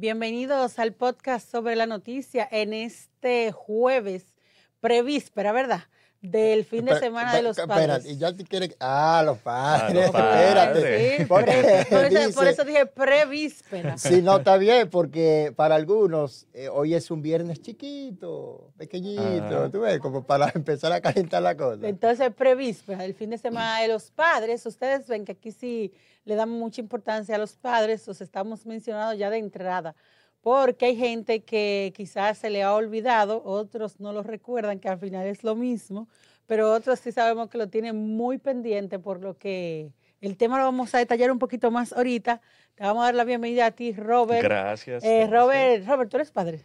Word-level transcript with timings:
Bienvenidos 0.00 0.78
al 0.78 0.94
podcast 0.94 1.50
sobre 1.50 1.74
la 1.74 1.84
noticia 1.84 2.46
en 2.52 2.72
este 2.72 3.50
jueves 3.50 4.36
prevíspera, 4.78 5.50
¿verdad? 5.50 5.80
Del 6.20 6.64
fin 6.64 6.84
de 6.84 6.98
semana 6.98 7.32
de 7.32 7.42
los 7.42 7.56
padres. 7.56 7.78
Espérate, 7.78 8.10
y 8.10 8.16
ya 8.18 8.32
te 8.32 8.42
quieres. 8.44 8.74
Ah, 8.80 9.22
los 9.24 9.38
padres. 9.38 10.10
Ah, 10.12 10.64
los 10.72 10.76
espérate. 10.76 11.16
Sí, 11.18 11.24
Porque 11.26 11.52
pre- 11.52 11.84
por, 11.88 12.04
eso, 12.04 12.34
por 12.34 12.44
dice- 12.44 12.50
eso 12.50 12.64
dije 12.64 12.86
prevíspera. 12.86 13.98
Sí, 13.98 14.20
no, 14.20 14.38
está 14.38 14.56
bien, 14.56 14.90
porque 14.90 15.52
para 15.54 15.76
algunos 15.76 16.46
eh, 16.54 16.68
hoy 16.68 16.94
es 16.94 17.10
un 17.12 17.22
viernes 17.22 17.62
chiquito, 17.62 18.72
pequeñito, 18.76 19.64
Ah. 19.64 19.68
tú 19.70 19.80
ves, 19.82 20.00
como 20.00 20.24
para 20.24 20.50
empezar 20.56 20.92
a 20.92 21.00
calentar 21.00 21.40
la 21.40 21.56
cosa. 21.56 21.86
Entonces, 21.86 22.32
prevíspera, 22.34 23.04
el 23.04 23.14
fin 23.14 23.30
de 23.30 23.38
semana 23.38 23.80
de 23.82 23.88
los 23.88 24.10
padres. 24.10 24.66
Ustedes 24.66 25.06
ven 25.06 25.24
que 25.24 25.32
aquí 25.32 25.52
sí 25.52 25.92
le 26.24 26.34
damos 26.34 26.58
mucha 26.58 26.80
importancia 26.80 27.36
a 27.36 27.38
los 27.38 27.56
padres, 27.56 28.06
los 28.08 28.20
estamos 28.20 28.66
mencionando 28.66 29.14
ya 29.14 29.30
de 29.30 29.38
entrada, 29.38 29.94
porque 30.40 30.86
hay 30.86 30.96
gente 30.96 31.42
que 31.44 31.92
quizás 31.96 32.38
se 32.38 32.50
le 32.50 32.62
ha 32.62 32.74
olvidado, 32.74 33.42
otros 33.44 34.00
no 34.00 34.12
lo 34.12 34.22
recuerdan, 34.22 34.78
que 34.80 34.88
al 34.88 34.98
final 34.98 35.26
es 35.26 35.42
lo 35.44 35.54
mismo, 35.56 36.08
pero 36.46 36.72
otros 36.72 36.98
sí 37.00 37.12
sabemos 37.12 37.48
que 37.48 37.58
lo 37.58 37.68
tienen 37.68 37.96
muy 38.16 38.38
pendiente, 38.38 38.98
por 38.98 39.20
lo 39.20 39.36
que 39.36 39.92
el 40.20 40.36
tema 40.36 40.58
lo 40.58 40.64
vamos 40.64 40.94
a 40.94 40.98
detallar 40.98 41.30
un 41.30 41.38
poquito 41.38 41.70
más 41.70 41.92
ahorita. 41.92 42.40
Te 42.74 42.84
vamos 42.84 43.02
a 43.02 43.06
dar 43.06 43.14
la 43.16 43.24
bienvenida 43.24 43.66
a 43.66 43.70
ti, 43.72 43.92
Robert. 43.92 44.42
Gracias. 44.42 45.02
Eh. 45.04 45.26
Robert, 45.30 45.86
Robert, 45.86 46.10
tú 46.10 46.16
eres 46.16 46.30
padre, 46.30 46.64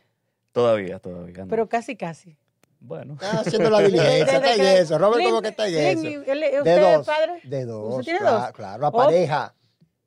Todavía, 0.52 1.00
todavía. 1.00 1.44
no. 1.44 1.47
pero 1.50 1.67
casi, 1.67 1.95
casi. 1.95 2.38
bueno. 2.80 3.14
Está 3.14 3.40
haciendo 3.42 3.69
la 3.72 3.80
diligencia, 3.80 4.23
está 4.38 4.56
que- 4.56 4.78
eso. 4.80 4.97
Robert, 5.00 5.23
¿cómo 5.25 5.42
que 5.42 5.47
está 5.50 5.66
Lin, 5.67 5.78
eso? 5.78 6.23
¿él- 6.31 6.40
De 6.40 6.58
¿Usted 6.59 6.78
es 6.78 6.97
dos, 6.97 7.06
padre? 7.08 7.34
de 7.44 7.66
dos, 7.66 7.90
¿Usted 7.94 8.03
tiene 8.03 8.19
claro, 8.19 8.38
dos? 8.40 8.52
claro, 8.52 8.81
la 8.84 8.88
Oh. 8.90 8.92
pareja, 8.92 9.53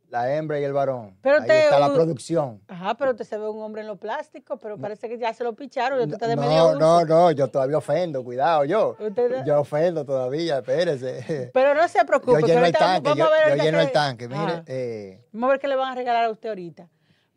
la 0.09 0.35
hembra 0.35 0.61
y 0.61 0.65
el 0.65 0.73
varón. 0.73 1.17
Pero 1.21 1.41
Ahí 1.41 1.47
te- 1.49 1.65
está 1.65 1.79
la 1.81 1.93
producción. 1.93 2.61
Ajá, 2.69 2.95
pero 2.95 3.11
usted 3.11 3.25
se 3.25 3.37
ve 3.39 3.49
un 3.49 3.61
hombre 3.62 3.83
en 3.83 3.89
lo 3.89 3.97
plástico, 3.97 4.57
pero 4.57 4.79
parece 4.79 5.09
que 5.09 5.19
ya 5.19 5.33
se 5.35 5.43
lo 5.45 5.55
picharon 5.55 6.09
de 6.09 6.17
medio 6.37 6.75
No, 6.75 6.75
no, 6.75 7.05
no, 7.05 7.31
yo 7.33 7.49
todavía 7.49 7.79
ofendo, 7.79 8.23
cuidado, 8.23 8.65
yo. 8.65 8.97
Usted- 9.01 9.45
Yo 9.45 9.61
ofendo 9.61 10.05
todavía, 10.05 10.59
espérese. 10.59 11.51
Pero 11.55 11.75
no 11.75 11.87
se 11.89 12.05
preocupe. 12.05 12.41
Yo 12.41 12.47
que 12.47 12.53
lleno 12.53 12.67
el 12.67 12.73
tanque, 12.73 13.09
vamos 13.11 13.19
yo, 13.19 13.31
ver 13.31 13.41
yo 13.43 13.49
ahorita 13.51 13.65
lleno 13.65 13.81
el 13.81 13.87
qué- 13.87 13.93
tanque, 13.93 14.29
mire. 14.29 14.62
Eh, 14.67 15.25
Vamos 15.33 15.49
a 15.49 15.51
ver 15.53 15.61
qué 15.61 15.69
le 15.69 15.77
van 15.77 15.93
a 15.93 15.95
regalar 15.95 16.25
a 16.25 16.31
usted 16.31 16.49
ahorita. 16.51 16.89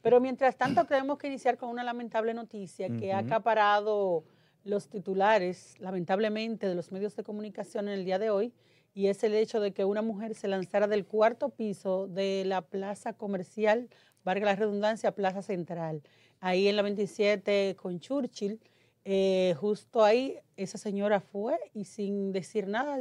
Pero 0.02 0.20
mientras 0.22 0.56
tanto, 0.56 0.86
tenemos 0.86 1.18
que 1.18 1.28
iniciar 1.28 1.58
con 1.58 1.70
una 1.70 1.84
lamentable 1.84 2.34
noticia 2.34 2.88
que 3.00 3.12
ha 3.12 3.18
acaparado 3.18 4.24
los 4.64 4.88
titulares, 4.90 5.76
lamentablemente, 5.80 6.68
de 6.68 6.76
los 6.76 6.92
medios 6.92 7.16
de 7.16 7.24
comunicación 7.24 7.88
en 7.88 7.96
el 7.96 8.06
día 8.06 8.20
de 8.20 8.30
hoy, 8.30 8.54
y 8.94 9.08
es 9.08 9.24
el 9.24 9.34
hecho 9.36 9.60
de 9.60 9.72
que 9.72 9.86
una 9.86 10.02
mujer 10.02 10.36
se 10.36 10.48
lanzara 10.48 10.88
del 10.88 11.06
cuarto 11.06 11.50
piso 11.50 12.08
de 12.08 12.44
la 12.46 12.62
plaza 12.62 13.14
comercial, 13.14 13.90
valga 14.24 14.46
la 14.46 14.56
redundancia, 14.56 15.12
Plaza 15.16 15.42
Central, 15.42 16.02
ahí 16.40 16.68
en 16.68 16.76
la 16.76 16.82
27 16.82 17.76
con 17.82 18.00
Churchill. 18.00 18.60
Eh, 19.06 19.56
justo 19.60 20.04
ahí, 20.04 20.38
esa 20.58 20.78
señora 20.78 21.20
fue 21.22 21.58
y 21.74 21.86
sin 21.86 22.32
decir 22.32 22.68
nada, 22.68 22.98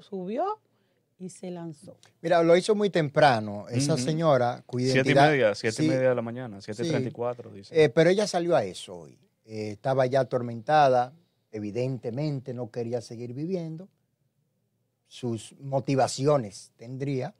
subió 0.00 0.60
y 1.18 1.28
se 1.28 1.50
lanzó. 1.50 1.96
Mira, 2.20 2.42
lo 2.42 2.56
hizo 2.56 2.74
muy 2.74 2.90
temprano. 2.90 3.66
Esa 3.68 3.96
señora, 3.96 4.62
cuya 4.66 4.92
Siete 4.92 5.12
y 5.12 5.14
media, 5.14 5.54
siete 5.54 5.76
Sí, 5.76 5.84
y 5.86 5.88
media 5.88 6.08
de 6.10 6.14
la 6.14 6.22
mañana, 6.22 6.60
siete 6.60 6.84
y 6.84 6.88
treinta 6.88 7.08
y 7.08 7.12
cuatro, 7.12 7.50
dice. 7.50 7.84
eh, 7.84 7.88
pero 7.88 8.10
ella 8.10 8.26
salió 8.26 8.56
a 8.56 8.64
eso 8.64 8.96
hoy. 8.96 9.18
Eh, 9.44 9.70
estaba 9.72 10.06
ya 10.06 10.20
atormentada, 10.20 11.12
evidentemente 11.52 12.52
no 12.54 12.70
quería 12.70 13.00
seguir 13.00 13.32
viviendo. 13.32 13.88
Sus 15.08 15.54
motivaciones 15.60 16.72
tendría, 16.76 17.34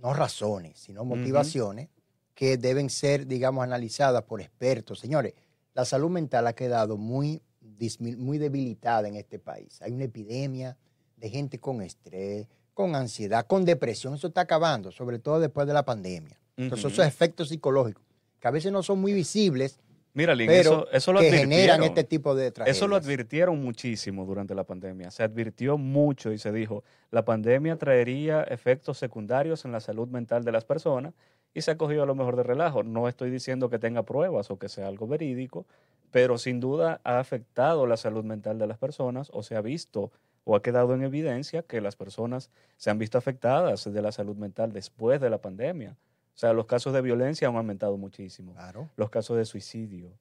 no 0.00 0.14
razones, 0.14 0.78
sino 0.78 1.04
motivaciones 1.04 1.88
que 2.34 2.56
deben 2.56 2.88
ser, 2.88 3.26
digamos, 3.26 3.64
analizadas 3.64 4.22
por 4.22 4.40
expertos. 4.40 5.00
Señores, 5.00 5.34
la 5.74 5.84
salud 5.84 6.10
mental 6.10 6.46
ha 6.46 6.52
quedado 6.52 6.96
muy, 6.96 7.42
muy 8.16 8.38
debilitada 8.38 9.08
en 9.08 9.16
este 9.16 9.38
país. 9.38 9.82
Hay 9.82 9.92
una 9.92 10.04
epidemia 10.04 10.76
de 11.16 11.30
gente 11.30 11.58
con 11.58 11.82
estrés, 11.82 12.46
con 12.74 12.94
ansiedad, 12.94 13.46
con 13.46 13.64
depresión. 13.64 14.14
Eso 14.14 14.28
está 14.28 14.42
acabando, 14.42 14.92
sobre 14.92 15.18
todo 15.18 15.40
después 15.40 15.66
de 15.66 15.72
la 15.72 15.84
pandemia. 15.84 16.38
Entonces, 16.56 16.92
esos 16.92 17.06
efectos 17.06 17.48
psicológicos, 17.48 18.04
que 18.40 18.48
a 18.48 18.52
veces 18.52 18.70
no 18.70 18.82
son 18.82 19.00
muy 19.00 19.12
visibles, 19.12 19.80
Mira, 20.18 20.34
Lin, 20.34 20.48
pero 20.48 20.60
eso, 20.60 20.88
eso 20.90 21.12
lo 21.12 21.20
que 21.20 21.30
generan 21.30 21.46
advirtieron. 21.46 21.84
este 21.84 22.02
tipo 22.02 22.34
de 22.34 22.50
tragedias. 22.50 22.76
Eso 22.76 22.88
lo 22.88 22.96
advirtieron 22.96 23.62
muchísimo 23.62 24.26
durante 24.26 24.52
la 24.52 24.64
pandemia. 24.64 25.12
Se 25.12 25.22
advirtió 25.22 25.78
mucho 25.78 26.32
y 26.32 26.38
se 26.38 26.50
dijo, 26.50 26.82
la 27.12 27.24
pandemia 27.24 27.76
traería 27.76 28.42
efectos 28.42 28.98
secundarios 28.98 29.64
en 29.64 29.70
la 29.70 29.78
salud 29.78 30.08
mental 30.08 30.42
de 30.42 30.50
las 30.50 30.64
personas 30.64 31.14
y 31.54 31.60
se 31.60 31.70
ha 31.70 31.78
cogido 31.78 32.02
a 32.02 32.06
lo 32.06 32.16
mejor 32.16 32.34
de 32.34 32.42
relajo. 32.42 32.82
No 32.82 33.06
estoy 33.06 33.30
diciendo 33.30 33.70
que 33.70 33.78
tenga 33.78 34.02
pruebas 34.02 34.50
o 34.50 34.58
que 34.58 34.68
sea 34.68 34.88
algo 34.88 35.06
verídico, 35.06 35.66
pero 36.10 36.36
sin 36.36 36.58
duda 36.58 37.00
ha 37.04 37.20
afectado 37.20 37.86
la 37.86 37.96
salud 37.96 38.24
mental 38.24 38.58
de 38.58 38.66
las 38.66 38.78
personas 38.78 39.30
o 39.32 39.44
se 39.44 39.54
ha 39.54 39.60
visto 39.60 40.10
o 40.42 40.56
ha 40.56 40.62
quedado 40.62 40.94
en 40.94 41.04
evidencia 41.04 41.62
que 41.62 41.80
las 41.80 41.94
personas 41.94 42.50
se 42.76 42.90
han 42.90 42.98
visto 42.98 43.18
afectadas 43.18 43.84
de 43.84 44.02
la 44.02 44.10
salud 44.10 44.34
mental 44.34 44.72
después 44.72 45.20
de 45.20 45.30
la 45.30 45.38
pandemia. 45.38 45.96
O 46.38 46.40
sea, 46.40 46.52
los 46.52 46.66
casos 46.66 46.92
de 46.92 47.02
violencia 47.02 47.48
han 47.48 47.56
aumentado 47.56 47.96
muchísimo, 47.96 48.54
Claro, 48.54 48.88
los 48.94 49.10
casos 49.10 49.36
de 49.36 49.44
suicidio. 49.44 50.16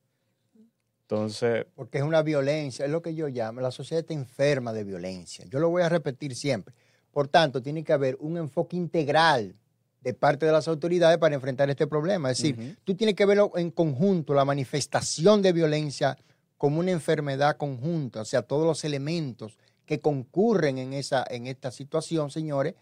Entonces, 1.04 1.68
porque 1.76 2.00
es 2.00 2.04
una 2.04 2.24
violencia, 2.24 2.86
es 2.86 2.90
lo 2.90 3.04
que 3.04 3.14
yo 3.14 3.28
llamo, 3.28 3.62
la 3.62 3.70
sociedad 3.70 4.00
está 4.00 4.16
enferma 4.16 4.74
de 4.74 4.84
violencia. 4.84 5.46
Yo 5.48 5.60
lo 5.60 5.70
voy 5.70 5.84
a 5.84 5.90
repetir 5.90 6.34
siempre. 6.34 6.74
Por 7.12 7.28
tanto, 7.28 7.62
tiene 7.62 7.84
que 7.84 7.94
haber 7.94 8.18
un 8.20 8.36
enfoque 8.36 8.76
integral 8.76 9.54
de 10.02 10.16
parte 10.16 10.48
de 10.48 10.52
las 10.52 10.68
autoridades 10.68 11.20
para 11.20 11.36
enfrentar 11.36 11.70
este 11.70 11.86
problema. 11.86 12.32
Es 12.32 12.40
decir, 12.40 12.80
tú 12.84 12.96
tienes 12.96 13.14
que 13.14 13.28
verlo 13.28 13.52
en 13.56 13.70
conjunto, 13.70 14.34
la 14.34 14.44
manifestación 14.44 15.44
de 15.44 15.54
violencia 15.54 16.18
como 16.58 16.80
una 16.80 16.90
enfermedad 16.90 17.58
conjunta, 17.58 18.22
o 18.22 18.26
sea, 18.26 18.42
todos 18.42 18.66
los 18.66 18.84
elementos 18.84 19.56
que 19.86 20.00
concurren 20.00 20.80
en, 20.80 20.94
esa, 20.94 21.24
en 21.30 21.46
esta 21.46 21.70
situación, 21.70 22.32
señores, 22.32 22.74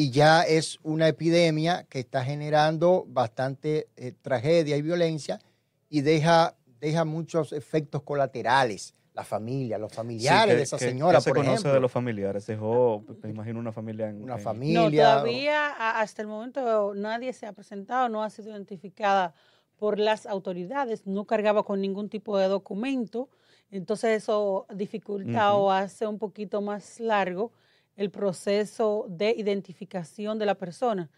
y 0.00 0.12
ya 0.12 0.42
es 0.42 0.78
una 0.84 1.08
epidemia 1.08 1.84
que 1.88 1.98
está 1.98 2.22
generando 2.24 3.04
bastante 3.08 3.88
eh, 3.96 4.12
tragedia 4.22 4.76
y 4.76 4.82
violencia 4.82 5.40
y 5.88 6.02
deja, 6.02 6.54
deja 6.78 7.04
muchos 7.04 7.52
efectos 7.52 8.04
colaterales. 8.04 8.94
La 9.12 9.24
familia, 9.24 9.76
los 9.76 9.90
Sí, 9.90 9.96
familiares 9.96 10.52
¿qué- 10.52 10.56
de 10.56 10.62
esa 10.62 10.78
señora, 10.78 11.18
qué 11.18 11.22
se 11.24 11.30
por 11.30 11.38
conoce 11.38 11.52
ejemplo. 11.54 11.72
de 11.74 11.80
los 11.80 11.90
familiares? 11.90 12.46
Dejó, 12.46 13.02
me 13.24 13.30
imagino, 13.30 13.58
una 13.58 13.72
familia 13.72 14.08
en... 14.08 14.22
Una 14.22 14.36
en- 14.36 14.40
familia. 14.40 14.80
No, 15.16 15.20
todavía 15.22 15.66
hasta 16.00 16.22
el 16.22 16.28
momento 16.28 16.94
nadie 16.94 17.32
se 17.32 17.46
ha 17.46 17.52
presentado, 17.52 18.08
no 18.08 18.22
ha 18.22 18.30
sido 18.30 18.50
identificada 18.52 19.34
por 19.74 19.98
las 19.98 20.26
autoridades, 20.26 21.08
no 21.08 21.24
cargaba 21.24 21.64
con 21.64 21.80
ningún 21.80 22.08
tipo 22.08 22.38
de 22.38 22.46
documento, 22.46 23.28
entonces 23.72 24.22
eso 24.22 24.64
dificulta 24.72 25.56
o 25.56 25.72
hace 25.72 26.06
un 26.06 26.20
poquito 26.20 26.60
más 26.62 27.00
largo 27.00 27.50
el 27.98 28.10
proceso 28.10 29.06
de 29.08 29.34
identificación 29.36 30.38
de 30.38 30.46
la 30.46 30.54
persona. 30.54 31.10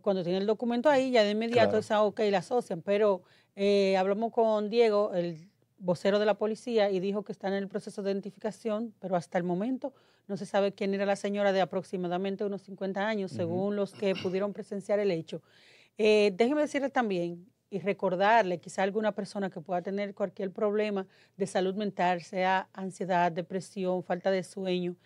Cuando 0.00 0.24
tiene 0.24 0.38
el 0.38 0.46
documento 0.46 0.88
ahí, 0.88 1.10
ya 1.10 1.22
de 1.22 1.32
inmediato 1.32 1.76
es 1.76 1.90
ah, 1.90 2.02
ok, 2.02 2.20
la 2.30 2.38
asocian, 2.38 2.80
pero 2.80 3.22
eh, 3.54 3.98
hablamos 3.98 4.32
con 4.32 4.70
Diego, 4.70 5.12
el 5.12 5.50
vocero 5.76 6.18
de 6.18 6.24
la 6.24 6.38
policía, 6.38 6.90
y 6.90 7.00
dijo 7.00 7.22
que 7.22 7.32
está 7.32 7.48
en 7.48 7.54
el 7.54 7.68
proceso 7.68 8.02
de 8.02 8.12
identificación, 8.12 8.94
pero 8.98 9.14
hasta 9.14 9.36
el 9.36 9.44
momento 9.44 9.92
no 10.26 10.38
se 10.38 10.46
sabe 10.46 10.72
quién 10.72 10.94
era 10.94 11.04
la 11.04 11.16
señora 11.16 11.52
de 11.52 11.60
aproximadamente 11.60 12.46
unos 12.46 12.62
50 12.62 13.06
años, 13.06 13.30
según 13.30 13.76
los 13.76 13.92
que 13.92 14.14
pudieron 14.14 14.54
presenciar 14.54 15.00
el 15.00 15.10
hecho. 15.10 15.42
Eh, 15.98 16.32
déjeme 16.34 16.62
decirle 16.62 16.88
también 16.88 17.46
y 17.68 17.78
recordarle 17.78 18.58
quizá 18.58 18.82
alguna 18.82 19.12
persona 19.12 19.50
que 19.50 19.60
pueda 19.60 19.82
tener 19.82 20.14
cualquier 20.14 20.50
problema 20.50 21.06
de 21.36 21.46
salud 21.46 21.74
mental, 21.74 22.22
sea 22.22 22.68
ansiedad, 22.72 23.30
depresión, 23.32 24.02
falta 24.02 24.30
de 24.30 24.42
sueño, 24.42 24.96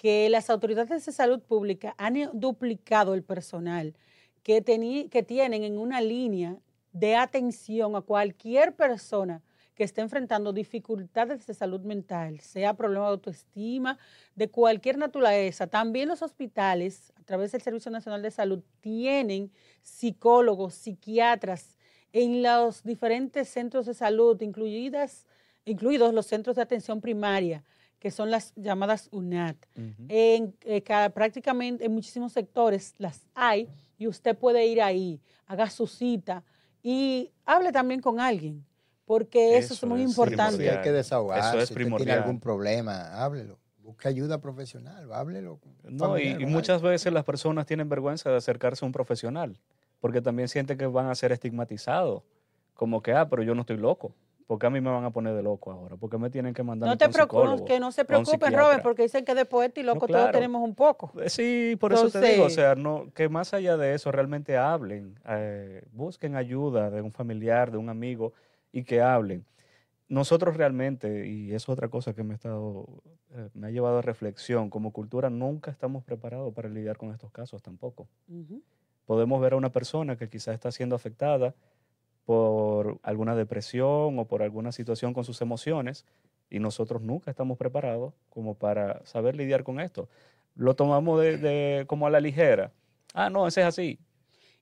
que 0.00 0.30
las 0.30 0.48
autoridades 0.48 1.04
de 1.04 1.12
salud 1.12 1.42
pública 1.42 1.94
han 1.98 2.16
eh, 2.16 2.30
duplicado 2.32 3.12
el 3.12 3.22
personal 3.22 3.94
que, 4.42 4.64
que 5.10 5.22
tienen 5.22 5.62
en 5.62 5.76
una 5.76 6.00
línea 6.00 6.56
de 6.90 7.16
atención 7.16 7.94
a 7.94 8.00
cualquier 8.00 8.74
persona 8.74 9.42
que 9.74 9.84
esté 9.84 10.00
enfrentando 10.00 10.54
dificultades 10.54 11.46
de 11.46 11.52
salud 11.52 11.82
mental, 11.82 12.40
sea 12.40 12.72
problema 12.72 13.04
de 13.04 13.10
autoestima, 13.10 13.98
de 14.34 14.48
cualquier 14.48 14.96
naturaleza. 14.96 15.66
También 15.66 16.08
los 16.08 16.22
hospitales, 16.22 17.12
a 17.16 17.22
través 17.24 17.52
del 17.52 17.60
Servicio 17.60 17.90
Nacional 17.90 18.22
de 18.22 18.30
Salud, 18.30 18.62
tienen 18.80 19.52
psicólogos, 19.82 20.72
psiquiatras 20.76 21.76
en 22.14 22.42
los 22.42 22.82
diferentes 22.84 23.50
centros 23.50 23.84
de 23.84 23.92
salud, 23.92 24.40
incluidas, 24.40 25.26
incluidos 25.66 26.14
los 26.14 26.24
centros 26.24 26.56
de 26.56 26.62
atención 26.62 27.02
primaria, 27.02 27.62
que 28.00 28.10
son 28.10 28.30
las 28.30 28.52
llamadas 28.56 29.08
UNAT. 29.12 29.56
En, 30.08 30.54
eh, 30.62 30.82
ca- 30.82 31.10
prácticamente 31.10 31.84
en 31.84 31.92
muchísimos 31.92 32.32
sectores 32.32 32.94
las 32.98 33.26
hay 33.34 33.68
y 33.98 34.08
usted 34.08 34.36
puede 34.36 34.66
ir 34.66 34.82
ahí, 34.82 35.20
haga 35.46 35.68
su 35.70 35.86
cita 35.86 36.42
y 36.82 37.30
hable 37.44 37.70
también 37.72 38.00
con 38.00 38.18
alguien, 38.18 38.64
porque 39.04 39.58
eso, 39.58 39.74
Eso 39.74 39.86
es 39.86 39.90
muy 39.90 40.02
es 40.02 40.08
importante. 40.08 40.68
hay 40.70 40.80
que 40.82 40.92
desahogarse. 40.92 41.48
Eso 41.48 41.58
es 41.60 41.68
Si 41.68 41.74
usted 41.74 41.74
tiene 41.74 41.84
primordial. 41.84 42.18
algún 42.20 42.40
problema, 42.40 43.22
háblelo. 43.22 43.58
Busque 43.82 44.08
ayuda 44.08 44.40
profesional, 44.40 45.12
háblelo. 45.12 45.60
No, 45.84 46.18
y, 46.18 46.28
y 46.40 46.46
muchas 46.46 46.80
veces 46.80 47.12
las 47.12 47.24
personas 47.24 47.66
tienen 47.66 47.88
vergüenza 47.88 48.30
de 48.30 48.36
acercarse 48.36 48.84
a 48.84 48.86
un 48.86 48.92
profesional, 48.92 49.58
porque 50.00 50.22
también 50.22 50.48
sienten 50.48 50.78
que 50.78 50.86
van 50.86 51.08
a 51.08 51.14
ser 51.14 51.32
estigmatizados 51.32 52.22
como 52.74 53.02
que, 53.02 53.12
ah, 53.12 53.28
pero 53.28 53.42
yo 53.42 53.54
no 53.54 53.60
estoy 53.62 53.76
loco. 53.76 54.14
¿Por 54.50 54.58
qué 54.58 54.66
a 54.66 54.70
mí 54.70 54.80
me 54.80 54.90
van 54.90 55.04
a 55.04 55.12
poner 55.12 55.32
de 55.36 55.44
loco 55.44 55.70
ahora? 55.70 55.94
¿Por 55.94 56.10
qué 56.10 56.18
me 56.18 56.28
tienen 56.28 56.52
que 56.52 56.64
mandar 56.64 56.88
No 56.88 56.98
te 56.98 57.08
preocupes, 57.08 57.62
que 57.62 57.78
no 57.78 57.92
se 57.92 58.04
preocupen? 58.04 58.52
Robert, 58.52 58.82
porque 58.82 59.02
dicen 59.02 59.24
que 59.24 59.32
de 59.32 59.44
poeta 59.44 59.78
y 59.78 59.84
loco 59.84 60.08
todos 60.08 60.22
claro. 60.22 60.32
tenemos 60.32 60.60
un 60.64 60.74
poco. 60.74 61.12
Eh, 61.22 61.30
Sí, 61.30 61.76
por 61.78 61.92
eso 61.92 62.10
te 62.10 62.20
digo, 62.20 62.46
o 62.46 62.50
sea, 62.50 62.74
no, 62.74 63.12
que 63.14 63.28
más 63.28 63.54
allá 63.54 63.76
de 63.76 63.94
eso 63.94 64.10
realmente 64.10 64.56
hablen, 64.56 65.14
eh, 65.28 65.84
busquen 65.92 66.34
ayuda 66.34 66.90
de 66.90 67.00
un 67.00 67.12
familiar, 67.12 67.70
de 67.70 67.78
un 67.78 67.90
amigo 67.90 68.32
y 68.72 68.82
que 68.82 69.00
hablen. 69.00 69.44
Nosotros 70.08 70.56
realmente, 70.56 71.28
y 71.28 71.52
es 71.52 71.68
otra 71.68 71.86
cosa 71.86 72.12
que 72.12 72.24
me, 72.24 72.32
ha 72.32 72.34
estado, 72.34 72.88
eh, 73.36 73.50
me 73.54 73.68
ha 73.68 73.70
llevado 73.70 73.98
a 73.98 74.02
reflexión, 74.02 74.68
como 74.68 74.90
cultura 74.90 75.30
nunca 75.30 75.70
estamos 75.70 76.02
preparados 76.02 76.52
para 76.52 76.68
lidiar 76.68 76.96
con 76.96 77.12
estos 77.12 77.30
casos 77.30 77.62
tampoco. 77.62 78.08
Podemos 79.06 79.40
ver 79.40 79.52
a 79.52 79.56
una 79.56 79.70
persona 79.70 80.16
que 80.16 80.28
quizás 80.28 80.54
está 80.54 80.72
siendo 80.72 80.96
afectada 80.96 81.54
por 82.30 83.00
alguna 83.02 83.34
depresión 83.34 84.16
o 84.16 84.24
por 84.24 84.44
alguna 84.44 84.70
situación 84.70 85.12
con 85.12 85.24
sus 85.24 85.40
emociones 85.40 86.06
y 86.48 86.60
nosotros 86.60 87.02
nunca 87.02 87.28
estamos 87.28 87.58
preparados 87.58 88.14
como 88.28 88.54
para 88.54 89.04
saber 89.04 89.34
lidiar 89.34 89.64
con 89.64 89.80
esto. 89.80 90.08
Lo 90.54 90.76
tomamos 90.76 91.20
de, 91.20 91.82
como 91.88 92.06
a 92.06 92.10
la 92.10 92.20
ligera. 92.20 92.70
Ah, 93.14 93.30
no, 93.30 93.48
ese 93.48 93.62
es 93.62 93.66
así. 93.66 93.98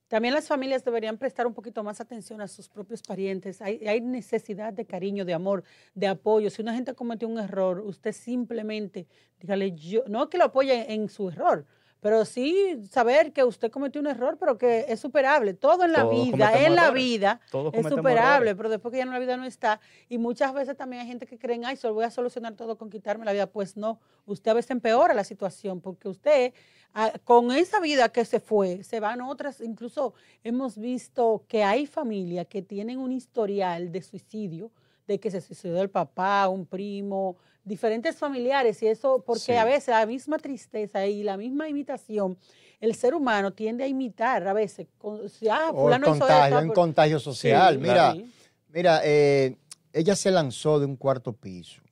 También 0.06 0.32
las 0.32 0.48
familias 0.48 0.82
deberían 0.82 1.18
prestar 1.18 1.46
un 1.46 1.52
poquito 1.52 1.84
más 1.84 2.00
atención 2.00 2.40
a 2.40 2.48
sus 2.48 2.70
propios 2.70 3.02
parientes. 3.02 3.60
Hay, 3.60 3.86
hay 3.86 4.00
necesidad 4.00 4.72
de 4.72 4.86
cariño, 4.86 5.26
de 5.26 5.34
amor, 5.34 5.62
de 5.94 6.06
apoyo. 6.06 6.48
Si 6.48 6.62
una 6.62 6.72
gente 6.72 6.94
cometió 6.94 7.28
un 7.28 7.38
error, 7.38 7.80
usted 7.80 8.12
simplemente 8.12 9.06
dígale 9.38 9.72
yo, 9.72 10.04
no 10.06 10.30
que 10.30 10.38
lo 10.38 10.44
apoye 10.44 10.90
en 10.94 11.10
su 11.10 11.28
error, 11.28 11.66
pero 12.00 12.24
sí 12.24 12.80
saber 12.90 13.32
que 13.32 13.42
usted 13.42 13.70
cometió 13.70 14.00
un 14.00 14.06
error, 14.06 14.36
pero 14.38 14.56
que 14.56 14.86
es 14.88 15.00
superable. 15.00 15.54
Todo 15.54 15.84
en 15.84 15.92
la 15.92 16.02
Todos 16.02 16.26
vida, 16.26 16.64
en 16.64 16.74
la 16.76 16.90
vida 16.90 17.40
Todos 17.50 17.74
es 17.74 17.86
superable, 17.86 18.50
errores. 18.50 18.54
pero 18.56 18.68
después 18.68 18.92
que 18.92 18.98
ya 18.98 19.02
en 19.04 19.10
la 19.10 19.18
vida 19.18 19.36
no 19.36 19.44
está. 19.44 19.80
Y 20.08 20.18
muchas 20.18 20.54
veces 20.54 20.76
también 20.76 21.02
hay 21.02 21.08
gente 21.08 21.26
que 21.26 21.38
creen, 21.38 21.64
ay, 21.64 21.76
solo 21.76 21.94
voy 21.94 22.04
a 22.04 22.10
solucionar 22.10 22.54
todo 22.54 22.78
con 22.78 22.88
quitarme 22.88 23.24
la 23.24 23.32
vida. 23.32 23.46
Pues 23.46 23.76
no, 23.76 23.98
usted 24.26 24.52
a 24.52 24.54
veces 24.54 24.70
empeora 24.70 25.12
la 25.12 25.24
situación 25.24 25.80
porque 25.80 26.08
usted, 26.08 26.52
ah, 26.94 27.12
con 27.24 27.50
esa 27.50 27.80
vida 27.80 28.08
que 28.10 28.24
se 28.24 28.38
fue, 28.38 28.84
se 28.84 29.00
van 29.00 29.20
otras. 29.20 29.60
Incluso 29.60 30.14
hemos 30.44 30.78
visto 30.78 31.44
que 31.48 31.64
hay 31.64 31.86
familias 31.86 32.46
que 32.46 32.62
tienen 32.62 32.98
un 32.98 33.10
historial 33.10 33.90
de 33.90 34.02
suicidio, 34.02 34.70
de 35.08 35.18
que 35.18 35.30
se 35.30 35.40
suicidó 35.40 35.82
el 35.82 35.90
papá, 35.90 36.46
un 36.48 36.64
primo, 36.64 37.36
diferentes 37.68 38.16
familiares. 38.16 38.82
Y 38.82 38.86
eso, 38.88 39.22
porque 39.24 39.40
Sí. 39.40 39.52
a 39.52 39.64
veces 39.64 39.88
la 39.88 40.06
misma 40.06 40.38
tristeza 40.38 41.06
y 41.06 41.22
la 41.22 41.36
misma 41.36 41.68
imitación. 41.68 42.36
El 42.80 42.94
ser 42.94 43.14
humano 43.14 43.52
tiende 43.52 43.84
a 43.84 43.86
imitar 43.86 44.46
a 44.48 44.52
veces. 44.52 44.86
Con, 44.98 45.28
si, 45.28 45.48
ah, 45.48 45.70
O 45.72 45.92
el 45.92 46.00
contagio, 46.02 46.56
un 46.56 46.62
pero- 46.62 46.74
contagio 46.74 47.18
social. 47.20 47.74
Sí, 47.74 47.80
mira. 47.80 48.12
Sí. 48.12 48.32
mira, 48.72 49.00
eh, 49.04 49.56
ella 49.92 50.14
se 50.16 50.30
lanzó 50.30 50.78
de 50.80 50.86
un 50.86 50.96
cuarto 50.96 51.32
piso. 51.32 51.82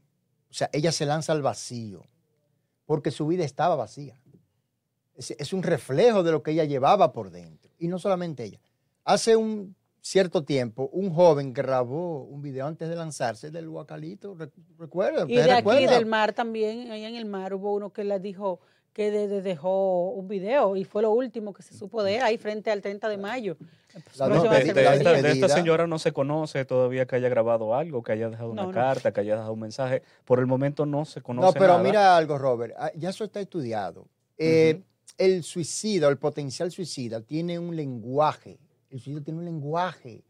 O 0.50 0.54
sea, 0.54 0.70
ella 0.72 0.92
se 0.92 1.04
lanza 1.06 1.32
al 1.32 1.42
vacío 1.42 2.02
porque 2.86 3.10
su 3.10 3.26
vida 3.26 3.44
estaba 3.44 3.74
vacía. 3.76 4.20
Es, 5.16 5.32
es 5.32 5.52
un 5.52 5.62
reflejo 5.62 6.22
de 6.22 6.30
lo 6.32 6.42
que 6.42 6.52
ella 6.52 6.64
llevaba 6.64 7.12
por 7.12 7.30
dentro. 7.30 7.72
Y 7.78 7.88
no 7.88 7.98
solamente 7.98 8.44
ella. 8.44 8.60
Hace 9.04 9.34
un 9.36 9.74
cierto 10.06 10.44
tiempo, 10.44 10.88
un 10.92 11.12
joven 11.12 11.52
grabó 11.52 12.22
un 12.22 12.40
video 12.40 12.66
antes 12.66 12.88
de 12.88 12.94
lanzarse 12.94 13.50
del 13.50 13.68
Guacalito. 13.68 14.36
Rec- 14.36 14.52
¿Recuerda? 14.78 15.20
Y 15.28 15.34
¿Usted 15.36 15.44
de 15.46 15.52
aquí 15.52 15.56
recuerda? 15.58 15.90
del 15.94 16.06
mar 16.06 16.32
también, 16.32 16.90
allá 16.92 17.08
en 17.08 17.16
el 17.16 17.24
mar 17.26 17.52
hubo 17.54 17.74
uno 17.74 17.92
que 17.92 18.04
le 18.04 18.20
dijo 18.20 18.60
que 18.92 19.10
de- 19.10 19.28
de- 19.28 19.42
dejó 19.42 20.10
un 20.10 20.26
video 20.28 20.76
y 20.76 20.84
fue 20.84 21.02
lo 21.02 21.10
último 21.10 21.52
que 21.52 21.62
se 21.62 21.74
supo 21.74 22.02
de 22.02 22.16
él 22.16 22.22
ahí 22.22 22.38
frente 22.38 22.70
al 22.70 22.80
30 22.80 23.08
de 23.08 23.18
mayo. 23.18 23.56
La 24.16 24.28
No, 24.28 24.34
Próxima 24.34 24.54
de, 24.54 24.60
esta, 24.62 24.72
de 24.74 24.96
esta 24.96 25.12
despedida. 25.12 25.48
señora 25.48 25.86
no 25.86 25.98
se 25.98 26.12
conoce 26.12 26.64
todavía 26.64 27.04
que 27.06 27.16
haya 27.16 27.28
grabado 27.28 27.74
algo, 27.74 28.02
que 28.02 28.12
haya 28.12 28.30
dejado 28.30 28.50
una 28.52 28.62
No, 28.64 28.70
carta, 28.70 29.12
que 29.12 29.20
haya 29.20 29.34
dejado 29.34 29.52
un 29.52 29.60
mensaje. 29.60 30.02
Por 30.24 30.38
el 30.38 30.46
momento 30.46 30.86
no 30.86 31.04
se 31.04 31.20
conoce 31.20 31.46
No, 31.46 31.52
pero 31.52 31.72
nada. 31.74 31.82
mira 31.82 32.16
algo, 32.16 32.38
Robert. 32.38 32.74
ah, 32.78 32.90
Ya 32.94 33.10
eso 33.10 33.24
está 33.24 33.40
estudiado. 33.40 34.06
Eh, 34.38 34.82
El 35.18 35.42
suicida, 35.42 36.08
el 36.08 36.18
potencial 36.18 36.70
suicida, 36.70 37.20
tiene 37.22 37.58
un 37.58 37.74
lenguaje. 37.74 38.58
El 38.96 39.02
suicida 39.02 39.22
tiene 39.22 39.40
un 39.40 39.44
lenguaje. 39.44 40.24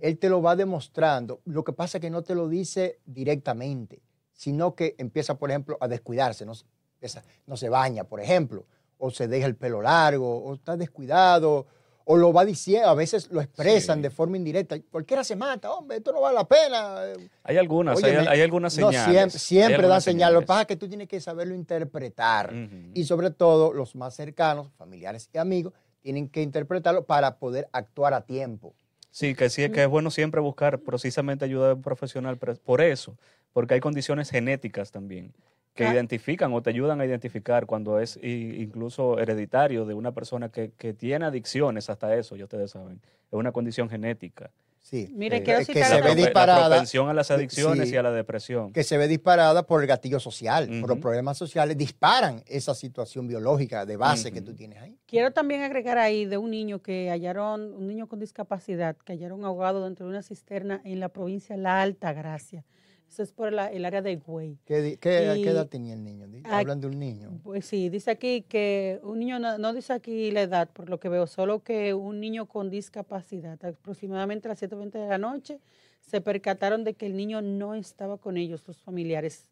Él 0.00 0.18
te 0.18 0.28
lo 0.28 0.42
va 0.42 0.56
demostrando. 0.56 1.40
Lo 1.44 1.62
que 1.62 1.72
pasa 1.72 1.98
es 1.98 2.02
que 2.02 2.10
no 2.10 2.22
te 2.22 2.34
lo 2.34 2.48
dice 2.48 2.98
directamente, 3.06 4.02
sino 4.32 4.74
que 4.74 4.96
empieza, 4.98 5.36
por 5.38 5.50
ejemplo, 5.50 5.76
a 5.80 5.86
descuidarse. 5.86 6.44
No, 6.44 6.54
se- 6.54 6.64
empieza- 6.94 7.22
no 7.46 7.56
se 7.56 7.68
baña, 7.68 8.04
por 8.04 8.20
ejemplo, 8.20 8.64
o 8.98 9.10
se 9.10 9.28
deja 9.28 9.46
el 9.46 9.54
pelo 9.54 9.80
largo, 9.80 10.38
o 10.42 10.54
está 10.54 10.76
descuidado, 10.76 11.66
o 12.04 12.16
lo 12.16 12.32
va 12.32 12.44
diciendo. 12.44 12.88
A 12.88 12.94
veces 12.94 13.30
lo 13.30 13.40
expresan 13.40 13.98
Sí. 13.98 14.02
de 14.02 14.10
forma 14.10 14.36
indirecta. 14.38 14.76
Cualquiera 14.90 15.22
se 15.22 15.36
mata, 15.36 15.70
hombre, 15.72 15.98
esto 15.98 16.10
no 16.12 16.22
vale 16.22 16.34
la 16.36 16.48
pena. 16.48 16.96
Hay 17.44 17.56
algunas, 17.58 18.02
hay, 18.02 18.16
hay 18.16 18.40
algunas 18.40 18.76
No, 18.78 18.88
señales. 18.90 19.12
siempre, 19.12 19.38
siempre 19.38 19.74
algunas 19.76 20.02
señales. 20.02 20.34
Lo 20.34 20.40
que 20.40 20.46
pasa 20.46 20.60
es 20.62 20.66
que 20.66 20.76
tú 20.76 20.88
tienes 20.88 21.06
que 21.06 21.20
saberlo 21.20 21.54
interpretar. 21.54 22.52
Y 22.94 23.04
sobre 23.04 23.30
todo, 23.30 23.72
los 23.72 23.94
más 23.94 24.14
cercanos, 24.16 24.72
familiares 24.78 25.28
y 25.32 25.38
amigos, 25.38 25.74
tienen 26.02 26.28
que 26.28 26.42
interpretarlo 26.42 27.04
para 27.04 27.36
poder 27.36 27.68
actuar 27.72 28.14
a 28.14 28.22
tiempo. 28.22 28.74
Sí, 29.10 29.34
que 29.34 29.50
sí, 29.50 29.68
que 29.70 29.82
es 29.82 29.88
bueno 29.88 30.10
siempre 30.10 30.40
buscar 30.40 30.78
precisamente 30.78 31.44
ayuda 31.44 31.68
de 31.68 31.74
un 31.74 31.82
profesional 31.82 32.38
por 32.38 32.80
eso, 32.80 33.16
porque 33.52 33.74
hay 33.74 33.80
condiciones 33.80 34.30
genéticas 34.30 34.92
también 34.92 35.32
que 35.74 35.84
Ah. 35.84 35.92
identifican 35.92 36.52
o 36.52 36.62
te 36.62 36.70
ayudan 36.70 37.00
a 37.00 37.06
identificar 37.06 37.66
cuando 37.66 38.00
es 38.00 38.18
incluso 38.22 39.18
hereditario 39.18 39.84
de 39.84 39.94
una 39.94 40.12
persona 40.12 40.48
que, 40.48 40.72
que 40.76 40.92
tiene 40.92 41.24
adicciones, 41.24 41.88
hasta 41.90 42.14
eso, 42.16 42.36
ya 42.36 42.44
ustedes 42.44 42.70
saben, 42.72 43.00
es 43.30 43.32
una 43.32 43.52
condición 43.52 43.88
genética. 43.88 44.50
Sí. 44.82 45.08
Mire, 45.14 45.36
Eh, 45.36 45.42
quiero 45.44 45.58
que 45.60 45.66
citar 45.66 45.84
se 45.88 45.94
ve 45.96 46.00
prope- 46.00 46.08
la 46.08 46.14
disparada. 46.14 46.68
propensión 46.68 47.08
a 47.08 47.14
las 47.14 47.30
adicciones 47.30 47.88
Sí. 47.88 47.94
y 47.94 47.98
a 47.98 48.02
la 48.02 48.10
depresión. 48.10 48.72
que 48.72 48.82
se 48.82 48.96
ve 48.98 49.06
disparada 49.08 49.64
por 49.66 49.82
el 49.82 49.86
gatillo 49.86 50.18
social, 50.18 50.68
por 50.80 50.88
los 50.88 50.98
problemas 50.98 51.38
sociales, 51.38 51.76
disparan 51.76 52.42
esa 52.46 52.74
situación 52.74 53.28
biológica 53.28 53.86
de 53.86 53.96
base 53.96 54.32
que 54.32 54.40
tú 54.40 54.54
tienes 54.54 54.78
ahí. 54.78 54.98
Quiero 55.06 55.32
también 55.32 55.62
agregar 55.62 55.98
ahí 55.98 56.24
de 56.24 56.38
un 56.38 56.50
niño 56.50 56.80
que 56.82 57.08
hallaron, 57.10 57.72
un 57.74 57.86
niño 57.86 58.08
con 58.08 58.18
discapacidad, 58.18 58.96
que 58.96 59.12
hallaron 59.12 59.44
ahogado 59.44 59.84
dentro 59.84 60.06
de 60.06 60.10
una 60.10 60.22
cisterna 60.22 60.80
en 60.84 60.98
la 60.98 61.08
provincia 61.10 61.54
de 61.56 61.62
La 61.62 61.82
Alta 61.82 62.12
Gracia. 62.12 62.64
Eso 63.10 63.24
es 63.24 63.32
por 63.32 63.52
la- 63.52 63.66
el 63.72 63.84
área 63.84 64.02
de 64.02 64.16
Güey. 64.16 64.56
¿Qué, 64.64 64.80
di- 64.80 64.96
qué- 64.96 65.34
Y- 65.36 65.42
qué 65.42 65.50
edad 65.50 65.66
tenía 65.66 65.94
el 65.94 66.04
niño? 66.04 66.26
Hablan 66.44 66.80
de 66.80 66.86
un 66.86 66.98
niño. 66.98 67.40
Pues 67.42 67.66
sí, 67.66 67.88
dice 67.88 68.12
aquí 68.12 68.42
que 68.42 69.00
un 69.02 69.18
niño, 69.18 69.40
no, 69.40 69.58
no 69.58 69.74
dice 69.74 69.92
aquí 69.92 70.30
la 70.30 70.42
edad, 70.42 70.68
por 70.70 70.88
lo 70.88 71.00
que 71.00 71.08
veo, 71.08 71.26
solo 71.26 71.64
que 71.64 71.92
un 71.92 72.20
niño 72.20 72.46
con 72.46 72.70
discapacidad, 72.70 73.58
aproximadamente 73.64 74.46
a 74.46 74.50
las 74.50 74.60
7.20 74.62 74.98
de 74.98 75.08
la 75.08 75.18
noche, 75.18 75.58
se 76.00 76.20
percataron 76.20 76.84
de 76.84 76.94
que 76.94 77.06
el 77.06 77.16
niño 77.16 77.42
no 77.42 77.74
estaba 77.74 78.16
con 78.16 78.36
ellos, 78.36 78.62
los 78.68 78.80
familiares. 78.80 79.50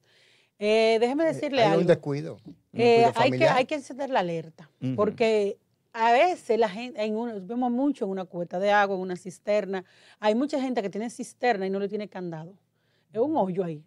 Eh, 0.60 0.98
déjeme 1.00 1.24
decirle 1.24 1.62
Hay 1.62 1.68
algo. 1.70 1.80
un 1.80 1.86
descuido. 1.88 2.38
un 2.44 2.56
Eh, 2.80 3.00
descuido 3.06 3.12
hay, 3.22 3.30
que, 3.32 3.48
hay 3.48 3.64
que 3.66 3.74
encender 3.74 4.08
la 4.10 4.20
alerta, 4.20 4.70
porque 4.94 5.58
a 5.92 6.12
veces 6.12 6.58
la 6.60 6.68
gente, 6.68 7.02
en 7.02 7.16
un- 7.16 7.44
vemos 7.46 7.72
mucho 7.72 8.04
en 8.04 8.12
una 8.12 8.24
cubeta 8.24 8.60
de 8.60 8.70
agua, 8.70 8.94
en 8.96 9.02
una 9.02 9.16
cisterna, 9.16 9.84
hay 10.20 10.36
mucha 10.36 10.60
gente 10.60 10.80
que 10.80 10.90
tiene 10.90 11.10
cisterna 11.10 11.66
y 11.66 11.70
no 11.70 11.80
le 11.80 11.88
tiene 11.88 12.08
candado. 12.08 12.54
Es 13.12 13.20
un 13.20 13.36
hoyo 13.36 13.64
ahí. 13.64 13.82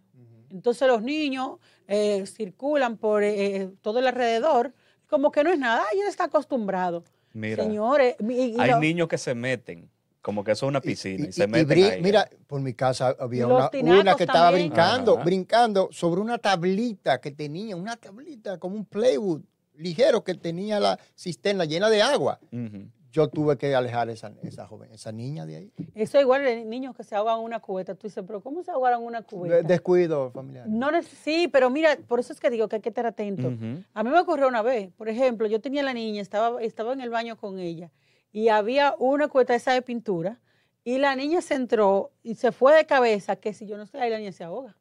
Entonces 0.50 0.88
los 0.88 1.02
niños 1.02 1.60
eh, 1.88 2.26
circulan 2.26 2.98
por 2.98 3.24
eh, 3.24 3.70
todo 3.82 4.00
el 4.00 4.08
alrededor, 4.08 4.74
como 5.08 5.32
que 5.32 5.44
no 5.44 5.52
es 5.52 5.60
nada, 5.60 5.84
y 5.96 6.00
él 6.00 6.08
está 6.08 6.26
acostumbrado. 6.26 7.04
Mira, 7.34 7.64
Señores, 7.64 8.16
mi- 8.20 8.36
y- 8.36 8.56
y 8.56 8.60
hay 8.60 8.72
lo- 8.72 8.80
niños 8.80 9.08
que 9.08 9.18
se 9.18 9.34
meten, 9.34 9.90
como 10.22 10.44
que 10.44 10.52
eso 10.52 10.66
es 10.66 10.70
una 10.70 10.82
pisina, 10.82 11.26
y, 11.26 11.30
Y- 11.30 11.32
se 11.32 11.42
y- 11.42 11.46
y 11.46 11.48
meten 11.48 11.68
brin- 11.70 11.90
ahí. 11.92 12.02
Mira, 12.02 12.30
por 12.48 12.60
mi 12.62 12.74
casa 12.74 13.16
había 13.20 13.48
una, 13.48 13.70
una 13.82 14.16
que 14.16 14.24
estaba 14.24 14.48
también. 14.50 14.70
brincando, 14.70 15.16
Ajá. 15.16 15.24
brincando 15.24 15.90
sobre 15.92 16.20
una 16.22 16.38
tablita 16.38 17.22
que 17.22 17.32
tenía, 17.32 17.76
una 17.78 17.96
tablita 17.96 18.58
como 18.60 18.76
un 18.76 18.86
playwood 18.86 19.42
ligero 19.76 20.24
que 20.24 20.36
tenía 20.36 20.80
la 20.82 21.00
cisterna 21.16 21.64
llena 21.66 21.90
de 21.90 22.02
agua. 22.02 22.40
Ujú. 22.52 22.90
Yo 23.12 23.28
tuve 23.28 23.58
que 23.58 23.76
alejar 23.76 24.10
esa, 24.10 24.32
esa 24.42 24.66
joven, 24.68 24.92
esa 24.94 25.12
niña 25.12 25.46
de 25.46 25.56
ahí. 25.58 25.74
Eso 25.96 26.18
es 26.18 26.24
igual 26.24 26.44
de 26.44 26.64
niños 26.64 26.96
que 26.96 27.04
se 27.04 27.14
ahogan 27.16 27.40
en 27.40 27.46
una 27.46 27.60
cubeta. 27.60 27.94
Tú 27.96 28.08
dices, 28.08 28.24
pero 28.26 28.40
¿cómo 28.42 28.64
se 28.64 28.72
ahogaron 28.72 29.02
en 29.02 29.08
una 29.08 29.22
cubeta? 29.22 29.56
De- 29.58 29.64
Descuido 29.64 30.32
familiar. 30.32 30.68
No 30.70 30.90
sí, 31.04 31.48
pero 31.52 31.70
mira, 31.70 31.98
por 32.08 32.20
eso 32.22 32.32
es 32.32 32.40
que 32.40 32.50
digo 32.50 32.68
que 32.70 32.78
hay 32.78 32.82
que 32.82 32.90
estar 32.90 33.06
atento. 33.06 33.50
A 33.94 34.04
mí 34.04 34.10
me 34.10 34.20
ocurrió 34.20 34.48
una 34.48 34.62
vez, 34.62 34.92
por 34.94 35.10
ejemplo, 35.10 35.46
yo 35.48 35.60
tenía 35.60 35.84
la 35.84 35.94
niña, 35.94 36.22
estaba, 36.22 36.62
estaba 36.62 36.94
en 36.94 37.02
el 37.02 37.10
baño 37.10 37.36
con 37.38 37.60
ella 37.60 37.92
y 38.32 38.48
había 38.48 38.96
una 38.98 39.28
cueta 39.28 39.56
esa 39.56 39.74
de 39.74 39.82
pintura 39.82 40.40
y 40.86 40.98
la 40.98 41.16
niña 41.16 41.42
se 41.42 41.56
entró 41.56 42.12
y 42.24 42.36
se 42.36 42.52
fue 42.54 42.74
de 42.76 42.86
cabeza 42.86 43.36
que 43.36 43.54
si 43.54 43.68
yo 43.68 43.76
no 43.78 43.84
estoy 43.84 44.00
ahí 44.02 44.10
la 44.10 44.20
niña 44.20 44.32
se 44.32 44.44
ahoga. 44.46 44.78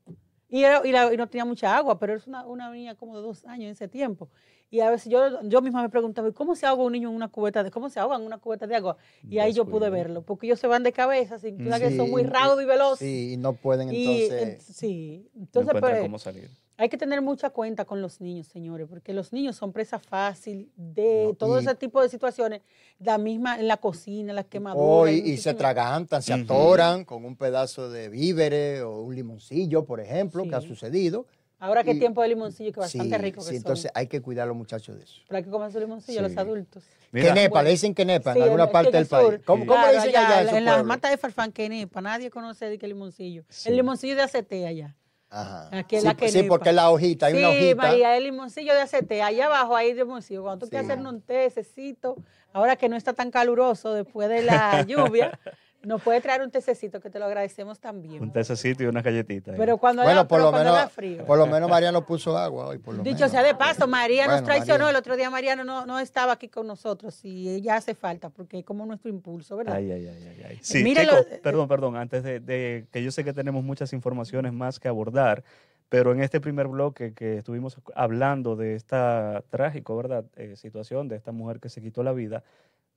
Y, 0.50 0.64
era- 0.64 0.82
y 0.84 0.90
la- 0.92 1.12
y 1.14 1.16
no 1.16 1.28
tenía 1.28 1.44
mucha 1.44 1.76
agua, 1.76 1.98
pero 1.98 2.14
es 2.14 2.26
una, 2.26 2.44
una 2.46 2.70
niña 2.72 2.94
como 2.96 3.16
de 3.16 3.22
dos 3.22 3.44
años 3.46 3.66
en 3.66 3.70
ese 3.70 3.88
tiempo. 3.88 4.28
Y 4.72 4.80
a 4.80 4.90
veces 4.90 5.10
yo, 5.10 5.42
yo 5.42 5.62
misma 5.62 5.82
me 5.82 5.88
preguntaba, 5.88 6.28
¿y 6.28 6.32
¿cómo 6.32 6.54
se 6.54 6.64
ahoga 6.66 6.84
un 6.84 6.92
niño 6.92 7.08
en 7.08 7.14
una 7.16 7.28
cubeta 7.28 7.64
de, 7.64 7.70
cómo 7.72 7.88
se 7.90 7.98
ahoga 7.98 8.16
en 8.16 8.22
una 8.22 8.38
cubeta 8.38 8.66
de 8.68 8.76
agua? 8.76 8.96
Y 9.28 9.38
ahí 9.38 9.52
yo 9.52 9.64
pude 9.64 9.90
verlo, 9.90 10.22
porque 10.22 10.46
ellos 10.46 10.60
se 10.60 10.66
van 10.68 10.82
de 10.84 10.92
cabeza, 10.92 11.38
sin 11.38 11.58
duda 11.58 11.78
que 11.80 11.90
Sí, 11.90 11.96
son 11.96 12.10
muy 12.10 12.22
raudos 12.22 12.62
y 12.62 12.66
veloces. 12.66 12.98
Sí, 12.98 13.32
y 13.32 13.36
no 13.36 13.52
pueden 13.54 13.92
Y, 13.92 14.04
entonces. 14.24 14.42
en- 14.42 14.60
sí, 14.60 15.28
No 15.34 15.40
entonces 15.42 15.68
encuentran 15.68 15.92
pues, 15.94 16.02
cómo 16.02 16.18
salir. 16.20 16.50
Hay 16.80 16.88
que 16.88 16.96
tener 16.96 17.20
mucha 17.20 17.50
cuenta 17.50 17.84
con 17.84 18.00
los 18.00 18.22
niños, 18.22 18.46
señores, 18.46 18.86
porque 18.88 19.12
los 19.12 19.34
niños 19.34 19.54
son 19.54 19.70
presa 19.70 19.98
fácil 19.98 20.72
de 20.76 21.24
No, 21.26 21.34
todo 21.34 21.60
y- 21.60 21.62
ese 21.64 21.74
tipo 21.74 22.00
de 22.00 22.08
situaciones, 22.08 22.62
la 22.98 23.18
misma 23.18 23.58
en 23.60 23.68
la 23.68 23.76
cocina, 23.76 24.32
las 24.32 24.46
Oh, 24.46 24.48
quemaduras. 24.48 25.12
y, 25.12 25.20
hay 25.20 25.30
y 25.32 25.36
se 25.36 25.50
atragantan, 25.50 26.22
se 26.22 26.32
atoran 26.32 27.04
con 27.04 27.26
un 27.26 27.36
pedazo 27.36 27.90
de 27.90 28.08
víveres 28.08 28.80
o 28.80 29.02
un 29.02 29.14
limoncillo, 29.14 29.84
por 29.84 30.00
ejemplo, 30.00 30.42
que 30.44 30.54
ha 30.54 30.62
sucedido. 30.62 31.26
Ahora 31.58 31.84
que 31.84 31.90
y- 31.92 31.98
tiempo 31.98 32.22
de 32.22 32.28
limoncillo, 32.28 32.72
que 32.72 32.80
bastante 32.80 33.14
sí, 33.14 33.22
rico 33.22 33.40
que 33.40 33.42
sí, 33.42 33.48
son. 33.48 33.56
entonces 33.56 33.90
hay 33.94 34.06
que 34.06 34.22
cuidar 34.22 34.44
a 34.44 34.46
los 34.46 34.56
muchachos 34.56 34.96
de 34.96 35.04
eso. 35.04 35.20
Pero 35.28 35.36
hay 35.36 35.44
que 35.44 35.50
comer 35.50 35.70
su 35.70 35.78
limoncillo 35.80 36.22
los 36.22 36.34
adultos. 36.38 36.82
Mira, 37.12 37.34
Quenepa, 37.34 37.50
Bueno. 37.50 37.64
le 37.64 37.70
dicen 37.72 37.94
quenepa 37.94 38.30
en 38.30 38.36
Sí, 38.38 38.42
alguna 38.44 38.70
parte 38.70 38.88
el 38.88 38.92
del 38.94 39.06
país. 39.06 39.26
sur. 39.26 39.42
¿Cómo, 39.44 39.66
cómo 39.66 39.78
Claro, 39.78 39.92
le 39.92 39.98
dicen 39.98 40.16
allá, 40.16 40.38
allá 40.38 40.50
en 40.52 40.56
en 40.56 40.64
las 40.64 40.82
matas 40.86 41.10
de 41.10 41.18
Farfán, 41.18 41.52
quenepa, 41.52 42.00
nadie 42.00 42.30
conoce 42.30 42.64
de 42.70 42.78
que 42.78 42.88
limoncillo. 42.88 43.44
Sí. 43.50 43.68
El 43.68 43.76
limoncillo 43.76 44.16
de 44.16 44.22
aceite 44.22 44.66
allá. 44.66 44.96
Ajá. 45.30 45.68
Aquí 45.72 45.94
en 45.96 46.00
sí, 46.02 46.06
la 46.08 46.12
sí, 46.14 46.16
quenepa. 46.18 46.48
porque 46.48 46.72
la 46.72 46.90
hojita, 46.90 47.26
hay 47.26 47.34
sí, 47.34 47.38
una 47.38 47.48
hojita. 47.50 47.74
María, 47.76 48.16
el 48.16 48.24
limoncillo 48.24 48.74
de 48.74 48.80
aceite, 48.80 49.22
allá 49.22 49.46
abajo 49.46 49.76
hay 49.76 49.94
limoncillo. 49.94 50.42
Cuando 50.42 50.66
tú 50.66 50.70
quieres 50.70 50.86
Sí. 50.88 50.92
hacer 50.92 51.06
un 51.06 51.20
tececito, 51.22 52.16
ahora 52.52 52.74
que 52.76 52.88
no 52.88 52.96
está 52.96 53.12
tan 53.12 53.30
caluroso 53.30 53.94
después 53.94 54.28
de 54.28 54.42
la 54.42 54.82
lluvia, 54.88 55.38
nos 55.82 56.02
puede 56.02 56.20
traer 56.20 56.42
un 56.42 56.50
tececito 56.50 57.00
que 57.00 57.08
te 57.10 57.18
lo 57.18 57.24
agradecemos 57.24 57.80
también. 57.80 58.22
un 58.22 58.30
tececito 58.32 58.82
y 58.82 58.86
una 58.86 59.00
galletita. 59.02 59.52
ahí. 59.52 59.56
Pero 59.58 59.78
cuando, 59.78 60.02
Bueno, 60.02 60.28
por 60.28 60.38
pero 60.38 60.44
lo 60.44 60.50
cuando 60.50 60.70
menos, 60.70 60.78
haga 60.80 60.88
frío. 60.90 61.24
por 61.24 61.38
lo 61.38 61.46
menos 61.46 61.70
Mariano 61.70 62.04
puso 62.04 62.36
agua 62.36 62.66
hoy, 62.66 62.78
por 62.78 62.94
lo 62.94 63.02
Dicho 63.02 63.16
menos. 63.16 63.30
sea 63.30 63.42
de 63.42 63.54
paso, 63.54 63.86
María 63.86 64.26
nos 64.26 64.44
traicionó. 64.44 64.84
María. 64.84 64.90
El 64.90 64.96
otro 64.96 65.16
día 65.16 65.30
Mariano 65.30 65.64
no, 65.64 65.86
no 65.86 65.98
estaba 65.98 66.32
aquí 66.32 66.48
con 66.48 66.66
nosotros 66.66 67.24
y 67.24 67.48
ella 67.48 67.76
hace 67.76 67.94
falta 67.94 68.28
porque 68.30 68.58
es 68.58 68.64
como 68.64 68.84
nuestro 68.84 69.10
impulso, 69.10 69.56
¿verdad? 69.56 69.76
Ay, 69.76 69.90
ay, 69.90 70.06
ay, 70.06 70.26
ay, 70.28 70.42
ay. 70.50 70.58
Sí, 70.62 70.82
Mire 70.84 71.02
chicos, 71.04 71.26
lo- 71.30 71.40
perdón, 71.42 71.68
perdón, 71.68 71.96
antes 71.96 72.22
de, 72.22 72.40
de- 72.40 72.86
que 72.92 73.02
yo 73.02 73.10
sé 73.10 73.24
que 73.24 73.32
tenemos 73.32 73.64
muchas 73.64 73.92
informaciones 73.92 74.52
más 74.52 74.78
que 74.80 74.88
abordar, 74.88 75.42
pero 75.88 76.12
en 76.12 76.22
este 76.22 76.40
primer 76.40 76.68
bloque 76.68 77.14
que 77.14 77.38
estuvimos 77.38 77.76
hablando 77.94 78.54
de 78.54 78.74
esta 78.76 79.42
trágico, 79.50 79.96
¿verdad? 79.96 80.24
Eh, 80.36 80.54
situación 80.56 81.08
de 81.08 81.16
esta 81.16 81.32
mujer 81.32 81.58
que 81.58 81.68
se 81.68 81.80
quitó 81.80 82.02
la 82.02 82.12
vida, 82.12 82.44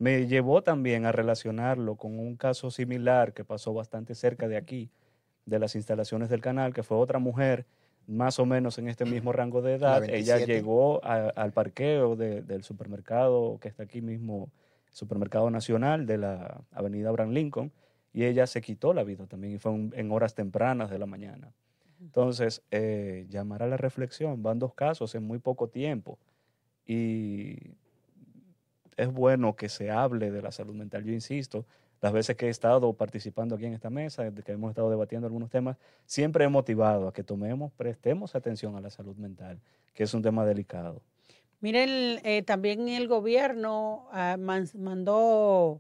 me 0.03 0.27
llevó 0.27 0.61
también 0.61 1.05
a 1.05 1.13
relacionarlo 1.13 1.95
con 1.95 2.19
un 2.19 2.35
caso 2.35 2.69
similar 2.69 3.31
que 3.31 3.45
pasó 3.45 3.73
bastante 3.73 4.15
cerca 4.15 4.49
de 4.49 4.57
aquí, 4.57 4.89
de 5.45 5.59
las 5.59 5.75
instalaciones 5.75 6.27
del 6.29 6.41
canal, 6.41 6.73
que 6.73 6.83
fue 6.83 6.97
otra 6.97 7.19
mujer 7.19 7.65
más 8.05 8.37
o 8.37 8.45
menos 8.45 8.77
en 8.79 8.89
este 8.89 9.05
mismo 9.05 9.31
rango 9.31 9.61
de 9.61 9.75
edad. 9.75 10.03
Ella 10.03 10.35
27. 10.35 10.45
llegó 10.53 10.99
a- 11.05 11.29
al 11.29 11.53
parqueo 11.53 12.17
de- 12.17 12.41
del 12.41 12.63
supermercado 12.63 13.57
que 13.61 13.69
está 13.69 13.83
aquí 13.83 14.01
mismo, 14.01 14.49
Supermercado 14.91 15.49
Nacional 15.49 16.05
de 16.05 16.17
la 16.17 16.61
Avenida 16.71 17.07
Abraham 17.07 17.31
Lincoln, 17.31 17.71
y 18.11 18.25
ella 18.25 18.45
se 18.45 18.59
quitó 18.61 18.93
la 18.93 19.03
vida 19.03 19.25
también, 19.25 19.53
y 19.53 19.57
fue 19.57 19.71
un- 19.71 19.93
en 19.95 20.11
horas 20.11 20.35
tempranas 20.35 20.89
de 20.89 20.99
la 20.99 21.05
mañana. 21.05 21.53
Entonces, 22.01 22.61
eh, 22.71 23.25
llamar 23.29 23.63
a 23.63 23.67
la 23.67 23.77
reflexión, 23.77 24.43
van 24.43 24.59
dos 24.59 24.73
casos 24.73 25.15
en 25.15 25.23
muy 25.23 25.39
poco 25.39 25.69
tiempo, 25.69 26.19
y 26.85 27.71
es 28.97 29.11
bueno 29.11 29.55
que 29.55 29.69
se 29.69 29.91
hable 29.91 30.31
de 30.31 30.41
la 30.41 30.51
salud 30.51 30.73
mental. 30.75 31.03
Yo 31.03 31.11
insisto, 31.13 31.65
las 32.01 32.11
veces 32.11 32.35
que 32.35 32.47
he 32.47 32.49
estado 32.49 32.93
participando 32.93 33.55
aquí 33.55 33.65
en 33.65 33.73
esta 33.73 33.89
mesa, 33.89 34.29
que 34.31 34.51
hemos 34.51 34.71
estado 34.71 34.89
debatiendo 34.89 35.27
algunos 35.27 35.49
temas, 35.49 35.77
siempre 36.05 36.43
he 36.45 36.49
motivado 36.49 37.07
a 37.07 37.13
que 37.13 37.23
tomemos, 37.23 37.71
prestemos 37.73 38.35
atención 38.35 38.75
a 38.75 38.81
la 38.81 38.89
salud 38.89 39.15
mental, 39.15 39.59
que 39.93 40.03
es 40.03 40.13
un 40.13 40.21
tema 40.21 40.45
delicado. 40.45 41.01
Miren, 41.61 42.19
eh, 42.25 42.43
también 42.43 42.89
el 42.89 43.07
gobierno 43.07 44.07
ah, 44.11 44.35
man- 44.37 44.67
mandó 44.77 45.79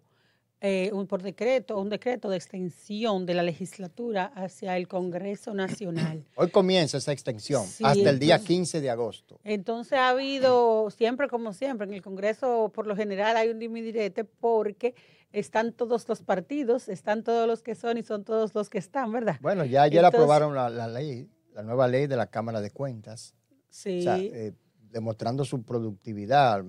eh, 0.65 0.89
un, 0.93 1.07
por 1.07 1.21
decreto, 1.21 1.77
un 1.77 1.89
decreto 1.89 2.29
de 2.29 2.37
extensión 2.37 3.25
de 3.25 3.33
la 3.33 3.43
legislatura 3.43 4.31
hacia 4.33 4.77
el 4.77 4.87
Congreso 4.87 5.53
Nacional. 5.53 6.23
Hoy 6.37 6.49
comienza 6.51 6.97
esa 6.97 7.11
extensión 7.11 7.65
Sí, 7.67 7.83
hasta 7.85 8.09
el 8.09 8.17
día 8.17 8.35
entonces- 8.35 8.47
15 8.47 8.79
de 8.81 8.89
agosto. 8.89 9.39
Entonces 9.43 9.93
ha 9.99 10.07
habido, 10.07 10.89
siempre 10.89 11.27
como 11.27 11.51
siempre, 11.51 11.85
en 11.85 11.93
el 11.93 12.01
Congreso 12.01 12.71
por 12.73 12.87
lo 12.87 12.95
general 12.95 13.35
hay 13.35 13.49
un 13.49 13.59
dimidirete 13.59 14.23
porque 14.23 14.95
están 15.33 15.73
todos 15.73 16.07
los 16.07 16.21
partidos, 16.21 16.87
están 16.87 17.23
todos 17.23 17.45
los 17.45 17.61
que 17.61 17.75
son 17.75 17.97
y 17.97 18.03
son 18.03 18.23
todos 18.23 18.55
los 18.55 18.69
que 18.69 18.77
están, 18.77 19.11
¿verdad? 19.11 19.35
Bueno, 19.41 19.65
ya 19.65 19.81
ayer 19.83 19.97
Entonces- 19.99 20.17
aprobaron 20.17 20.55
la, 20.55 20.69
la 20.69 20.87
ley, 20.87 21.27
la 21.53 21.63
nueva 21.63 21.89
ley 21.89 22.07
de 22.07 22.15
la 22.15 22.27
Cámara 22.27 22.61
de 22.61 22.71
Cuentas, 22.71 23.35
Sí. 23.69 23.99
o 23.99 24.03
sea, 24.03 24.17
eh, 24.17 24.53
demostrando 24.93 25.43
su 25.43 25.63
productividad 25.63 26.63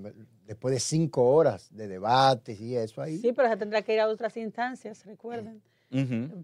después 0.46 0.74
de 0.74 0.80
cinco 0.80 1.30
horas 1.30 1.68
de 1.70 1.86
debates 1.86 2.60
y 2.60 2.74
eso 2.76 3.00
ahí. 3.00 3.18
Sí, 3.18 3.32
pero 3.32 3.48
se 3.48 3.56
tendrá 3.56 3.82
que 3.82 3.94
ir 3.94 4.00
a 4.00 4.08
otras 4.08 4.36
instancias, 4.36 5.04
recuerden. 5.06 5.62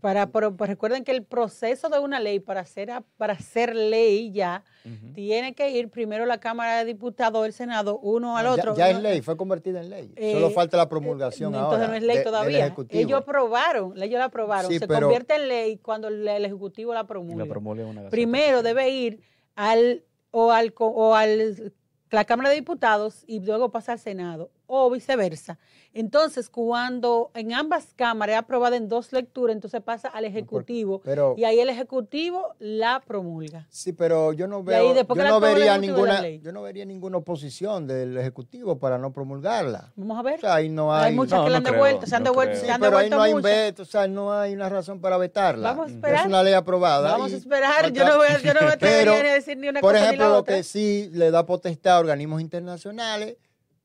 Para, 0.01 0.29
pero, 0.29 0.57
pues 0.57 0.71
recuerden 0.71 1.03
que 1.03 1.11
el 1.11 1.25
proceso 1.25 1.89
de 1.89 1.99
una 1.99 2.21
ley 2.21 2.39
para 2.39 2.65
ser, 2.65 2.93
a- 2.93 3.03
para 3.17 3.37
ser 3.37 3.75
ley 3.75 4.31
ya 4.31 4.63
tiene 5.13 5.55
que 5.57 5.71
ir 5.71 5.89
primero 5.89 6.25
la 6.25 6.39
Cámara 6.39 6.79
de 6.79 6.85
Diputados, 6.85 7.45
el 7.45 7.53
Senado, 7.53 7.99
uno 7.99 8.37
al 8.37 8.45
Ya- 8.47 8.53
otro. 8.53 8.77
Ya, 8.77 8.91
es 8.91 9.01
ley, 9.03 9.23
fue 9.23 9.37
convertida 9.37 9.81
en 9.81 9.91
ley. 9.91 10.13
Eh, 10.15 10.35
Solo 10.35 10.51
falta 10.51 10.77
la 10.77 10.89
promulgación 10.89 11.53
Entonces 11.53 11.79
ahora. 11.81 11.89
no 11.89 11.95
es 11.95 12.03
ley 12.05 12.19
de- 12.19 12.23
todavía. 12.23 12.73
Ellos 12.91 13.21
aprobaron, 13.23 14.01
ellos 14.01 14.19
la 14.21 14.27
aprobaron. 14.27 14.71
Sí, 14.71 14.79
Se 14.79 14.87
pero- 14.87 15.09
convierte 15.09 15.35
en 15.35 15.49
ley 15.49 15.79
cuando 15.79 16.07
el, 16.07 16.29
el 16.29 16.45
Ejecutivo 16.45 16.95
la 16.95 17.09
promulga. 17.09 17.45
La 17.45 17.51
promulga 17.51 17.85
una 17.87 18.03
gaceta 18.03 18.11
Primero 18.11 18.63
debe 18.63 18.89
ir 18.91 19.21
al 19.57 20.05
o 20.31 20.53
al 20.53 20.73
o 20.77 21.15
al 21.15 21.73
la 22.11 22.25
Cámara 22.25 22.51
de 22.51 22.57
Diputados 22.57 23.25
y 23.27 23.41
luego 23.41 23.71
pasa 23.71 23.93
al 23.93 23.99
Senado 23.99 24.51
o 24.73 24.89
viceversa. 24.89 25.59
Entonces, 25.93 26.49
cuando 26.49 27.33
en 27.35 27.53
ambas 27.53 27.89
cámaras 27.97 28.35
es 28.35 28.39
aprobada 28.39 28.77
en 28.77 28.89
dos 28.89 29.13
lecturas, 29.13 29.57
entonces 29.57 29.81
pasa 29.83 30.07
al 30.09 30.25
Ejecutivo 30.25 31.01
Pero, 31.05 31.35
y 31.37 31.43
ahí 31.43 31.59
el 31.59 31.69
Ejecutivo 31.69 32.55
la 32.61 33.01
promulga. 33.05 33.67
sí, 33.69 33.93
pero 33.93 34.33
yo 34.33 34.47
no 34.47 34.59
Y 34.65 34.73
ahí 34.73 34.93
veo, 34.93 34.95
yo 34.95 35.07
que 35.09 35.23
la 35.25 35.29
no 35.31 35.41
vería 35.41 35.73
Ejecutivo 35.77 35.97
de 36.03 36.07
la 36.13 36.21
ninguna, 36.23 36.43
yo 36.45 36.53
no 36.53 36.63
vería 36.63 36.85
ninguna 36.85 37.17
oposición 37.19 37.89
del 37.89 38.17
Ejecutivo 38.17 38.79
para 38.79 38.99
no 38.99 39.13
promulgarla. 39.13 39.93
Vamos 39.97 40.17
a 40.17 40.21
O 40.21 40.23
ver. 40.23 40.41
sea, 40.41 40.55
ahí 40.55 40.69
no 40.69 40.95
hay, 40.95 41.07
hay, 41.11 41.15
muchas 41.17 41.41
No, 41.41 41.45
que 41.47 41.51
la 41.51 41.55
no 41.55 41.57
han 41.59 41.63
creo, 41.65 41.75
devuelto, 41.75 42.07
se 42.07 42.15
han 42.15 42.23
no 42.23 42.31
devuelto, 42.31 42.55
se 42.55 42.65
Sí, 42.67 42.71
han 42.71 42.81
pero 42.81 42.97
ahí 42.99 43.11
no 43.11 43.21
hay 43.23 43.35
veto, 43.35 43.83
o 43.83 43.87
sea, 43.87 44.07
no 44.07 44.33
hay 44.33 44.55
una 44.55 44.69
razón 44.69 45.01
para 45.01 45.17
vetarla. 45.17 45.71
Vamos 45.73 45.89
a 45.89 45.95
esperar. 45.95 46.21
Es 46.21 46.27
una 46.27 46.43
ley 46.45 46.53
aprobada. 46.55 47.11
Vamos 47.13 47.33
a 47.33 47.35
y 47.35 47.39
esperar. 47.39 47.93
Yo 47.93 48.05
no 48.07 48.17
voy 48.19 48.29
a, 48.29 48.39
yo 48.39 48.55
no 48.55 48.61
voy 48.61 48.71
a 48.71 48.77
Pero, 48.79 49.13
a 49.13 49.17
decir 49.35 49.57
ni 49.59 49.69
una 49.69 49.81
Por 49.81 49.93
cosa 49.95 50.05
ejemplo, 50.05 50.25
ni 50.25 50.29
la 50.29 50.35
lo 50.37 50.41
otra. 50.41 50.55
que 50.55 50.63
sí 50.63 51.11
le 51.13 51.33
da 51.33 51.45
potestad 51.47 51.97
a 51.97 51.99
organismos 51.99 52.41
internacionales 52.41 53.37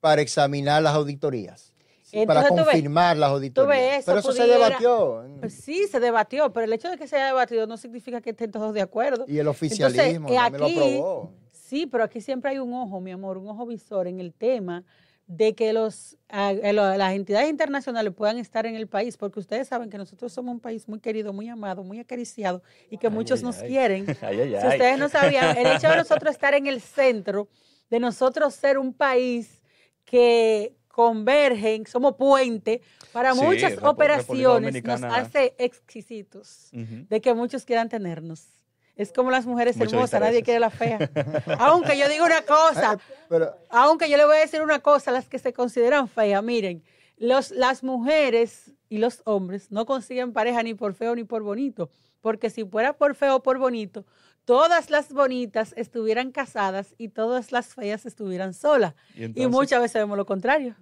para 0.05 0.21
examinar 0.21 0.83
las 0.83 0.93
auditorías, 0.93 1.73
sí, 2.03 2.27
para 2.27 2.41
Entonces, 2.41 2.57
ves- 2.67 2.73
confirmar 2.73 3.17
las 3.17 3.31
auditorías. 3.31 3.97
eso 4.01 4.05
pero 4.05 4.19
eso 4.19 4.31
se 4.33 4.45
debatió. 4.45 5.25
Pues 5.39 5.53
sí, 5.55 5.87
se 5.87 5.99
debatió, 5.99 6.53
pero 6.53 6.65
el 6.65 6.73
hecho 6.73 6.91
de 6.91 6.97
que 6.99 7.07
se 7.07 7.15
haya 7.15 7.25
debatido 7.25 7.65
no 7.65 7.75
significa 7.75 8.21
que 8.21 8.29
estén 8.29 8.51
todos 8.51 8.71
de 8.75 8.81
acuerdo. 8.81 9.25
Y 9.27 9.39
el 9.39 9.47
oficialismo 9.47 10.29
Entonces, 10.29 10.39
aquí- 10.61 10.75
lo 10.75 10.83
aprobó. 10.83 11.33
Sí, 11.51 11.87
pero 11.87 12.03
aquí 12.03 12.21
siempre 12.21 12.51
hay 12.51 12.59
un 12.59 12.71
ojo, 12.71 13.01
mi 13.01 13.11
amor, 13.11 13.39
un 13.39 13.47
ojo 13.47 13.65
visor 13.65 14.05
en 14.05 14.19
el 14.19 14.31
tema 14.31 14.83
de 15.25 15.55
que 15.55 15.73
los, 15.73 16.15
lo- 16.31 16.95
las 16.97 17.13
entidades 17.15 17.49
internacionales 17.49 18.13
puedan 18.15 18.37
estar 18.37 18.67
en 18.67 18.75
el 18.75 18.85
país, 18.87 19.17
porque 19.17 19.39
ustedes 19.39 19.67
saben 19.67 19.89
que 19.89 19.97
nosotros 19.97 20.31
somos 20.31 20.53
un 20.53 20.59
país 20.59 20.87
muy 20.87 20.99
querido, 20.99 21.33
muy 21.33 21.49
amado, 21.49 21.83
muy 21.83 21.99
acariciado 21.99 22.61
y 22.91 22.99
que 22.99 23.07
Ay, 23.07 23.13
muchos 23.13 23.39
ay, 23.39 23.43
nos 23.45 23.57
ay. 23.57 23.67
quieren. 23.69 24.05
Ay, 24.21 24.39
ay, 24.41 24.49
Si 24.51 24.55
ay. 24.57 24.67
ustedes 24.67 24.99
no 24.99 25.09
sabían, 25.09 25.57
el 25.57 25.65
hecho 25.75 25.89
de 25.89 25.97
nosotros 25.97 26.31
estar 26.31 26.53
en 26.53 26.67
el 26.67 26.79
centro, 26.79 27.47
de 27.89 27.99
nosotros 27.99 28.53
ser 28.53 28.77
un 28.77 28.93
país 28.93 29.63
que 30.05 30.75
convergen, 30.87 31.85
somos 31.85 32.15
puente 32.15 32.81
para 33.11 33.33
Sí, 33.33 33.41
muchas 33.41 33.77
operaciones, 33.83 34.81
nos 34.83 35.03
hace 35.03 35.53
exquisitos 35.57 36.69
de 36.71 37.21
que 37.21 37.33
muchos 37.33 37.65
quieran 37.65 37.89
tenernos. 37.89 38.47
Es 38.95 39.11
como 39.11 39.29
las 39.29 39.45
mujeres 39.45 39.77
hermosas, 39.77 40.21
nadie 40.21 40.41
quiere 40.41 40.61
la 40.61 40.69
fea. 40.69 40.97
Aunque 41.59 41.97
yo 41.97 42.07
digo 42.07 42.23
una 42.23 42.43
cosa, 42.43 42.97
Pero 43.27 43.53
aunque 43.69 44.09
yo 44.09 44.15
le 44.15 44.23
voy 44.23 44.37
a 44.37 44.39
decir 44.39 44.61
una 44.61 44.79
cosa, 44.79 45.11
las 45.11 45.27
que 45.27 45.37
se 45.37 45.51
consideran 45.51 46.07
feas, 46.07 46.41
miren, 46.41 46.81
los, 47.17 47.51
las 47.51 47.83
mujeres 47.83 48.71
y 48.87 48.99
los 48.99 49.21
hombres 49.25 49.69
no 49.71 49.85
consiguen 49.85 50.31
pareja 50.31 50.63
ni 50.63 50.75
por 50.75 50.93
feo 50.93 51.13
ni 51.13 51.25
por 51.25 51.43
bonito, 51.43 51.89
porque 52.21 52.49
si 52.49 52.63
fuera 52.63 52.93
por 52.93 53.15
feo 53.15 53.35
o 53.35 53.43
por 53.43 53.57
bonito, 53.57 54.05
todas 54.45 54.89
las 54.89 55.11
bonitas 55.11 55.73
estuvieran 55.75 56.31
casadas 56.31 56.93
y 56.97 57.09
todas 57.09 57.51
las 57.51 57.73
feas 57.73 58.05
estuvieran 58.05 58.53
solas. 58.53 58.93
Y, 59.15 59.47
muchas 59.47 59.81
veces 59.81 59.95
vemos 60.01 60.17
lo 60.17 60.25
contrario. 60.25 60.75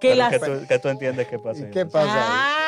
Que 0.00 0.14
las... 0.16 0.30
¿qué 0.32 0.38
tú, 0.38 0.52
qué 0.68 0.78
tú 0.78 0.88
entiendes 0.88 1.28
que 1.28 1.38
pasa? 1.38 1.60
¿y 1.60 1.64
ahí, 1.64 1.70
qué 1.70 1.86
pasa? 1.86 2.64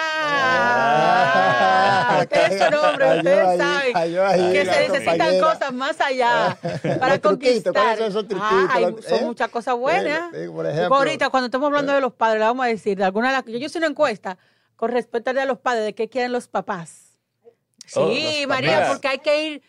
Ah, 2.08 2.18
ustedes 2.22 2.58
son 2.58 2.74
hombres, 2.74 3.16
ustedes 3.18 3.38
ahí, 3.46 3.58
saben 3.58 3.96
ahí 3.96 4.52
que 4.52 4.64
se 4.64 4.70
necesitan 4.88 5.18
compañera. 5.18 5.52
cosas 5.52 5.72
más 5.72 6.00
allá 6.00 6.58
para 7.00 7.08
Los 7.14 7.20
truquitos, 7.20 7.72
conquistar. 7.72 7.96
¿cuáles 7.98 8.12
son? 8.12 8.28
Ah, 8.40 8.68
hay- 8.72 8.84
son 9.02 9.18
eh? 9.18 9.22
muchas 9.24 9.48
cosas 9.48 9.76
buenas. 9.76 10.32
Eh, 10.34 10.44
eh, 10.44 10.48
por 10.48 10.64
Tipo, 10.64 10.68
ejemplo, 10.68 10.96
ahorita 10.96 11.30
cuando 11.30 11.46
estamos 11.46 11.66
hablando 11.66 11.92
de 11.92 12.00
los 12.00 12.12
padres, 12.12 12.38
le 12.40 12.46
vamos 12.46 12.64
a 12.64 12.68
decir 12.68 12.96
de 12.98 13.04
alguna 13.04 13.28
de 13.28 13.34
las 13.34 13.44
yo 13.44 13.58
hice 13.66 13.78
una 13.78 13.88
encuesta 13.88 14.38
con 14.76 14.90
respecto 14.90 15.30
a 15.30 15.44
los 15.44 15.58
padres 15.58 15.84
de 15.84 15.94
qué 15.94 16.08
quieren 16.08 16.32
los 16.32 16.48
papás. 16.48 17.18
Sí, 17.86 17.98
Oh, 18.00 18.08
los 18.40 18.46
María, 18.48 18.72
papás. 18.80 18.88
porque 18.92 19.08
hay 19.08 19.18
que 19.18 19.46
ir 19.46 19.62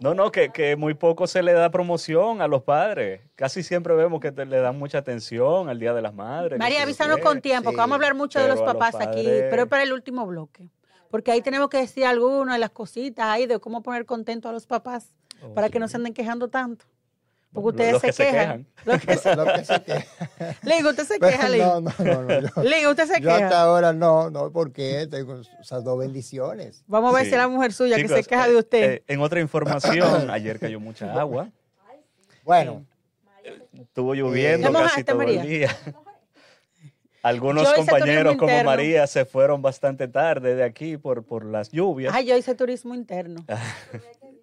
No, 0.00 0.14
no, 0.14 0.30
que, 0.30 0.50
que 0.50 0.76
muy 0.76 0.94
poco 0.94 1.26
se 1.26 1.42
le 1.42 1.52
da 1.52 1.70
promoción 1.70 2.42
a 2.42 2.48
los 2.48 2.62
padres. 2.62 3.22
Casi 3.34 3.62
siempre 3.62 3.94
vemos 3.94 4.20
que 4.20 4.30
te- 4.32 4.44
le 4.44 4.58
dan 4.60 4.78
mucha 4.78 4.98
atención 4.98 5.68
al 5.68 5.78
Día 5.78 5.94
de 5.94 6.02
las 6.02 6.12
Madres. 6.14 6.58
María, 6.58 6.82
avísanos 6.82 7.18
con 7.18 7.40
tiempo, 7.40 7.70
que 7.70 7.76
vamos 7.76 7.92
a 7.92 7.96
hablar 7.96 8.14
mucho 8.14 8.38
de 8.40 8.48
los 8.48 8.60
papás 8.62 8.94
aquí, 9.08 9.24
pero 9.50 9.62
es 9.62 9.68
para 9.68 9.82
el 9.82 9.92
último 9.92 10.26
bloque. 10.26 10.68
Porque 11.10 11.30
ahí 11.30 11.40
tenemos 11.40 11.68
que 11.70 11.78
decir 11.78 12.04
algunas 12.04 12.56
de 12.56 12.58
las 12.58 12.70
cositas 12.70 13.26
ahí 13.26 13.46
de 13.46 13.58
cómo 13.58 13.82
poner 13.82 14.04
contento 14.04 14.48
a 14.48 14.52
los 14.52 14.66
papás. 14.66 15.14
Oh, 15.42 15.54
para 15.54 15.68
que 15.68 15.78
no 15.78 15.86
se 15.88 15.96
anden 15.98 16.14
quejando 16.14 16.48
tanto. 16.48 16.84
Porque 17.52 17.68
ustedes 17.68 17.92
los 17.94 18.00
se 18.02 18.06
que 18.08 18.12
se 18.12 18.24
quejan. 18.24 18.66
Los 18.84 19.00
que 19.00 19.16
se- 19.16 19.36
Lo 19.36 19.44
que 19.46 19.64
se 19.64 19.82
queja. 19.82 20.04
Lin, 20.62 20.86
usted 20.86 21.04
se 21.04 21.18
queja, 21.18 21.48
Lin. 21.48 21.58
no, 21.62 21.80
no, 21.80 21.92
no, 21.98 22.22
no, 22.22 22.40
yo- 22.64 22.90
usted 22.90 23.06
se 23.06 23.20
Yo 23.20 23.30
hasta 23.32 23.48
queja. 23.48 23.62
ahora 23.62 23.92
no, 23.94 24.28
no, 24.30 24.50
porque 24.52 25.06
tengo 25.10 25.40
esas 25.60 25.82
dos 25.82 25.98
bendiciones. 25.98 26.84
Vamos 26.86 27.12
a 27.12 27.16
ver 27.16 27.24
Sí. 27.24 27.30
si 27.30 27.34
es 27.36 27.40
la 27.40 27.48
mujer 27.48 27.72
suya 27.72 27.96
que 27.96 28.08
se 28.08 28.22
queja 28.24 28.46
eh, 28.46 28.50
de 28.50 28.56
usted. 28.58 28.82
eh, 28.92 29.02
en 29.08 29.20
otra 29.20 29.40
información, 29.40 30.28
ayer 30.30 30.58
cayó 30.60 30.78
mucha 30.80 31.12
agua. 31.18 31.48
Bueno, 32.44 32.84
Estuvo 33.72 34.14
lloviendo 34.14 34.68
¿Te 34.68 34.74
casi 34.74 35.04
todo 35.04 35.18
María? 35.18 35.40
el 35.42 35.48
día. 35.48 35.76
Algunos 37.22 37.64
Yo 37.64 37.74
compañeros 37.76 38.36
como 38.36 38.50
interno. 38.50 38.70
María 38.70 39.06
se 39.06 39.24
fueron 39.24 39.62
bastante 39.62 40.08
tarde 40.08 40.54
de 40.54 40.62
aquí 40.64 40.96
por, 40.96 41.24
por 41.24 41.44
las 41.44 41.70
lluvias. 41.70 42.12
Ay, 42.14 42.26
yo 42.26 42.36
hice 42.36 42.54
turismo 42.54 42.94
interno. 42.94 43.44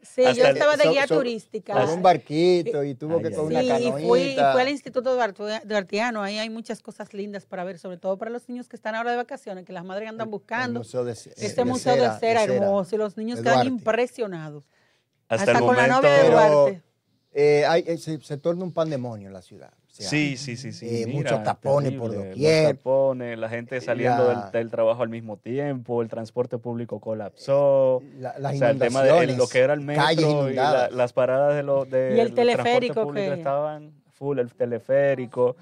Sí, 0.03 0.23
Hasta 0.25 0.33
yo 0.33 0.45
estaba 0.49 0.75
de 0.75 0.83
so- 0.83 0.91
guía 0.91 1.07
so- 1.07 1.15
turística. 1.17 1.73
con 1.73 1.89
un 1.89 2.01
barquito 2.03 2.83
y 2.83 2.93
tuvo 2.93 3.15
Ay, 3.17 3.21
que 3.21 3.27
ay, 3.29 3.33
con 3.35 3.47
Sí, 3.47 3.53
una 3.53 3.63
y 3.63 3.67
canoita. 3.69 4.07
fui, 4.07 4.21
y 4.21 4.33
fui 4.35 4.61
al 4.61 4.69
Instituto 4.69 5.15
Duarte- 5.15 5.61
Duartiano. 5.65 6.21
Ahí 6.21 6.37
hay 6.39 6.49
muchas 6.49 6.81
cosas 6.81 7.13
lindas 7.13 7.45
para 7.45 7.63
ver, 7.63 7.79
sobre 7.79 7.97
todo 7.97 8.17
para 8.17 8.29
los 8.29 8.47
niños 8.49 8.67
que 8.67 8.75
están 8.75 8.95
ahora 8.95 9.11
de 9.11 9.17
vacaciones, 9.17 9.65
que 9.65 9.71
las 9.73 9.85
madres 9.85 10.09
andan 10.09 10.27
El 10.27 10.31
buscando. 10.31 10.81
museo 10.81 11.05
de- 11.05 11.13
Este 11.13 11.53
de 11.55 11.65
museo 11.65 11.93
cera, 11.95 12.13
de 12.13 12.19
cera 12.19 12.41
de 12.41 12.47
cera. 12.47 12.65
hermoso 12.65 12.95
y 12.95 12.97
los 12.99 13.15
niños 13.17 13.37
de 13.37 13.43
quedan 13.43 13.55
Duarte. 13.55 13.69
impresionados. 13.69 14.63
Hasta, 15.29 15.51
Hasta 15.51 15.59
el 15.59 15.65
con 15.65 15.75
la 15.77 15.87
novia 15.87 16.09
de 16.11 16.21
Pero- 16.23 16.31
Duarte. 16.31 16.81
Eh, 17.33 17.65
hay- 17.65 17.83
eh, 17.87 17.97
se, 17.97 18.19
se 18.21 18.37
torna 18.37 18.63
un 18.63 18.73
pandemonio 18.73 19.27
en 19.27 19.33
la 19.33 19.41
ciudad. 19.41 19.73
Sea, 19.93 20.09
Sí, 20.09 20.37
sí, 20.37 20.57
sí, 20.57 20.71
sí. 20.71 20.87
eh, 20.87 21.05
mira, 21.05 21.17
muchos 21.33 21.43
tapones 21.43 21.91
por 21.93 22.09
terrible, 22.09 22.29
doquier. 22.31 22.63
Los 22.65 22.77
tapones, 22.77 23.37
la 23.37 23.47
gente 23.47 23.79
saliendo 23.79 24.27
La- 24.27 24.41
del, 24.45 24.51
del 24.51 24.71
trabajo 24.71 25.03
al 25.03 25.09
mismo 25.09 25.37
tiempo, 25.37 26.01
el 26.01 26.07
transporte 26.09 26.57
público 26.57 26.99
colapsó. 26.99 28.01
la- 28.17 28.33
las 28.39 28.55
o 28.55 28.57
sea, 28.57 28.71
el 28.71 28.79
tema 28.79 29.03
de 29.03 29.19
el- 29.23 29.37
lo 29.37 29.47
que 29.47 29.59
era 29.59 29.73
el 29.75 29.81
metro 29.81 30.49
y 30.49 30.55
la- 30.55 30.89
las 30.89 31.13
paradas 31.13 31.55
de 31.55 31.61
los 31.61 31.87
de 31.91 32.15
Y 32.17 32.19
el 32.21 32.33
teleférico 32.33 33.03
público 33.03 33.33
que- 33.33 33.37
estaban 33.37 33.91
full, 34.13 34.39
el 34.39 34.51
teleférico. 34.55 35.55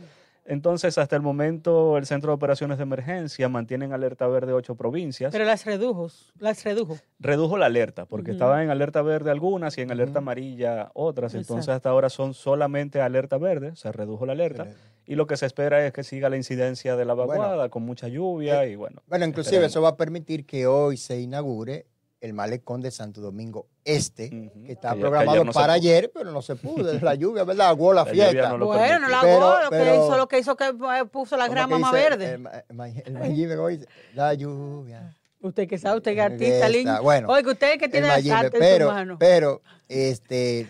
Entonces, 0.56 0.98
hasta 0.98 1.16
el 1.16 1.22
momento, 1.22 1.98
el 1.98 2.06
Centro 2.06 2.32
de 2.32 2.36
Operaciones 2.36 2.78
de 2.78 2.84
Emergencia 2.84 3.48
mantiene 3.48 3.86
en 3.86 3.94
alerta 3.94 4.28
verde 4.28 4.52
ocho 4.52 4.76
provincias. 4.76 5.32
Pero 5.32 5.46
las 5.46 5.64
redujo, 5.66 6.10
las 6.40 6.66
redujo. 6.66 6.98
Redujo 7.20 7.58
la 7.58 7.68
alerta, 7.68 8.06
porque 8.06 8.32
Ujú. 8.32 8.36
estaban 8.36 8.64
en 8.64 8.70
alerta 8.70 9.02
verde 9.02 9.32
algunas 9.32 9.78
y 9.78 9.82
en 9.82 9.92
alerta 9.92 10.20
amarilla 10.20 10.92
otras. 10.94 11.34
Entonces, 11.36 11.68
Exacto. 11.68 11.72
hasta 11.78 11.90
ahora 11.92 12.10
son 12.10 12.34
solamente 12.34 13.00
alerta 13.00 13.38
verde, 13.38 13.78
se 13.78 13.94
redujo 13.94 14.26
la 14.26 14.34
alerta. 14.34 14.68
Y 15.06 15.16
lo 15.16 15.26
que 15.26 15.38
se 15.38 15.46
espera 15.46 15.86
es 15.88 15.94
que 15.94 16.04
siga 16.04 16.30
la 16.30 16.36
incidencia 16.36 16.98
de 16.98 17.06
la 17.06 17.14
Bueno. 17.14 17.30
vaguada 17.42 17.70
con 17.70 17.84
mucha 17.84 18.10
lluvia 18.10 18.66
y 18.66 18.76
bueno. 18.76 19.02
Bueno, 19.08 19.26
inclusive 19.26 19.56
esperemos. 19.56 19.72
eso 19.72 19.82
va 19.82 19.90
a 19.90 19.96
permitir 19.98 20.46
que 20.46 20.68
hoy 20.68 20.98
se 20.98 21.22
inaugure 21.22 21.86
el 22.22 22.34
malecón 22.34 22.82
de 22.82 22.92
Santo 22.92 23.20
Domingo 23.20 23.68
Este, 23.84 24.30
que 24.30 24.74
que 24.94 25.02
programado 25.02 25.44
no 25.44 25.52
para 25.52 25.74
ayer, 25.74 26.12
pero 26.14 26.32
no 26.32 26.42
se 26.44 26.56
pudo. 26.56 26.92
Es 26.94 27.02
la 27.02 27.16
lluvia, 27.16 27.44
¿verdad? 27.44 27.70
Aguó 27.70 27.94
la 27.94 28.06
fiesta. 28.06 28.56
no 28.56 28.66
Bueno, 28.68 29.00
no 29.00 29.08
la 29.10 29.22
Pero- 29.22 29.64
lo 29.64 29.70
que 29.72 29.96
hizo, 29.96 30.18
lo 30.18 30.28
que 30.28 30.40
hizo 30.40 30.56
que 30.56 30.66
eh, 30.68 31.06
puso 31.12 31.36
la 31.36 31.46
¿Cómo 31.46 31.56
grama 31.56 31.80
más 31.80 31.92
verde. 31.92 32.34
El, 32.34 32.40
ma- 32.40 32.88
el 32.88 33.18
el 33.18 33.36
dice, 33.70 33.88
la 34.14 34.34
lluvia. 34.36 35.18
Usted 35.42 35.68
que 35.68 35.80
sabe, 35.80 35.98
usted 35.98 36.12
que 36.14 36.20
es 36.20 36.30
Eh, 36.30 36.34
artista, 36.34 36.70
Lin. 36.70 36.88
está, 36.88 37.00
bueno, 37.02 37.28
Oiga, 37.30 37.52
usted 37.52 37.80
que 37.80 37.86
El 37.86 37.92
tiene 37.92 38.08
Mayimbe, 38.08 38.36
arte 38.38 38.58
en 38.58 38.62
pero, 38.62 38.86
su 38.88 38.94
mano. 38.94 39.18
pero, 39.20 39.62
este, 39.90 40.68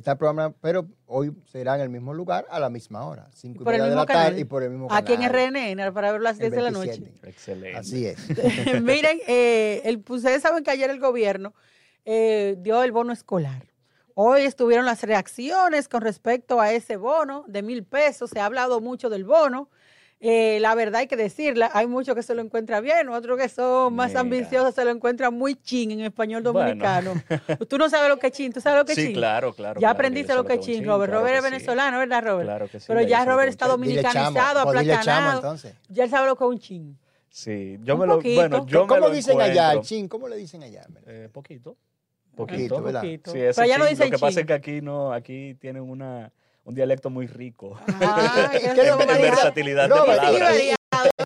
está 0.00 0.16
programado, 0.16 0.54
pero 0.60 0.88
hoy 1.06 1.32
será 1.46 1.76
en 1.76 1.82
el 1.82 1.88
mismo 1.88 2.12
lugar 2.12 2.46
a 2.50 2.58
la 2.58 2.68
misma 2.68 3.06
hora, 3.06 3.28
cinco 3.32 3.62
y 3.62 3.64
por 3.64 3.74
el 3.74 3.80
media 3.80 3.84
de 3.84 3.96
mismo 3.96 4.00
la 4.00 4.06
tarde 4.06 4.24
canal. 4.24 4.38
y 4.40 4.44
por 4.44 4.62
el 4.62 4.70
mismo 4.70 4.88
Aquí 4.90 5.12
en 5.12 5.20
canal. 5.20 5.52
RNN, 5.52 5.94
para 5.94 6.12
ver 6.12 6.20
las 6.20 6.40
el 6.40 6.50
10 6.50 6.52
de 6.52 6.62
la 6.62 6.70
noche. 6.70 7.00
27. 7.00 7.28
Excelente. 7.30 7.78
Así 7.78 8.06
es. 8.06 8.18
Miren, 8.82 9.20
eh, 9.26 9.82
el, 9.84 10.00
pues, 10.00 10.18
ustedes 10.18 10.42
saben 10.42 10.64
que 10.64 10.70
ayer 10.70 10.90
el 10.90 10.98
gobierno 11.00 11.54
eh, 12.04 12.56
dio 12.58 12.82
el 12.82 12.92
bono 12.92 13.12
escolar. 13.12 13.66
Hoy 14.14 14.42
estuvieron 14.42 14.84
las 14.84 15.02
reacciones 15.02 15.88
con 15.88 16.02
respecto 16.02 16.60
a 16.60 16.72
ese 16.72 16.96
bono 16.96 17.44
de 17.46 17.62
mil 17.62 17.84
pesos. 17.84 18.30
Se 18.30 18.40
ha 18.40 18.44
hablado 18.46 18.80
mucho 18.80 19.08
del 19.08 19.24
bono. 19.24 19.70
Eh, 20.22 20.58
la 20.60 20.74
verdad 20.74 21.00
hay 21.00 21.06
que 21.06 21.16
decirla, 21.16 21.70
hay 21.72 21.86
muchos 21.86 22.14
que 22.14 22.22
se 22.22 22.34
lo 22.34 22.42
encuentran 22.42 22.84
bien, 22.84 23.08
otros 23.08 23.38
que 23.40 23.48
son 23.48 23.94
más 23.94 24.08
Mira. 24.10 24.20
ambiciosos 24.20 24.74
se 24.74 24.84
lo 24.84 24.90
encuentran 24.90 25.32
muy 25.32 25.54
chin 25.54 25.92
en 25.92 26.00
español 26.02 26.42
Bueno. 26.42 26.58
dominicano. 26.60 27.14
Tú 27.70 27.78
no 27.78 27.88
sabes 27.88 28.10
lo 28.10 28.18
que 28.18 28.26
es 28.26 28.32
chin, 28.34 28.52
tú 28.52 28.60
sabes 28.60 28.80
lo 28.80 28.84
que 28.84 28.92
es 28.92 28.98
Sí, 28.98 29.06
chin. 29.06 29.14
claro, 29.14 29.54
claro. 29.54 29.76
Ya 29.76 29.80
claro, 29.80 29.94
aprendiste 29.94 30.34
lo 30.34 30.44
que 30.44 30.54
es 30.54 30.60
chin, 30.60 30.84
Robert. 30.84 31.10
claro 31.10 31.20
Robert 31.24 31.38
es 31.38 31.44
sí. 31.44 31.50
venezolano, 31.50 31.98
¿verdad, 31.98 32.22
Robert? 32.22 32.46
Claro 32.46 32.68
que 32.68 32.80
sí, 32.80 32.84
Pero 32.86 33.00
ya 33.00 33.24
Robert 33.24 33.48
está 33.48 33.66
dominicanizado, 33.66 34.60
aplatanado. 34.60 35.36
entonces. 35.36 35.74
Ya 35.88 36.04
él 36.04 36.10
sabe 36.10 36.26
lo 36.28 36.36
que 36.36 36.44
es 36.44 36.50
un 36.50 36.58
chin. 36.58 36.98
Sí, 37.30 37.78
yo 37.82 37.94
Un 37.94 38.00
me 38.00 38.06
lo. 38.06 38.20
Bueno, 38.20 38.66
yo 38.66 38.82
me 38.82 38.88
¿Cómo 38.88 39.00
lo 39.06 39.10
dicen 39.10 39.40
allá, 39.40 39.72
el 39.72 39.80
chin? 39.80 40.06
¿Cómo 40.06 40.28
le 40.28 40.36
dicen 40.36 40.62
allá? 40.62 40.84
Eh, 41.06 41.30
poquito. 41.32 41.78
Poquito, 42.36 42.76
Poquito. 42.76 42.82
¿verdad? 42.82 43.00
poquito. 43.00 43.30
Sí, 43.32 43.38
ese 43.38 43.54
Pero 43.54 43.64
allá 43.64 43.78
no 43.78 43.84
chin, 43.84 43.90
dicen 43.94 44.10
Lo 44.10 44.16
que 44.18 44.20
pasa 44.20 44.40
es 44.40 44.46
que 44.46 44.52
aquí 44.52 44.80
no, 44.82 45.12
aquí 45.14 45.54
tienen 45.60 45.82
una, 45.82 46.30
un 46.64 46.74
dialecto 46.74 47.10
muy 47.10 47.26
rico. 47.26 47.78
Ah, 48.00 48.50
¿Y 48.54 48.58
que 48.60 48.68
qué 48.68 48.74
le 48.82 48.88
eso 48.88 48.98
me 48.98 49.04
en 49.04 49.22
versatilidad 49.22 49.88
de 49.88 49.94
Robert, 49.94 50.20
palabras. 50.20 50.54
Sí, 50.56 50.70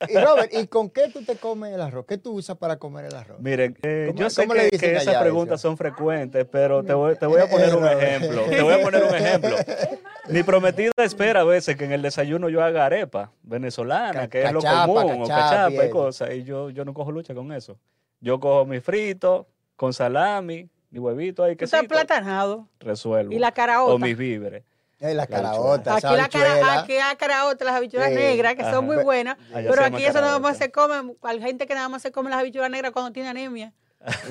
Y 0.09 0.19
Robert, 0.19 0.53
¿y 0.55 0.67
con 0.69 0.91
qué 0.91 1.09
tú 1.09 1.25
te 1.25 1.37
comes 1.37 1.73
el 1.75 1.81
arroz? 1.81 2.05
¿Qué 2.07 2.19
tú 2.19 2.33
usas 2.33 2.57
para 2.57 2.77
comer 2.79 3.07
el 3.07 3.15
arroz? 3.15 3.41
Miren, 3.41 3.77
eh, 3.83 4.07
¿Cómo- 4.09 4.19
yo 4.21 4.31
sé 4.31 4.47
que, 4.47 4.71
que 4.71 4.87
allá 4.91 5.01
esas 5.01 5.15
eso? 5.15 5.21
preguntas 5.23 5.61
son 5.61 5.77
frecuentes, 5.77 6.47
pero 6.51 6.83
te 6.85 6.93
voy, 6.95 7.17
te 7.17 7.27
voy 7.27 7.41
a 7.41 7.49
poner 7.49 7.75
un 7.75 7.83
Robert. 7.83 8.01
ejemplo. 8.03 8.43
Te 8.45 8.63
voy 8.63 8.75
a 8.75 8.83
poner 8.83 9.05
un 9.05 9.15
ejemplo. 9.15 9.57
Mi 10.29 10.43
prometida 10.43 10.91
espera 10.99 11.41
a 11.41 11.45
veces 11.45 11.77
que 11.77 11.85
en 11.85 11.93
el 11.93 12.01
desayuno 12.03 12.49
yo 12.49 12.63
haga 12.63 12.87
arepa 12.87 13.33
venezolana, 13.43 14.29
que 14.29 14.43
es 14.45 14.53
lo 14.53 14.61
cachapa, 14.63 14.87
común, 14.87 15.23
o 15.23 15.27
cachapa 15.27 15.27
y 15.27 15.29
cachapa 15.51 15.71
y 15.73 15.77
eso. 15.87 15.91
cosas, 15.91 16.31
y 16.35 16.45
yo, 16.45 16.71
yo 16.71 16.85
no 16.85 16.95
cojo 16.95 17.11
lucha 17.13 17.35
con 17.35 17.53
eso. 17.53 17.79
Yo 18.21 18.41
cojo 18.41 18.65
mi 18.65 18.81
frito 18.81 19.49
con 19.77 19.93
salami, 19.93 20.69
mi 20.91 20.99
huevito 20.99 21.43
ahí, 21.43 21.57
que 21.57 21.67
Tú 21.67 21.77
estás 21.77 21.85
platanado. 21.85 22.69
resuelvo. 22.81 23.33
Y 23.35 23.39
la 23.39 23.53
caraota. 23.53 23.93
O 23.93 23.99
mis 23.99 24.17
víveres. 24.17 24.63
Eh, 25.01 25.09
la 25.09 25.15
La 25.23 25.27
caraota, 25.27 25.97
Aquí 25.97 26.07
esa 26.07 26.17
la, 26.17 26.29
cara, 26.29 26.81
aquí 26.81 26.95
la 26.95 27.17
caraota, 27.17 27.65
las 27.65 27.75
habichuelas 27.75 28.11
Sí. 28.11 28.15
negras, 28.15 28.55
que 28.55 28.63
Ajá. 28.63 28.73
son 28.73 28.87
muy 28.87 28.97
buenas. 29.03 29.37
Allá 29.53 29.69
se 29.71 29.77
Pero 29.77 29.85
aquí 29.87 30.05
eso 30.05 30.21
nada 30.21 30.39
más 30.39 30.57
se 30.57 30.71
come, 30.71 31.15
hay 31.23 31.41
gente 31.41 31.67
que 31.67 31.75
nada 31.75 31.89
más 31.89 32.01
se 32.03 32.13
come 32.13 32.31
las 32.31 32.39
habichuelas 32.39 32.71
negras 32.71 32.93
cuando 32.93 33.13
tiene 33.13 33.29
anemia. 33.29 33.73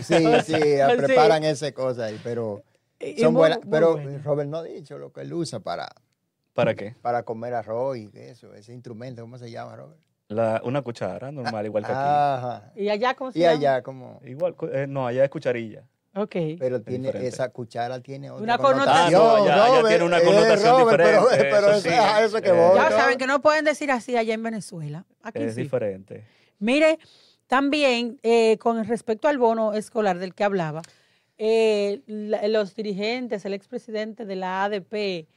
Sí, 0.02 0.04
sí, 0.04 0.13
Sí. 0.45 0.78
preparan 0.97 1.43
ese 1.43 1.73
cosa 1.73 2.06
ahí, 2.06 2.19
pero 2.23 2.63
Y- 2.99 3.08
y 3.10 3.19
son 3.19 3.34
muy- 3.34 3.41
buenas. 3.41 3.58
muy 3.60 3.69
Pero 3.71 3.93
buena. 3.93 4.21
Robert 4.23 4.49
no 4.49 4.58
ha 4.58 4.63
dicho 4.63 4.97
lo 4.97 5.12
que 5.12 5.21
él 5.21 5.34
usa 5.34 5.60
para, 5.60 5.89
¿Para 6.54 6.73
qué? 6.76 6.95
para 7.02 7.23
comer 7.23 7.54
arroz 7.56 7.97
y 7.97 8.10
eso, 8.13 8.54
ese 8.54 8.73
instrumento, 8.73 9.21
¿cómo 9.21 9.38
se 9.38 9.52
llama, 9.52 9.76
Robert? 9.76 9.99
La, 10.30 10.62
una 10.63 10.82
cuchara 10.82 11.32
normal, 11.32 11.65
igual 11.65 11.84
que 11.86 11.91
aquí. 11.91 12.02
Ajá. 12.02 12.71
¿Y 12.76 12.89
allá 12.89 13.13
cómo 13.13 13.32
se 13.32 13.39
Y 13.39 13.41
llama? 13.41 13.54
allá 13.58 13.82
como, 13.84 14.19
Igual, 14.23 14.56
eh, 14.71 14.86
no, 14.88 15.06
allá 15.06 15.23
es 15.26 15.30
cucharilla. 15.30 15.84
Ok. 16.15 16.36
pero 16.60 16.82
tiene 16.82 17.08
diferente. 17.08 17.28
esa 17.28 17.49
cuchara 17.49 17.99
tiene 17.99 18.30
otra 18.30 18.43
Una 18.43 18.58
connotación. 18.60 19.21
Ah, 19.21 19.38
no, 19.39 19.43
allá 19.52 19.67
Robert. 19.67 19.88
tiene 19.88 20.04
una 20.04 20.19
Eh, 20.19 20.23
connotación 20.23 20.80
Robert, 20.80 20.97
pero- 21.04 21.21
diferente, 21.23 21.49
Pero, 21.56 21.67
eso 21.67 21.71
eso, 21.71 21.82
sí. 21.82 21.95
a 21.95 22.23
eso 22.23 22.41
que 22.41 22.49
Eh, 22.49 22.52
voy. 22.54 22.76
Ya 22.76 22.89
saben 22.91 23.17
que 23.17 23.26
no 23.28 23.41
pueden 23.41 23.65
decir 23.65 23.89
así 23.91 24.15
allá 24.15 24.34
en 24.34 24.43
Venezuela. 24.43 25.06
Aquí 25.23 25.41
Es 25.41 25.56
sí. 25.56 25.62
diferente. 25.63 26.23
Mire, 26.60 26.99
también 27.47 28.19
eh, 28.23 28.58
con 28.60 28.84
respecto 28.86 29.28
al 29.28 29.38
bono 29.38 29.73
escolar 29.73 30.19
del 30.19 30.34
que 30.36 30.43
hablaba, 30.43 30.82
eh, 31.38 32.02
la- 32.06 32.47
los 32.47 32.76
dirigentes, 32.76 33.43
el 33.45 33.54
expresidente 33.54 34.26
de 34.26 34.36
la 34.36 34.63
ADP, 34.65 35.28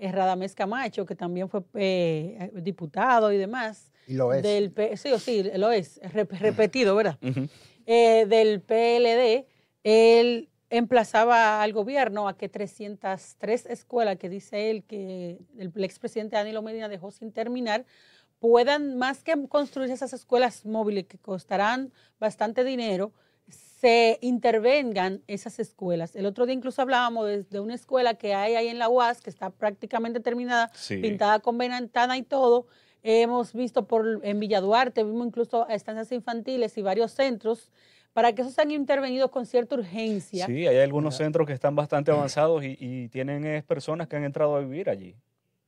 Radamés 0.00 0.54
Camacho, 0.54 1.06
que 1.06 1.14
también 1.14 1.48
fue 1.48 1.60
eh, 1.74 2.50
diputado 2.54 3.30
y 3.32 3.36
demás, 3.38 3.92
Y 4.08 4.14
lo 4.14 4.32
es. 4.32 4.42
del 4.42 4.72
sí 4.96 5.12
o 5.12 5.18
sí, 5.20 5.44
lo 5.56 5.70
es, 5.70 6.00
rep- 6.02 6.36
repetido, 6.38 6.96
¿verdad? 6.96 7.18
Eh, 7.86 8.26
del 8.28 8.60
PLD, 8.62 9.46
él 9.84 10.48
emplazaba 10.70 11.62
al 11.62 11.72
gobierno 11.74 12.28
a 12.28 12.36
que 12.36 12.48
303 12.48 13.66
escuelas 13.66 14.16
que 14.16 14.30
dice 14.30 14.70
él 14.70 14.84
que 14.84 15.38
el, 15.58 15.70
expresidente 15.84 16.36
Danilo 16.36 16.62
Medina 16.62 16.88
dejó 16.88 17.10
sin 17.10 17.30
terminar, 17.30 17.84
puedan, 18.38 18.96
más 18.96 19.22
que 19.22 19.34
construir 19.48 19.90
esas 19.90 20.14
escuelas 20.14 20.64
móviles 20.64 21.04
que 21.06 21.18
costarán 21.18 21.92
bastante 22.18 22.64
dinero, 22.64 23.12
se 23.48 24.18
intervengan 24.22 25.22
esas 25.26 25.58
escuelas. 25.58 26.16
El 26.16 26.24
otro 26.24 26.46
día 26.46 26.54
incluso 26.54 26.80
hablábamos 26.80 27.26
de, 27.26 27.42
de 27.42 27.60
una 27.60 27.74
escuela 27.74 28.14
que 28.14 28.34
hay 28.34 28.54
ahí 28.54 28.68
en 28.68 28.78
la 28.78 28.88
UAS, 28.88 29.20
que 29.20 29.28
está 29.28 29.50
prácticamente 29.50 30.20
terminada, 30.20 30.70
Sí. 30.74 30.98
pintada 30.98 31.40
con 31.40 31.58
ventana 31.58 32.16
y 32.16 32.22
todo. 32.22 32.66
Hemos 33.02 33.52
visto 33.52 33.86
por 33.86 34.20
en 34.22 34.40
Villa 34.40 34.60
Duarte, 34.60 35.02
vimos 35.02 35.26
incluso 35.26 35.68
estancias 35.68 36.12
infantiles 36.12 36.78
y 36.78 36.82
varios 36.82 37.12
centros, 37.12 37.70
para 38.12 38.32
que 38.34 38.42
esos 38.42 38.54
sean 38.54 38.70
intervenidos 38.70 39.30
con 39.30 39.46
cierta 39.46 39.74
urgencia. 39.74 40.46
Sí, 40.46 40.66
hay 40.66 40.78
algunos 40.78 41.16
centros 41.16 41.46
que 41.46 41.52
están 41.52 41.74
bastante 41.74 42.10
avanzados 42.10 42.62
y, 42.64 42.76
y 42.78 43.08
tienen 43.08 43.44
eh, 43.46 43.62
personas 43.62 44.06
que 44.08 44.16
han 44.16 44.24
entrado 44.24 44.56
a 44.56 44.60
vivir 44.60 44.90
allí. 44.90 45.16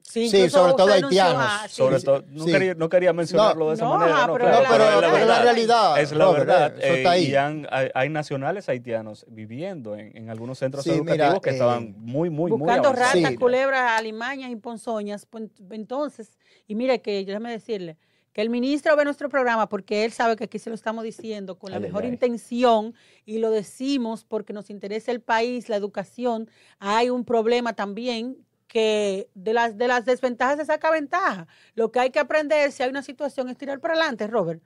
Sí, 0.02 0.28
sobre 0.50 0.74
todo 0.74 0.92
haitianos. 0.92 1.42
ah, 1.48 1.64
sí. 1.66 1.76
Sobre 1.76 1.98
sí, 1.98 2.04
todo, 2.04 2.22
no, 2.28 2.44
sí. 2.44 2.52
quería, 2.52 2.74
no 2.74 2.88
quería 2.90 3.12
mencionarlo 3.14 3.68
de 3.70 3.74
esa 3.74 3.84
No, 3.86 3.96
manera, 3.96 4.26
no, 4.26 4.32
pero 4.34 4.44
claro, 4.44 4.56
No, 4.58 4.62
la- 4.62 4.68
pero, 4.68 4.84
es 4.84 4.90
la 4.90 5.00
pero 5.00 5.08
la 5.08 5.18
verdad. 5.18 5.42
realidad. 5.42 6.00
Es 6.02 6.12
la 6.12 6.30
verdad. 6.30 6.74
Eso 6.78 6.92
eh, 6.92 6.96
está 6.98 7.10
ahí. 7.12 7.24
y 7.30 7.34
han- 7.34 7.66
hay, 7.70 7.88
hay 7.94 8.08
nacionales 8.10 8.68
haitianos 8.68 9.24
viviendo 9.28 9.96
en, 9.96 10.14
en 10.14 10.28
algunos 10.28 10.58
centros 10.58 10.84
Sí, 10.84 10.90
educativos 10.90 11.28
mira, 11.30 11.40
que 11.40 11.50
eh, 11.50 11.52
estaban 11.54 11.94
muy, 11.96 12.28
muy, 12.28 12.50
muy 12.50 12.60
buscando 12.60 12.88
avanzados. 12.90 13.14
ratas, 13.14 13.30
Sí. 13.32 13.36
culebras, 13.38 13.98
alimañas 13.98 14.50
y 14.50 14.56
ponzoñas. 14.56 15.24
Pues, 15.24 15.44
Entonces, 15.70 16.38
y 16.68 16.74
mire 16.74 17.00
que 17.00 17.24
déjame 17.24 17.50
decirle 17.50 17.96
que 18.34 18.42
el 18.42 18.50
ministro 18.50 18.94
ve 18.96 19.04
nuestro 19.04 19.28
programa 19.28 19.68
porque 19.68 20.04
él 20.04 20.10
sabe 20.10 20.34
que 20.34 20.44
aquí 20.44 20.58
se 20.58 20.68
lo 20.68 20.74
estamos 20.74 21.04
diciendo 21.04 21.56
con 21.56 21.70
la 21.70 21.78
mejor 21.78 22.04
intención 22.04 22.92
y 23.24 23.38
lo 23.38 23.52
decimos 23.52 24.24
porque 24.24 24.52
nos 24.52 24.70
interesa 24.70 25.12
el 25.12 25.20
país, 25.20 25.68
la 25.68 25.76
educación. 25.76 26.50
Hay 26.80 27.10
un 27.10 27.24
problema 27.24 27.74
también 27.74 28.36
que 28.66 29.30
de 29.34 29.52
las, 29.52 29.78
de 29.78 29.86
las 29.86 30.04
desventajas 30.04 30.58
se 30.58 30.64
saca 30.64 30.90
ventaja. 30.90 31.46
Lo 31.76 31.92
que 31.92 32.00
hay 32.00 32.10
que 32.10 32.18
aprender 32.18 32.72
si 32.72 32.82
hay 32.82 32.90
una 32.90 33.04
situación 33.04 33.48
es 33.48 33.56
tirar 33.56 33.78
para 33.78 33.94
adelante, 33.94 34.26
Robert. 34.26 34.60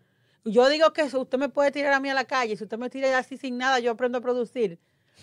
Yo 0.47 0.67
digo 0.71 0.95
que 0.95 1.03
usted 1.03 1.37
me 1.37 1.51
puede 1.51 1.71
tirar 1.71 1.93
a 1.93 2.01
mí 2.01 2.09
a 2.09 2.15
la 2.15 2.25
calle, 2.25 2.57
si 2.57 2.65
usted 2.65 2.79
me 2.79 2.89
tira 2.89 3.19
así 3.19 3.37
sin 3.37 3.59
nada, 3.59 3.81
yo 3.81 3.91
aprendo 3.91 4.17
a 4.17 4.21
producir. 4.23 4.79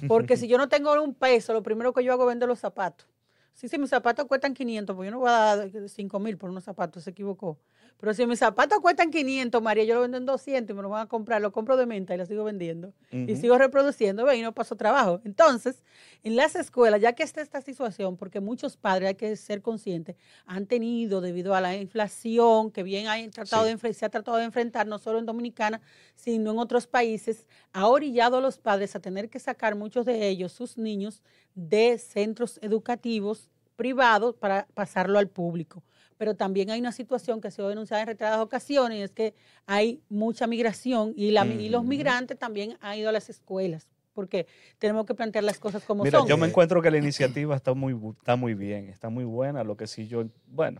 Porque 0.08 0.38
si 0.38 0.47
yo 0.47 0.60
no 0.60 0.69
tengo 0.69 0.93
un 1.01 1.15
peso, 1.15 1.51
lo 1.51 1.63
primero 1.63 1.93
que 1.93 2.03
yo 2.03 2.13
hago 2.13 2.25
es 2.25 2.27
vender 2.27 2.47
los 2.47 2.60
zapatos. 2.60 3.08
Sí, 3.55 3.69
si 3.69 3.77
mis 3.77 3.89
zapatos 3.89 4.25
cuestan 4.25 4.53
500, 4.53 4.95
pues 4.95 5.08
yo 5.08 5.12
no 5.12 5.19
voy 5.19 5.29
a 5.29 5.55
dar 5.55 5.69
5 5.88 6.19
mil 6.19 6.38
por 6.38 6.49
unos 6.49 6.65
zapatos, 6.65 7.05
se 7.05 7.12
equivocó. 7.12 7.58
Pero 7.97 8.13
si 8.13 8.25
mis 8.27 8.39
zapatos 8.39 8.79
cuestan 8.81 9.10
500, 9.10 9.62
María, 9.62 9.86
yo 9.86 9.95
lo 9.95 10.01
vendo 10.01 10.17
en 10.17 10.25
200 10.25 10.73
y 10.73 10.75
me 10.75 10.81
lo 10.84 10.89
van 10.89 11.03
a 11.03 11.08
comprar, 11.08 11.41
lo 11.41 11.51
compro 11.51 11.77
de 11.77 11.86
menta 11.86 12.13
y 12.13 12.17
lo 12.17 12.25
sigo 12.25 12.43
vendiendo. 12.43 12.93
Y 13.12 13.36
sigo 13.38 13.58
reproduciendo, 13.58 14.25
ve, 14.25 14.36
y 14.38 14.41
no 14.41 14.53
paso 14.53 14.75
trabajo. 14.75 15.21
Entonces, 15.23 15.81
en 16.21 16.36
las 16.36 16.55
escuelas, 16.55 16.99
ya 17.01 17.13
que 17.13 17.23
está 17.23 17.41
esta 17.41 17.62
situación, 17.62 18.17
porque 18.17 18.41
muchos 18.41 18.75
padres, 18.75 19.08
hay 19.08 19.15
que 19.15 19.36
ser 19.38 19.62
conscientes, 19.62 20.17
han 20.45 20.65
tenido, 20.67 21.21
debido 21.21 21.55
a 21.55 21.62
la 21.62 21.75
inflación, 21.77 22.69
que 22.71 22.84
bien 22.84 23.08
hay 23.08 23.29
tratado 23.29 23.65
Sí. 23.65 23.75
de 23.75 23.93
se 23.93 24.05
ha 24.05 24.10
tratado 24.10 24.38
de 24.38 24.43
enfrentar, 24.43 24.88
no 24.88 24.99
solo 24.99 25.19
en 25.19 25.25
Dominicana, 25.25 25.81
sino 26.15 26.51
en 26.51 26.60
otros 26.60 26.88
países, 26.88 27.47
ha 27.71 27.88
orillado 27.88 28.38
a 28.38 28.41
los 28.41 28.58
padres 28.58 28.95
a 28.95 28.99
tener 28.99 29.29
que 29.29 29.39
sacar 29.39 29.75
muchos 29.75 30.05
de 30.05 30.27
ellos, 30.27 30.51
sus 30.51 30.77
niños, 30.77 31.23
de 31.55 31.97
centros 31.97 32.60
educativos 32.62 33.49
privados 33.77 34.36
para 34.36 34.67
pasarlo 34.73 35.17
al 35.19 35.29
público. 35.29 35.84
Pero 36.17 36.36
también 36.36 36.69
hay 36.69 36.80
una 36.80 36.91
situación 36.91 37.41
que 37.41 37.49
ha 37.49 37.51
sido 37.51 37.67
denunciada 37.69 38.01
en 38.01 38.08
reiteradas 38.08 38.39
ocasiones, 38.39 38.99
y 38.99 39.01
es 39.01 39.12
que 39.12 39.34
hay 39.65 40.01
mucha 40.10 40.47
migración 40.47 41.13
y, 41.15 41.32
la, 41.32 41.45
y 41.45 41.69
los 41.69 41.84
migrantes 41.84 42.38
también 42.39 42.78
han 42.80 42.97
ido 42.97 43.10
a 43.10 43.12
las 43.12 43.30
escuelas, 43.30 43.89
porque 44.13 44.47
tenemos 44.80 45.06
que 45.06 45.13
plantear 45.13 45.43
las 45.43 45.60
cosas 45.60 45.84
como 45.84 46.04
Mira, 46.04 46.19
son. 46.19 46.28
yo 46.28 46.38
me 46.38 46.47
encuentro 46.47 46.82
que 46.82 46.89
la 46.89 46.97
iniciativa 46.99 47.54
está 47.56 47.73
muy, 47.73 47.93
está 48.17 48.38
muy 48.38 48.54
bien, 48.54 48.88
está 48.89 49.10
muy 49.10 49.25
buena. 49.25 49.63
Lo 49.65 49.75
que 49.75 49.88
sí 49.88 50.08
yo, 50.08 50.23
bueno, 50.47 50.80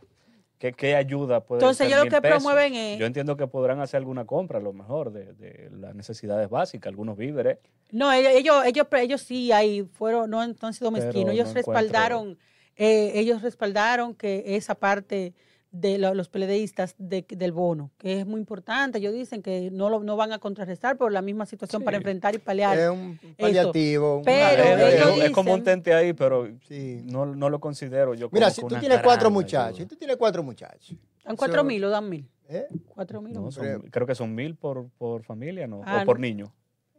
¿qué, 0.58 0.72
qué 0.72 0.96
ayuda 0.96 1.42
puede 1.44 1.60
Entonces, 1.62 1.88
ellos 1.88 2.06
lo 2.06 2.10
que 2.10 2.22
pesos? 2.22 2.38
promueven 2.42 2.74
es- 2.76 2.98
Yo 2.98 3.06
entiendo 3.06 3.36
que 3.36 3.46
podrán 3.48 3.82
hacer 3.82 3.98
alguna 3.98 4.24
compra, 4.26 4.60
a 4.60 4.62
lo 4.62 4.72
mejor, 4.72 5.12
de, 5.12 5.34
de 5.34 5.70
las 5.72 5.94
necesidades 5.96 6.50
básicas, 6.50 6.90
algunos 6.90 7.18
víveres. 7.18 7.58
No, 7.92 8.10
ellos, 8.14 8.32
ellos, 8.34 8.66
ellos, 8.66 8.88
ellos 8.94 9.22
sí 9.22 9.52
ahí 9.52 9.84
fueron, 9.84 10.30
no, 10.30 10.40
han- 10.40 10.56
no 10.62 10.68
han 10.70 10.74
sido 10.74 10.94
Pero 10.94 11.04
mezquinos. 11.06 11.34
Ellos 11.34 11.48
no 11.54 11.60
encuentro- 11.60 11.74
respaldaron, 11.74 12.38
eh, 12.76 13.12
ellos 13.16 13.42
respaldaron 13.42 14.16
que 14.16 14.44
esa 14.56 14.76
parte 14.76 15.34
de 15.72 15.98
lo- 15.98 16.14
los 16.14 16.30
peledeístas 16.30 16.96
de- 16.98 17.26
del 17.28 17.52
bono, 17.52 17.92
que 17.98 18.20
es 18.22 18.26
muy 18.26 18.40
importante. 18.40 19.00
Ellos 19.00 19.14
dicen 19.14 19.42
que 19.42 19.70
no 19.72 19.90
lo 19.90 20.00
no 20.04 20.16
van 20.16 20.32
a 20.32 20.40
contrarrestar 20.40 20.96
por 20.96 21.12
la 21.12 21.22
misma 21.22 21.46
situación 21.46 21.84
para 21.84 21.98
enfrentar 21.98 22.34
y 22.34 22.38
palear. 22.38 22.78
Es 22.78 22.90
un 22.90 23.20
paliativo. 23.38 24.18
un 24.20 24.24
Pero 24.24 24.64
Ah, 24.64 25.16
es, 25.26 25.32
como 25.32 25.54
un 25.54 25.64
tente 25.64 25.94
ahí, 25.94 26.14
pero 26.14 26.48
Sí. 26.68 27.02
no, 27.04 27.26
no 27.26 27.50
lo 27.50 27.60
considero 27.60 28.14
yo 28.14 28.30
Mira, 28.32 28.46
como 28.48 28.56
si 28.56 28.62
que 28.62 28.68
tú 28.76 28.80
tienes 28.80 29.02
cuatro 29.02 29.30
muchachos, 29.30 29.78
si 29.80 29.86
tú 29.86 29.96
tienes 29.98 30.16
cuatro 30.16 30.44
muchachos. 30.44 30.96
¿Dan 31.26 31.36
cuatro 31.36 31.64
mil 31.66 31.84
o 31.84 31.90
dan 31.90 32.08
mil? 32.10 32.26
¿eh? 32.48 32.68
Cuatro 32.94 33.22
mil. 33.22 33.34
No, 33.34 33.46
o- 33.46 33.52
son- 33.52 33.82
creo 33.92 34.08
que 34.08 34.16
son 34.16 34.34
mil 34.34 34.56
por, 34.56 34.88
por 34.98 35.24
familia, 35.24 35.68
¿no? 35.68 35.82
Ah, 35.84 36.00
o 36.04 36.06
por 36.06 36.20
no. 36.20 36.22
niño. 36.28 36.54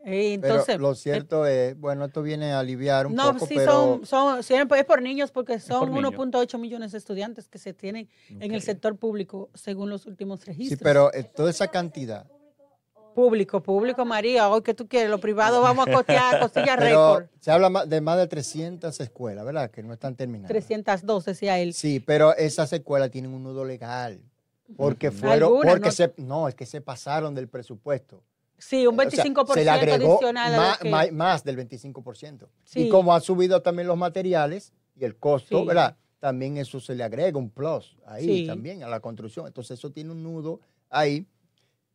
Eh, 0.09 0.39
Pero 0.41 0.55
entonces, 0.55 0.79
lo 0.79 0.95
cierto 0.95 1.47
es, 1.47 1.77
bueno, 1.77 2.05
esto 2.05 2.23
viene 2.23 2.53
a 2.53 2.61
aliviar 2.61 3.09
un 3.09 3.15
no, 3.17 3.33
poco, 3.33 3.47
sí 3.47 3.55
pero 3.57 3.73
son, 3.73 4.07
son, 4.07 4.43
siempre 4.45 4.79
es 4.79 4.85
por 4.85 5.03
niños 5.03 5.33
porque 5.33 5.59
son 5.59 5.81
por 5.81 5.91
niños. 5.91 6.13
1.8 6.13 6.59
millones 6.61 6.93
de 6.93 6.99
estudiantes 6.99 7.49
que 7.49 7.59
se 7.59 7.75
tienen 7.75 8.09
en 8.29 8.55
el 8.55 8.63
sector 8.63 8.97
público 8.97 9.51
según 9.55 9.91
los 9.91 10.07
últimos 10.07 10.47
registros. 10.47 10.79
sí, 10.79 10.85
pero 10.85 11.13
eh, 11.13 11.25
toda 11.25 11.51
esa 11.51 11.67
cantidad. 11.67 12.25
Público, 13.17 13.61
público, 13.61 14.05
María. 14.05 14.49
Hoy 14.49 14.63
que 14.63 14.75
tú 14.75 14.87
quieres, 14.87 15.11
lo 15.11 15.19
privado 15.19 15.61
vamos 15.61 15.89
a 15.89 15.93
costear 15.93 16.39
costilla 16.41 16.77
récord. 16.77 17.25
se 17.41 17.51
habla 17.51 17.85
de 17.85 18.01
más 18.01 18.19
de 18.19 18.29
300 18.29 19.01
escuelas, 19.01 19.45
¿verdad? 19.45 19.71
Que 19.73 19.83
no 19.83 19.93
están 19.93 20.15
terminadas. 20.15 20.51
302, 20.51 21.25
decía 21.25 21.59
él. 21.59 21.75
Sí, 21.75 21.99
pero 21.99 22.37
esas 22.37 22.73
escuelas 22.73 23.11
tienen 23.11 23.33
un 23.35 23.43
nudo 23.43 23.65
legal. 23.65 24.21
Porque 24.77 25.11
fueron, 25.11 25.49
Algunas, 25.49 25.73
porque 25.73 25.87
no- 25.89 25.93
se, 25.93 26.13
no, 26.19 26.47
es 26.49 26.55
que 26.55 26.67
se 26.67 26.81
pasaron 26.81 27.35
del 27.35 27.49
presupuesto. 27.49 28.23
Sí, 28.59 28.87
un 28.87 28.99
O 28.99 29.03
sea, 29.11 29.25
25% 29.25 29.55
se 29.55 29.65
le 29.65 29.71
agregó 29.71 30.13
adicional 30.15 30.79
que- 30.81 31.13
más 31.13 31.45
del 31.45 31.57
25%. 31.57 32.49
Sí. 32.65 32.85
Y 32.85 32.89
como 32.89 33.15
ha 33.15 33.21
subido 33.21 33.61
también 33.63 33.87
los 33.89 33.97
materiales 33.99 34.73
y 34.97 35.05
el 35.05 35.17
costo, 35.17 35.61
Sí. 35.61 35.67
¿verdad? 35.67 35.97
También 36.21 36.57
eso 36.57 36.81
se 36.81 36.95
le 36.95 37.05
agrega 37.05 37.39
un 37.39 37.51
plus 37.51 37.97
ahí 38.07 38.25
Sí. 38.43 38.47
también 38.47 38.83
a 38.83 38.89
la 38.89 39.01
construcción. 39.01 39.47
Entonces 39.47 39.79
eso 39.79 39.91
tiene 39.91 40.11
un 40.13 40.23
nudo 40.23 40.61
ahí 40.89 41.27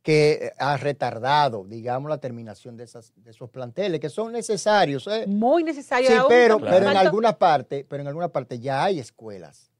que 0.02 0.32
eh, 0.46 0.52
ha 0.58 0.76
retardado, 0.76 1.64
digamos, 1.64 2.08
la 2.08 2.18
terminación 2.18 2.76
de, 2.76 2.84
esas, 2.84 3.12
de 3.16 3.30
esos 3.30 3.50
planteles 3.50 4.00
que 4.00 4.08
son 4.08 4.32
necesarios. 4.32 5.06
¿eh? 5.06 5.26
muy 5.26 5.62
necesario. 5.62 6.08
Sí, 6.08 6.16
pero, 6.28 6.58
pero 6.60 6.90
en 6.90 6.96
alguna 6.96 7.38
parte, 7.38 7.84
pero 7.88 8.02
en 8.02 8.08
alguna 8.08 8.28
parte 8.28 8.58
ya 8.58 8.84
hay 8.84 8.98
escuelas 8.98 9.70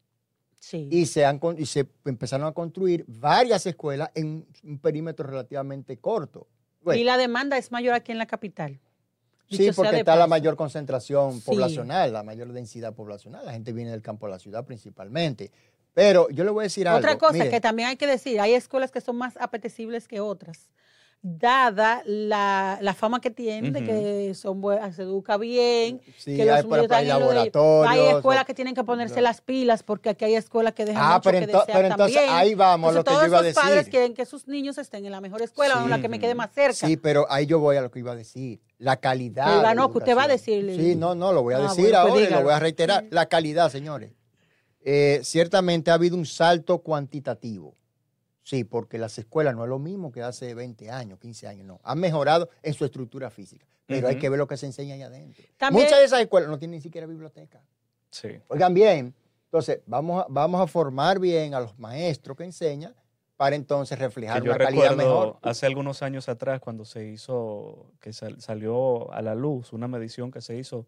Sí. 0.61 0.89
y 0.93 1.07
se 1.07 1.25
han 1.25 1.41
y 1.59 1.67
se 1.67 1.89
empezaron 2.05 2.47
a 2.47 2.53
construir 2.53 3.05
varias 3.09 3.67
escuelas 3.67 4.11
en 4.15 4.47
un 4.63 4.79
perímetro 4.79 5.27
relativamente 5.29 5.97
corto. 5.97 6.47
Bueno, 6.83 7.01
Y 7.01 7.05
la 7.05 7.17
demanda 7.17 7.57
es 7.59 7.71
mayor 7.73 7.95
aquí 7.95 8.13
en 8.13 8.19
la 8.19 8.27
capital. 8.27 8.79
sí, 9.51 9.71
porque 9.77 9.99
está 9.99 10.17
la 10.17 10.27
mayor 10.27 10.57
concentración 10.57 11.35
Sí. 11.35 11.43
poblacional, 11.45 12.13
la 12.13 12.23
mayor 12.23 12.53
densidad 12.53 12.95
poblacional. 12.95 13.45
La 13.45 13.53
gente 13.53 13.73
viene 13.73 13.91
del 13.91 14.01
campo 14.03 14.27
a 14.27 14.31
la 14.31 14.39
ciudad 14.39 14.65
principalmente. 14.65 15.51
Pero 15.95 16.31
yo 16.31 16.43
le 16.45 16.51
voy 16.51 16.63
a 16.63 16.65
decir 16.65 16.89
algo. 16.89 16.99
Otra 16.99 17.19
cosa 17.19 17.35
mire, 17.35 17.51
que 17.51 17.61
también 17.61 17.89
hay 17.91 17.97
que 17.97 18.07
decir, 18.07 18.41
hay 18.41 18.55
escuelas 18.55 18.91
que 18.91 19.03
son 19.03 19.17
más 19.17 19.37
apetecibles 19.37 20.09
que 20.09 20.21
otras, 20.21 20.71
dada 21.25 22.03
la, 22.05 22.79
la 22.83 22.95
fama 22.95 23.21
que 23.21 23.31
tienen 23.31 23.73
de 23.73 23.85
que 23.85 24.35
son 24.35 24.61
bue- 24.61 24.93
se 24.93 25.03
educa 25.03 25.37
bien, 25.37 26.01
sí, 26.19 26.37
que 26.37 26.45
los 26.45 26.57
hay, 26.57 26.87
hay 26.91 27.07
laboratorios. 27.07 27.89
Hay 27.89 28.17
escuelas 28.17 28.43
o- 28.43 28.47
que 28.47 28.55
tienen 28.55 28.75
que 28.75 28.83
ponerse 28.83 29.21
las 29.21 29.41
pilas 29.41 29.85
porque 29.85 30.09
aquí 30.11 30.25
hay 30.25 30.35
escuelas 30.35 30.73
que 30.75 30.85
dejan 30.85 31.03
Ah, 31.05 31.15
mucho 31.15 31.23
pero, 31.31 31.39
que 31.39 31.47
desear 31.47 31.65
pero 31.67 31.89
entonces 31.89 32.17
también. 32.17 32.37
ahí 32.37 32.55
vamos 32.57 32.93
lo 32.95 33.05
que 33.05 33.11
yo 33.13 33.17
iba 33.19 33.25
a 33.39 33.41
todos 33.41 33.45
los 33.45 33.55
padres 33.55 33.77
decir. 33.77 33.91
quieren 33.93 34.15
que 34.15 34.27
sus 34.27 34.49
niños 34.49 34.79
estén 34.79 35.07
en 35.07 35.13
la 35.13 35.21
mejor 35.21 35.43
escuela 35.43 35.81
o 35.81 35.85
en 35.85 35.91
la 35.91 36.01
que 36.01 36.09
me 36.09 36.19
quede 36.19 36.35
más 36.35 36.51
cerca. 36.53 36.75
Sí, 36.89 36.97
pero 36.97 37.27
ahí 37.31 37.47
yo 37.47 37.61
voy 37.61 37.77
a 37.77 37.83
lo 37.83 37.91
que 37.93 38.01
iba 38.01 38.11
a 38.13 38.17
decir. 38.17 38.61
La 38.79 38.97
calidad. 38.97 39.65
Ah, 39.65 39.75
no, 39.77 39.93
que 39.93 39.99
usted 39.99 40.17
va 40.17 40.25
a 40.25 40.29
decirle. 40.29 40.75
Sí, 40.75 40.97
no, 40.97 41.15
no, 41.15 41.33
lo 41.33 41.45
voy 41.45 41.55
a 41.55 41.59
Ah, 41.59 41.63
decir 41.63 41.85
bueno, 41.85 41.99
pues 42.03 42.13
ahora 42.15 42.21
y 42.29 42.31
lo 42.33 42.43
voy 42.43 42.53
a 42.53 42.59
reiterar. 42.59 43.05
La 43.11 43.27
calidad, 43.27 43.71
señores. 43.71 44.11
Eh, 44.85 45.21
ciertamente 45.23 45.93
ha 45.93 45.95
habido 45.95 46.17
un 46.17 46.27
salto 46.27 46.79
cuantitativo. 46.79 47.77
Sí, 48.43 48.65
porque 48.65 48.99
las 48.99 49.17
escuelas 49.19 49.55
no 49.55 49.63
es 49.65 49.69
lo 49.69 49.79
mismo 49.79 50.11
que 50.11 50.23
hace 50.23 50.55
20 50.55 50.91
años, 50.91 51.19
15 51.21 51.47
años, 51.47 51.67
no. 51.67 51.81
Han 51.85 52.01
mejorado 52.01 52.49
en 52.63 52.75
su 52.75 52.85
estructura 52.85 53.31
física, 53.31 53.67
pero 53.87 54.09
hay 54.09 54.19
que 54.19 54.29
ver 54.29 54.39
lo 54.39 54.47
que 54.49 54.57
se 54.57 54.67
enseña 54.67 54.95
ahí 54.95 55.03
adentro. 55.03 55.45
También- 55.57 55.85
Muchas 55.85 56.01
de 56.01 56.05
esas 56.07 56.21
escuelas 56.21 56.51
no 56.51 56.59
tienen 56.59 56.77
ni 56.79 56.81
siquiera 56.83 57.07
biblioteca. 57.07 57.61
Sí. 58.11 58.29
Oigan 58.49 58.75
bien, 58.75 59.15
entonces 59.45 59.81
vamos 59.87 60.23
a, 60.23 60.27
vamos 60.29 60.61
a 60.61 60.67
formar 60.67 61.19
bien 61.21 61.55
a 61.55 61.61
los 61.61 61.79
maestros 61.79 62.37
que 62.37 62.45
enseñan 62.45 62.95
para 63.37 63.55
entonces 63.57 63.97
Que 63.97 64.05
reflejar 64.05 64.43
yo 64.43 64.51
una 64.51 64.59
calidad 64.59 64.91
recuerdo 64.91 64.97
mejor. 65.11 65.39
hace 65.43 65.67
algunos 65.67 66.03
años 66.03 66.29
atrás 66.29 66.61
cuando 66.61 66.85
se 66.85 67.07
hizo, 67.07 67.93
que 68.01 68.13
sal- 68.13 68.41
salió 68.41 69.13
a 69.13 69.23
la 69.23 69.35
luz 69.35 69.73
una 69.73 69.89
medición 69.89 70.31
que 70.31 70.41
se 70.41 70.57
hizo 70.57 70.87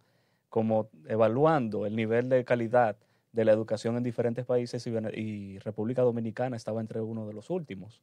como 0.48 0.88
evaluando 1.08 1.86
el 1.86 1.96
nivel 1.96 2.28
de 2.28 2.44
calidad 2.44 2.96
de 3.34 3.44
la 3.44 3.52
educación 3.52 3.96
en 3.96 4.02
diferentes 4.02 4.46
países 4.46 4.86
y, 4.86 5.58
República 5.58 6.02
Dominicana 6.02 6.56
estaba 6.56 6.80
entre 6.80 7.00
uno 7.00 7.26
de 7.26 7.34
los 7.34 7.50
últimos. 7.50 8.00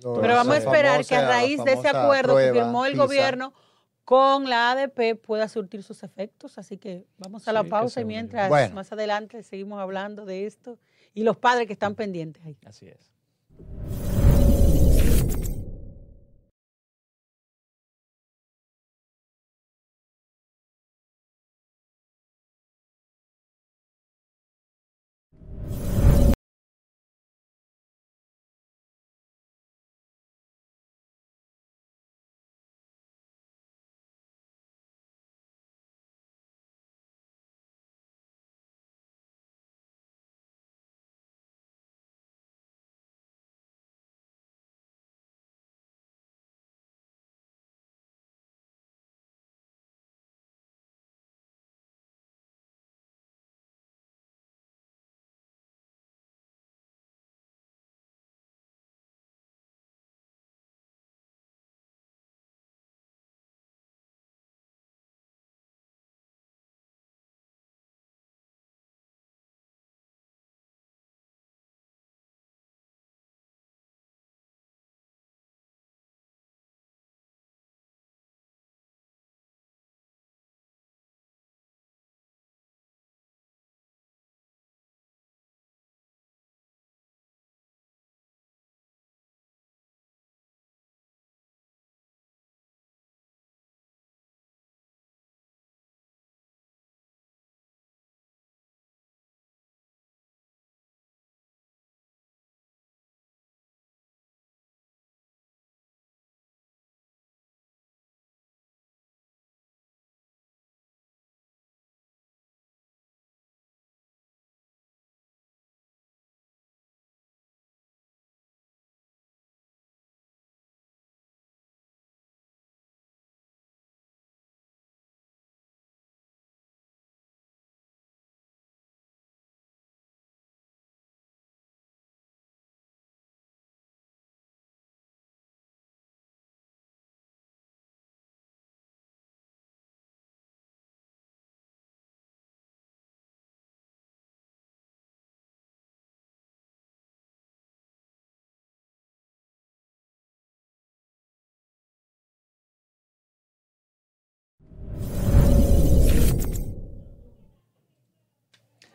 Pero 0.00 0.34
vamos 0.34 0.54
a 0.54 0.58
esperar 0.58 1.04
que 1.04 1.16
a 1.16 1.26
raíz 1.26 1.62
de 1.64 1.72
ese 1.72 1.88
acuerdo 1.88 2.36
que 2.36 2.52
firmó 2.52 2.86
el 2.86 2.96
gobierno 2.96 3.52
con 4.04 4.48
la 4.48 4.70
ADP 4.72 5.16
pueda 5.16 5.48
surtir 5.48 5.82
sus 5.82 6.02
efectos. 6.02 6.58
Así 6.58 6.78
que 6.78 7.04
vamos 7.18 7.48
a 7.48 7.52
la 7.52 7.62
Sí, 7.62 7.68
pausa 7.68 8.00
y 8.00 8.04
mientras 8.04 8.48
Bueno. 8.48 8.74
más 8.74 8.92
adelante 8.92 9.42
seguimos 9.42 9.80
hablando 9.80 10.24
de 10.24 10.46
esto 10.46 10.78
y 11.14 11.24
los 11.24 11.36
padres 11.36 11.66
que 11.66 11.72
están 11.72 11.94
pendientes 11.94 12.44
ahí. 12.44 12.56
Así 12.64 12.86
es. 12.86 14.13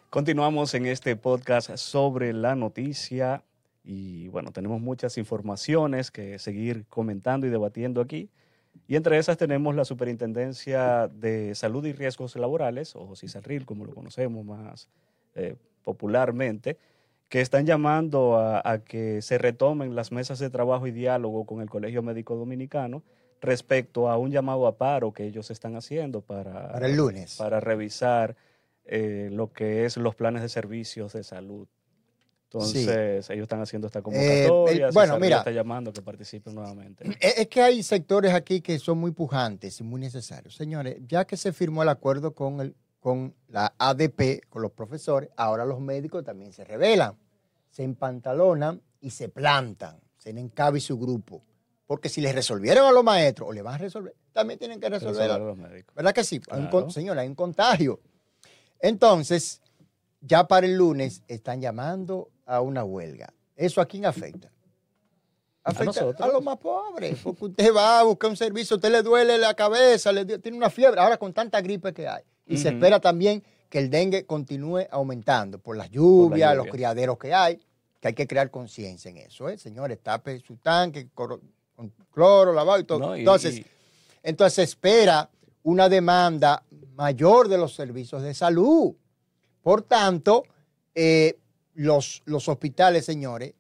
Continuamos 0.10 0.74
en 0.74 0.88
este 0.88 1.16
podcast 1.16 1.76
sobre 1.76 2.34
la 2.34 2.56
noticia 2.56 3.44
y 3.84 4.28
bueno, 4.30 4.52
tenemos 4.52 4.82
muchas 4.82 5.20
informaciones 5.20 6.10
que 6.10 6.40
seguir 6.40 6.88
comentando 6.88 7.46
y 7.46 7.52
debatiendo 7.52 8.02
aquí. 8.02 8.32
Y 8.88 8.96
entre 8.96 9.20
esas 9.20 9.38
tenemos 9.38 9.76
la 9.76 9.86
Superintendencia 9.86 11.08
de 11.10 11.54
Salud 11.54 11.86
y 11.86 11.94
Riesgos 11.94 12.36
Laborales, 12.38 12.96
o 12.96 13.16
CISARRIL, 13.16 13.68
como 13.68 13.86
lo 13.86 13.94
conocemos 13.94 14.44
más 14.44 14.90
eh, 15.36 15.58
popularmente, 15.84 16.80
que 17.28 17.42
están 17.42 17.68
llamando 17.68 18.38
a, 18.38 18.64
a, 18.68 18.80
que 18.80 19.22
se 19.22 19.38
retomen 19.38 19.94
las 19.94 20.12
mesas 20.12 20.40
de 20.40 20.50
trabajo 20.50 20.88
y 20.88 20.92
diálogo 20.92 21.46
con 21.46 21.62
el 21.62 21.70
Colegio 21.70 22.02
Médico 22.02 22.36
Dominicano 22.36 23.04
respecto 23.42 24.10
a 24.10 24.18
un 24.18 24.32
llamado 24.32 24.66
a 24.66 24.76
paro 24.76 25.14
que 25.14 25.26
ellos 25.26 25.52
están 25.52 25.76
haciendo 25.76 26.22
para, 26.22 26.72
para 26.72 26.88
el 26.88 26.98
lunes. 26.98 27.36
Para 27.38 27.60
revisar 27.60 28.36
eh, 28.92 29.30
lo 29.32 29.54
que 29.54 29.86
es 29.86 29.98
los 29.98 30.16
planes 30.16 30.42
de 30.42 30.50
servicios 30.50 31.14
de 31.14 31.24
salud. 31.24 31.68
Entonces, 32.46 33.28
sí. 33.28 33.34
ellos 33.34 33.44
están 33.44 33.62
haciendo 33.62 33.86
esta 33.86 34.02
convocatoria. 34.02 34.88
Eh, 34.88 34.92
bueno, 34.92 35.20
mira. 35.20 35.38
está 35.38 35.52
llamando 35.52 35.92
a 35.92 35.94
que 35.94 36.02
participen 36.02 36.56
nuevamente. 36.56 37.06
Es 37.20 37.48
que 37.48 37.62
hay 37.62 37.84
sectores 37.84 38.34
aquí 38.34 38.62
que 38.62 38.80
son 38.80 38.98
muy 38.98 39.12
pujantes 39.12 39.80
y 39.80 39.84
muy 39.84 40.02
necesarios. 40.02 40.56
Señores, 40.56 40.98
ya 41.08 41.26
que 41.26 41.38
se 41.38 41.54
firmó 41.54 41.84
el 41.84 41.90
acuerdo 41.90 42.34
con, 42.34 42.60
el, 42.62 42.76
con 43.00 43.36
la 43.48 43.76
ADP, 43.78 44.48
con 44.50 44.64
los 44.64 44.72
profesores, 44.72 45.30
ahora 45.38 45.64
los 45.66 45.80
médicos 45.80 46.24
también 46.24 46.52
se 46.52 46.64
rebelan, 46.64 47.16
se 47.70 47.84
empantalonan 47.84 48.82
y 49.00 49.12
se 49.12 49.30
plantan. 49.30 50.00
Se 50.18 50.32
encabe 50.32 50.80
su 50.80 50.98
grupo. 50.98 51.44
Porque 51.86 52.10
si 52.10 52.22
les 52.22 52.34
resolvieron 52.34 52.88
a 52.88 52.92
los 52.92 53.04
maestros 53.04 53.50
o 53.50 53.54
le 53.54 53.62
van 53.62 53.76
a 53.76 53.78
resolver, 53.78 54.16
también 54.34 54.58
tienen 54.58 54.80
que 54.80 54.90
resolver 54.90 55.30
a 55.30 55.38
los 55.38 55.56
médicos. 55.56 55.94
¿Verdad 55.96 56.14
que 56.14 56.24
sí? 56.24 56.40
Claro. 56.40 56.68
Hay 56.72 56.84
un, 56.84 56.92
señor, 56.92 57.20
hay 57.20 57.28
un 57.28 57.36
contagio. 57.36 58.00
Entonces, 58.80 59.62
ya 60.22 60.48
para 60.48 60.66
el 60.66 60.76
lunes 60.76 61.22
están 61.28 61.62
llamando 61.62 62.30
a 62.46 62.62
una 62.62 62.84
huelga. 62.84 63.34
¿Eso 63.56 63.82
a 63.82 63.86
quién 63.86 64.06
afecta? 64.06 64.52
Afecta 65.64 66.02
a, 66.02 66.24
a, 66.24 66.28
los 66.28 66.44
más 66.44 66.58
pobres, 66.58 67.20
porque 67.22 67.46
usted 67.46 67.76
va 67.76 68.00
a 68.00 68.04
buscar 68.04 68.30
un 68.30 68.38
servicio, 68.38 68.78
usted 68.78 68.92
le 68.92 69.04
duele 69.04 69.38
la 69.38 69.54
cabeza, 69.54 70.12
le 70.12 70.26
tiene 70.40 70.58
una 70.58 70.70
fiebre, 70.70 71.00
ahora 71.00 71.18
con 71.18 71.34
tanta 71.34 71.62
gripe 71.62 71.94
que 71.94 72.08
hay. 72.08 72.24
Y 72.48 72.54
uh 72.54 72.58
-huh. 72.58 72.62
se 72.62 72.70
espera 72.70 73.00
también 73.00 73.44
que 73.70 73.80
el 73.80 73.90
dengue 73.90 74.26
continúe 74.26 74.88
aumentando 74.90 75.60
por 75.60 75.78
las 75.78 75.92
lluvias, 75.92 76.30
por 76.30 76.38
la 76.40 76.46
lluvia. 76.48 76.54
los 76.56 76.68
criaderos 76.68 77.18
que 77.20 77.34
hay, 77.34 77.60
que 78.00 78.08
hay 78.08 78.14
que 78.14 78.26
crear 78.26 78.50
conciencia 78.50 79.12
en 79.12 79.18
eso. 79.18 79.48
¿eh? 79.50 79.58
Señores, 79.58 80.00
tape 80.02 80.40
su 80.40 80.58
tanque 80.58 81.10
con 81.14 81.40
cloro, 82.12 82.54
lavado 82.54 82.80
y 82.80 82.84
todo. 82.84 83.00
No, 83.00 83.16
y, 83.16 83.20
entonces, 83.20 83.60
y... 83.60 83.66
entonces 84.24 84.54
se 84.56 84.64
espera 84.64 85.30
una 85.64 85.88
demanda 85.88 86.64
mayor 87.00 87.48
de 87.48 87.58
los 87.58 87.74
servicios 87.74 88.22
de 88.22 88.34
salud. 88.34 88.94
Por 89.62 89.84
tanto, 89.84 90.44
eh, 90.94 91.40
los, 91.74 92.22
los 92.26 92.50
hospitales, 92.50 93.06
señores, 93.06 93.54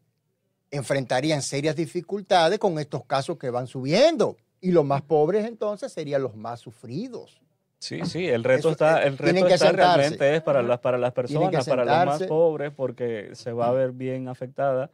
enfrentarían 0.69 1.41
serias 1.41 1.77
dificultades 1.77 2.59
con 2.59 2.77
estos 2.79 3.05
casos 3.05 3.37
que 3.37 3.49
van 3.49 3.65
subiendo. 3.65 4.35
Y 4.59 4.71
los 4.71 4.83
más 4.83 5.03
pobres 5.03 5.45
entonces 5.45 5.93
serían 5.93 6.21
los 6.21 6.35
más 6.35 6.59
sufridos. 6.59 7.39
Sí, 7.77 8.01
sí, 8.03 8.27
el 8.27 8.43
reto 8.43 8.59
Eso, 8.59 8.71
está, 8.71 9.03
el 9.03 9.17
reto 9.17 9.47
está 9.47 9.71
realmente 9.71 10.35
es 10.35 10.41
para 10.41 10.61
las, 10.61 10.79
para 10.81 10.97
las 10.97 11.13
personas, 11.13 11.65
para 11.65 11.85
los 11.85 12.05
más 12.19 12.23
pobres, 12.23 12.73
porque 12.75 13.29
se 13.35 13.53
va 13.53 13.69
a 13.69 13.71
ver 13.71 13.93
bien 13.93 14.27
afectada. 14.27 14.91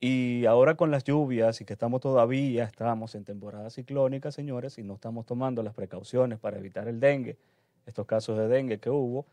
Y 0.00 0.46
ahora 0.46 0.74
con 0.74 0.90
las 0.90 1.04
lluvias 1.04 1.60
y 1.60 1.66
que 1.66 1.74
estamos 1.74 2.00
todavía, 2.00 2.64
estamos 2.64 3.14
en 3.14 3.24
temporada 3.24 3.68
ciclónica, 3.68 4.32
señores, 4.32 4.78
y 4.78 4.82
no 4.82 4.94
estamos 4.94 5.26
tomando 5.26 5.62
las 5.62 5.74
precauciones 5.74 6.38
para 6.38 6.58
evitar 6.58 6.88
el 6.88 6.98
dengue, 6.98 7.36
estos 7.86 8.06
casos 8.06 8.38
de 8.38 8.48
dengue 8.48 8.78
que 8.78 8.90
hubo, 8.90 9.26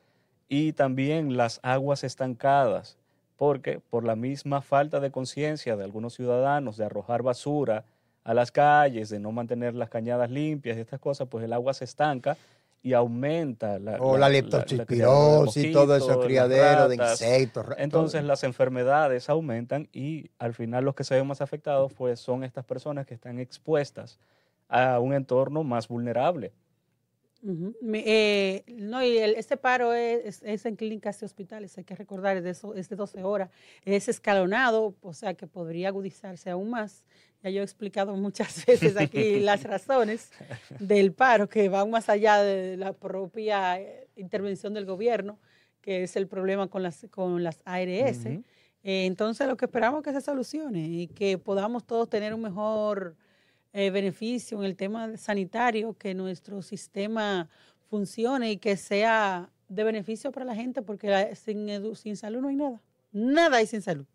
y 0.49 0.73
también 0.73 1.37
las 1.37 1.59
aguas 1.63 2.03
estancadas, 2.03 2.97
porque 3.37 3.79
por 3.89 4.03
la 4.03 4.15
misma 4.15 4.61
falta 4.61 4.99
de 4.99 5.11
conciencia 5.11 5.75
de 5.75 5.83
algunos 5.83 6.13
ciudadanos 6.13 6.77
de 6.77 6.85
arrojar 6.85 7.23
basura 7.23 7.85
a 8.23 8.33
las 8.33 8.51
calles, 8.51 9.09
de 9.09 9.19
no 9.19 9.31
mantener 9.31 9.73
las 9.73 9.89
cañadas 9.89 10.29
limpias 10.29 10.77
y 10.77 10.81
estas 10.81 10.99
cosas, 10.99 11.27
pues 11.29 11.43
el 11.45 11.53
agua 11.53 11.73
se 11.73 11.85
estanca 11.85 12.37
y 12.83 12.93
aumenta 12.93 13.77
la, 13.77 13.97
o 13.99 14.13
la, 14.13 14.21
la 14.21 14.29
leptospirosis 14.29 15.65
y 15.65 15.71
todo 15.71 15.95
eso 15.95 16.19
criadero 16.19 16.87
de 16.89 16.95
insectos. 16.95 17.65
Entonces 17.77 18.21
todo. 18.21 18.27
las 18.27 18.43
enfermedades 18.43 19.29
aumentan 19.29 19.87
y 19.93 20.31
al 20.39 20.53
final 20.53 20.83
los 20.83 20.95
que 20.95 21.03
se 21.03 21.15
ven 21.15 21.27
más 21.27 21.41
afectados 21.41 21.93
pues 21.93 22.19
son 22.19 22.43
estas 22.43 22.65
personas 22.65 23.05
que 23.05 23.13
están 23.13 23.39
expuestas 23.39 24.19
a 24.67 24.99
un 24.99 25.13
entorno 25.13 25.63
más 25.63 25.87
vulnerable. 25.87 26.51
Uh 27.43 27.49
-huh. 27.49 28.03
eh, 28.05 28.63
no, 28.67 29.03
y 29.03 29.17
el, 29.17 29.35
este 29.35 29.57
paro 29.57 29.93
es, 29.93 30.25
es, 30.25 30.43
es, 30.43 30.65
en 30.65 30.75
clínicas 30.75 31.21
y 31.21 31.25
hospitales, 31.25 31.75
hay 31.77 31.83
que 31.83 31.95
recordar, 31.95 32.37
es 32.37 32.43
de, 32.43 32.51
eso, 32.51 32.75
es 32.75 32.87
de 32.87 32.95
12 32.95 33.23
horas, 33.23 33.49
es 33.83 34.07
escalonado, 34.07 34.95
o 35.01 35.13
sea 35.13 35.33
que 35.33 35.47
podría 35.47 35.87
agudizarse 35.87 36.51
aún 36.51 36.69
más. 36.69 37.03
Ya 37.43 37.49
yo 37.49 37.61
he 37.61 37.63
explicado 37.63 38.15
muchas 38.15 38.65
veces 38.67 38.95
aquí 38.97 39.39
las 39.39 39.63
razones 39.63 40.29
del 40.79 41.13
paro, 41.13 41.49
que 41.49 41.69
van 41.69 41.89
más 41.89 42.09
allá 42.09 42.43
de 42.43 42.77
la 42.77 42.93
propia 42.93 43.79
eh, 43.79 44.07
intervención 44.15 44.73
del 44.73 44.85
gobierno, 44.85 45.39
que 45.81 46.03
es 46.03 46.15
el 46.15 46.27
problema 46.27 46.67
con 46.67 46.83
las, 46.83 47.07
con 47.09 47.43
las 47.43 47.61
ARS. 47.65 48.25
Uh 48.25 48.29
-huh. 48.29 48.43
eh, 48.83 49.05
entonces, 49.05 49.47
lo 49.47 49.57
que 49.57 49.65
esperamos 49.65 50.01
es 50.01 50.03
que 50.05 50.13
se 50.13 50.21
solucione 50.21 50.87
y 50.87 51.07
que 51.07 51.39
podamos 51.39 51.85
todos 51.85 52.07
tener 52.07 52.35
un 52.35 52.41
mejor 52.41 53.15
eh, 53.73 53.89
beneficio 53.89 54.59
en 54.59 54.65
el 54.65 54.75
tema 54.75 55.17
sanitario, 55.17 55.93
que 55.93 56.13
nuestro 56.13 56.61
sistema 56.61 57.49
funcione 57.89 58.51
y 58.51 58.57
que 58.57 58.77
sea 58.77 59.49
de 59.69 59.83
beneficio 59.83 60.31
para 60.31 60.45
la 60.45 60.55
gente, 60.55 60.81
porque 60.81 61.09
la, 61.09 61.35
sin, 61.35 61.95
sin 61.95 62.17
salud 62.17 62.41
no 62.41 62.49
hay 62.49 62.55
nada. 62.55 62.81
Nada 63.11 63.57
hay 63.57 63.67
sin 63.67 63.81
salud. 63.81 64.05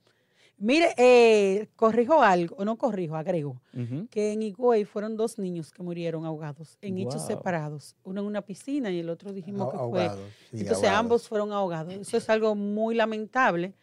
Mire, 0.59 0.95
eh, 0.97 1.69
corrijo 1.77 2.23
algo, 2.23 2.57
o 2.57 2.64
no 2.64 2.77
corrijo, 2.77 3.14
agrego, 3.14 3.61
uh 3.75 3.79
-huh. 3.79 4.09
que 4.09 4.33
en 4.33 4.40
Higüey 4.40 4.87
fueron 4.87 5.14
dos 5.14 5.38
niños 5.38 5.71
que 5.71 5.83
murieron 5.83 6.25
ahogados, 6.25 6.79
en 6.81 6.95
wow. 6.95 7.03
hechos 7.05 7.27
separados, 7.27 7.95
uno 8.05 8.23
en 8.23 8.27
una 8.27 8.40
piscina 8.40 8.90
y 8.90 9.01
el 9.01 9.11
otro 9.11 9.35
dijimos 9.35 9.71
que 9.71 9.79
fue. 9.79 10.09
Sí, 10.09 10.61
Entonces 10.61 10.85
ahogados. 10.85 10.99
ambos 10.99 11.29
fueron 11.29 11.53
ahogados. 11.53 11.92
Eso 11.92 12.16
es 12.16 12.31
algo 12.31 12.55
muy 12.55 12.95
lamentable, 12.95 13.75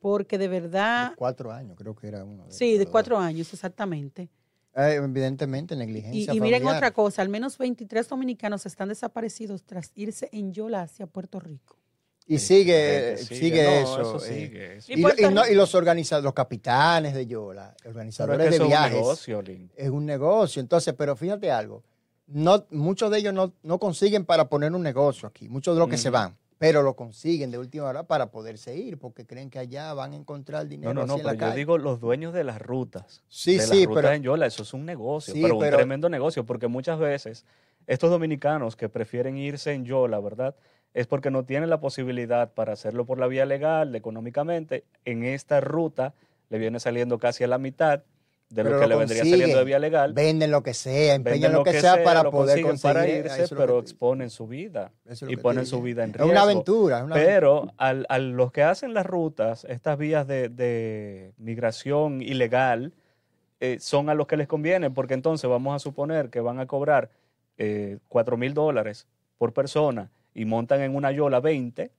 porque 0.00 0.36
de 0.36 0.48
verdad. 0.48 1.10
De 1.10 1.16
cuatro 1.16 1.52
años, 1.52 1.76
creo 1.76 1.94
que 1.94 2.08
era 2.08 2.24
uno. 2.24 2.44
De 2.46 2.52
sí, 2.52 2.76
de 2.76 2.86
cuatro 2.86 3.16
años, 3.18 3.52
exactamente. 3.52 4.28
Eh, 4.76 5.00
evidentemente, 5.02 5.74
negligencia. 5.74 6.34
Y, 6.34 6.36
y 6.36 6.40
miren 6.40 6.66
otra 6.66 6.92
cosa: 6.92 7.22
al 7.22 7.28
menos 7.28 7.56
23 7.58 8.08
dominicanos 8.08 8.66
están 8.66 8.88
desaparecidos 8.88 9.64
tras 9.64 9.90
irse 9.94 10.28
en 10.32 10.52
Yola 10.52 10.82
hacia 10.82 11.06
Puerto 11.06 11.40
Rico. 11.40 11.76
Y 12.28 12.38
sigue, 12.38 13.16
sigue, 13.18 13.36
sigue 13.36 13.64
no, 13.64 13.70
eso. 13.70 14.00
eso 14.00 14.26
eh. 14.26 14.34
sigue, 14.34 14.76
eso. 14.76 14.92
Y, 14.92 14.94
y, 14.96 15.26
y, 15.26 15.32
no, 15.32 15.46
y, 15.46 15.54
los 15.54 15.74
organizadores, 15.76 16.24
los 16.24 16.34
capitanes 16.34 17.14
de 17.14 17.26
Yola, 17.26 17.74
organizadores 17.84 18.50
de 18.50 18.66
viajes. 18.66 18.92
Es 18.92 18.98
un 18.98 19.02
negocio, 19.02 19.42
Link. 19.42 19.70
Es 19.76 19.90
un 19.90 20.06
negocio. 20.06 20.60
Entonces, 20.60 20.92
pero 20.98 21.14
fíjate 21.14 21.52
algo. 21.52 21.84
No, 22.26 22.66
muchos 22.70 23.12
de 23.12 23.18
ellos 23.18 23.32
no, 23.32 23.52
no 23.62 23.78
consiguen 23.78 24.24
para 24.24 24.48
poner 24.48 24.72
un 24.72 24.82
negocio 24.82 25.28
aquí, 25.28 25.48
muchos 25.48 25.76
de 25.76 25.78
los 25.78 25.88
que 25.88 25.94
mm. 25.94 26.00
se 26.00 26.10
van, 26.10 26.36
pero 26.58 26.82
lo 26.82 26.94
consiguen 26.94 27.50
de 27.50 27.58
última 27.58 27.84
hora 27.84 28.04
para 28.04 28.30
poderse 28.30 28.76
ir, 28.76 28.98
porque 28.98 29.26
creen 29.26 29.50
que 29.50 29.58
allá 29.58 29.92
van 29.94 30.12
a 30.12 30.16
encontrar 30.16 30.66
dinero. 30.66 30.94
No, 30.94 31.02
no, 31.02 31.06
no, 31.06 31.16
pero 31.16 31.32
yo 31.32 31.38
calle. 31.38 31.56
digo 31.56 31.78
los 31.78 32.00
dueños 32.00 32.32
de 32.32 32.44
las 32.44 32.60
rutas. 32.60 33.22
Sí, 33.28 33.56
de 33.56 33.62
sí, 33.62 33.78
las 33.80 33.86
rutas 33.86 34.02
pero. 34.04 34.14
en 34.14 34.22
Yola, 34.22 34.46
eso 34.46 34.62
es 34.62 34.72
un 34.72 34.86
negocio, 34.86 35.34
sí, 35.34 35.42
pero, 35.42 35.58
pero 35.58 35.76
un 35.76 35.80
tremendo 35.80 36.08
negocio, 36.08 36.46
porque 36.46 36.68
muchas 36.68 36.98
veces 36.98 37.44
estos 37.86 38.10
dominicanos 38.10 38.76
que 38.76 38.88
prefieren 38.88 39.36
irse 39.36 39.72
en 39.72 39.84
Yola, 39.84 40.18
¿verdad? 40.20 40.54
es 40.96 41.06
porque 41.06 41.30
no 41.30 41.44
tienen 41.44 41.68
la 41.68 41.78
posibilidad 41.78 42.54
para 42.54 42.72
hacerlo 42.72 43.04
por 43.04 43.18
la 43.18 43.26
vía 43.26 43.44
legal, 43.44 43.94
económicamente. 43.94 44.84
En 45.04 45.24
esta 45.24 45.60
ruta 45.60 46.14
le 46.48 46.56
viene 46.56 46.80
saliendo 46.80 47.18
casi 47.18 47.44
a 47.44 47.48
la 47.48 47.58
mitad 47.58 48.02
de 48.48 48.64
lo 48.64 48.78
que 48.78 48.86
le 48.86 48.96
vendría 48.96 49.24
saliendo 49.24 49.58
de 49.58 49.64
vía 49.64 49.78
legal. 49.78 50.12
Venden 50.12 50.50
lo 50.50 50.62
que 50.62 50.74
sea, 50.74 51.14
empeñan 51.14 51.52
lo, 51.52 51.58
lo, 51.58 51.64
que, 51.64 51.72
sea, 51.72 51.94
sea 51.94 52.04
para 52.04 52.30
poder 52.30 52.62
conseguir. 52.62 52.94
para 52.94 53.08
irse, 53.08 53.54
pero 53.54 53.78
exponen 53.80 54.30
su 54.30 54.46
vida 54.46 54.92
y 55.28 55.36
ponen 55.36 55.66
su 55.66 55.82
vida 55.82 56.04
en 56.04 56.12
riesgo. 56.12 56.26
Es 56.26 56.32
una 56.32 56.42
aventura. 56.42 56.98
Es 56.98 57.04
una 57.04 57.14
pero 57.14 57.72
al, 57.76 58.06
a 58.08 58.18
los 58.18 58.52
que 58.52 58.62
hacen 58.62 58.94
las 58.94 59.06
rutas, 59.06 59.64
estas 59.68 59.98
vías 59.98 60.26
de, 60.26 60.48
de 60.48 61.32
migración 61.38 62.22
ilegal, 62.22 62.92
eh, 63.58 63.78
son 63.80 64.10
a 64.10 64.14
los 64.14 64.26
que 64.26 64.36
les 64.36 64.46
conviene, 64.46 64.90
porque 64.90 65.14
entonces 65.14 65.48
vamos 65.48 65.74
a 65.74 65.78
suponer 65.78 66.28
que 66.28 66.40
van 66.40 66.60
a 66.60 66.66
cobrar 66.66 67.10
eh, 67.56 67.98
4 68.08 68.36
mil 68.36 68.52
dólares 68.52 69.06
por 69.38 69.54
persona 69.54 70.10
y 70.34 70.44
montan 70.44 70.82
en 70.82 70.94
una 70.94 71.10
yola 71.10 71.40
20. 71.40 71.90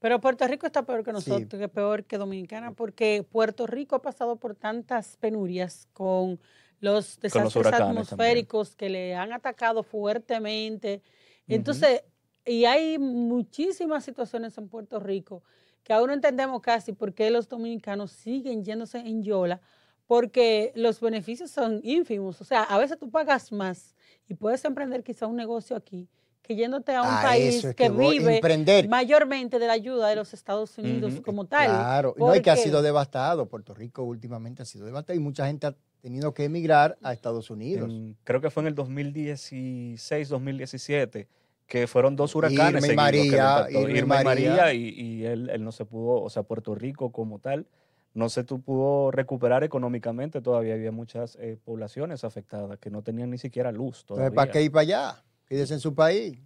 Pero 0.00 0.20
Puerto 0.20 0.46
Rico 0.46 0.66
está 0.66 0.84
peor 0.84 1.04
que 1.04 1.12
nosotros, 1.12 1.48
sí. 1.50 1.58
que 1.58 1.68
peor 1.68 2.04
que 2.04 2.18
Dominicana, 2.18 2.72
porque 2.72 3.26
Puerto 3.28 3.66
Rico 3.66 3.96
ha 3.96 4.02
pasado 4.02 4.36
por 4.36 4.54
tantas 4.54 5.16
penurias 5.16 5.88
con 5.92 6.38
los 6.80 7.18
desastres 7.18 7.52
con 7.54 7.62
los 7.64 7.72
atmosféricos 7.72 8.70
también. 8.70 8.76
que 8.76 8.88
le 8.90 9.14
han 9.16 9.32
atacado 9.32 9.82
fuertemente. 9.82 11.02
Entonces, 11.48 12.02
uh 12.02 12.48
-huh. 12.48 12.52
y 12.52 12.64
hay 12.64 12.98
muchísimas 12.98 14.04
situaciones 14.04 14.56
en 14.56 14.68
Puerto 14.68 15.00
Rico 15.00 15.42
que 15.82 15.92
aún 15.92 16.08
no 16.08 16.12
entendemos 16.12 16.60
casi 16.60 16.92
por 16.92 17.14
qué 17.14 17.30
los 17.30 17.48
dominicanos 17.48 18.12
siguen 18.12 18.62
yéndose 18.62 18.98
en 18.98 19.22
yola, 19.22 19.60
porque 20.06 20.70
los 20.74 21.00
beneficios 21.00 21.50
son 21.50 21.80
ínfimos. 21.82 22.40
O 22.40 22.44
sea, 22.44 22.62
a 22.62 22.78
veces 22.78 22.98
tú 22.98 23.10
pagas 23.10 23.50
más 23.52 23.96
y 24.28 24.34
puedes 24.34 24.64
emprender 24.64 25.02
quizá 25.02 25.26
un 25.26 25.36
negocio 25.36 25.74
aquí 25.74 26.08
que 26.42 26.54
yéndote 26.56 26.94
a 26.94 27.02
un 27.02 27.08
A 27.08 27.22
país 27.22 27.64
es 27.64 27.74
que, 27.76 27.90
vive 27.90 28.36
emprender. 28.36 28.88
mayormente 28.88 29.58
de 29.58 29.66
la 29.66 29.74
ayuda 29.74 30.08
de 30.08 30.16
los 30.16 30.32
Estados 30.32 30.78
Unidos 30.78 31.20
como 31.24 31.44
tal. 31.46 31.66
Claro, 31.66 32.14
no, 32.16 32.34
y 32.34 32.40
que 32.40 32.50
ha 32.50 32.56
sido 32.56 32.80
devastado. 32.80 33.46
Puerto 33.46 33.74
Rico 33.74 34.02
últimamente 34.02 34.62
ha 34.62 34.64
sido 34.64 34.86
devastado 34.86 35.16
y 35.18 35.20
mucha 35.20 35.46
gente 35.46 35.66
ha 35.66 35.74
tenido 36.00 36.32
que 36.32 36.44
emigrar 36.44 36.96
a 37.02 37.12
Estados 37.12 37.50
Unidos. 37.50 37.90
En- 37.90 38.16
creo 38.24 38.40
que 38.40 38.50
fue 38.50 38.62
en 38.62 38.68
el 38.68 38.74
2016, 38.74 40.28
2017, 40.28 41.28
que 41.66 41.86
fueron 41.86 42.16
dos 42.16 42.34
huracanes 42.34 42.82
Irma 42.84 42.86
y 42.86 42.88
que 42.90 42.94
María. 42.96 43.24
Irma 43.24 43.66
y 43.70 43.96
Irma 43.98 44.20
y 44.20 44.24
María. 44.24 44.50
María, 44.50 44.72
y, 44.74 44.88
y 44.88 45.24
él, 45.26 45.50
él 45.50 45.64
no 45.64 45.72
se 45.72 45.84
pudo, 45.84 46.22
o 46.22 46.30
sea, 46.30 46.42
Puerto 46.44 46.74
Rico 46.74 47.12
como 47.12 47.40
tal, 47.40 47.66
no 48.14 48.30
se 48.30 48.42
tu- 48.42 48.62
pudo 48.62 49.10
recuperar 49.10 49.64
económicamente, 49.64 50.40
todavía 50.40 50.74
había 50.74 50.92
muchas 50.92 51.36
eh, 51.40 51.58
poblaciones 51.62 52.24
afectadas 52.24 52.78
que 52.78 52.90
no 52.90 53.02
tenían 53.02 53.28
ni 53.30 53.36
siquiera 53.38 53.70
luz 53.70 54.04
todavía. 54.06 54.28
Entonces, 54.28 54.36
¿para 54.36 54.52
qué 54.52 54.62
ir 54.62 54.72
para 54.72 54.80
allá? 54.82 55.24
Quédese 55.48 55.74
en 55.74 55.80
su 55.80 55.94
país. 55.94 56.38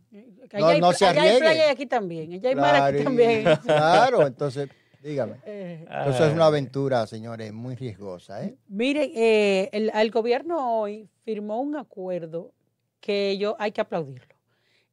Que 0.48 0.58
No- 0.58 0.66
hay, 0.66 0.80
no 0.80 0.92
se 0.92 1.06
allá 1.06 1.22
hay 1.22 1.38
playa 1.38 1.66
y 1.66 1.70
aquí 1.70 1.86
también. 1.86 2.32
Allá 2.34 2.48
hay 2.50 2.54
mar 2.54 2.76
aquí 2.76 3.02
también. 3.04 3.44
claro, 3.64 4.26
entonces, 4.26 4.68
dígame. 5.02 5.36
Eh, 5.46 5.84
Entonces 5.88 6.26
es 6.28 6.32
una 6.32 6.46
aventura, 6.46 7.06
señores, 7.06 7.52
muy 7.52 7.74
riesgosa. 7.74 8.44
¿eh? 8.44 8.56
Miren, 8.68 9.10
eh, 9.14 9.68
el, 9.72 9.90
el 9.94 10.10
gobierno 10.10 10.78
hoy 10.80 11.08
firmó 11.24 11.60
un 11.60 11.76
acuerdo 11.76 12.52
que 13.00 13.36
yo 13.38 13.56
hay 13.58 13.72
que 13.72 13.80
aplaudirlo, 13.80 14.34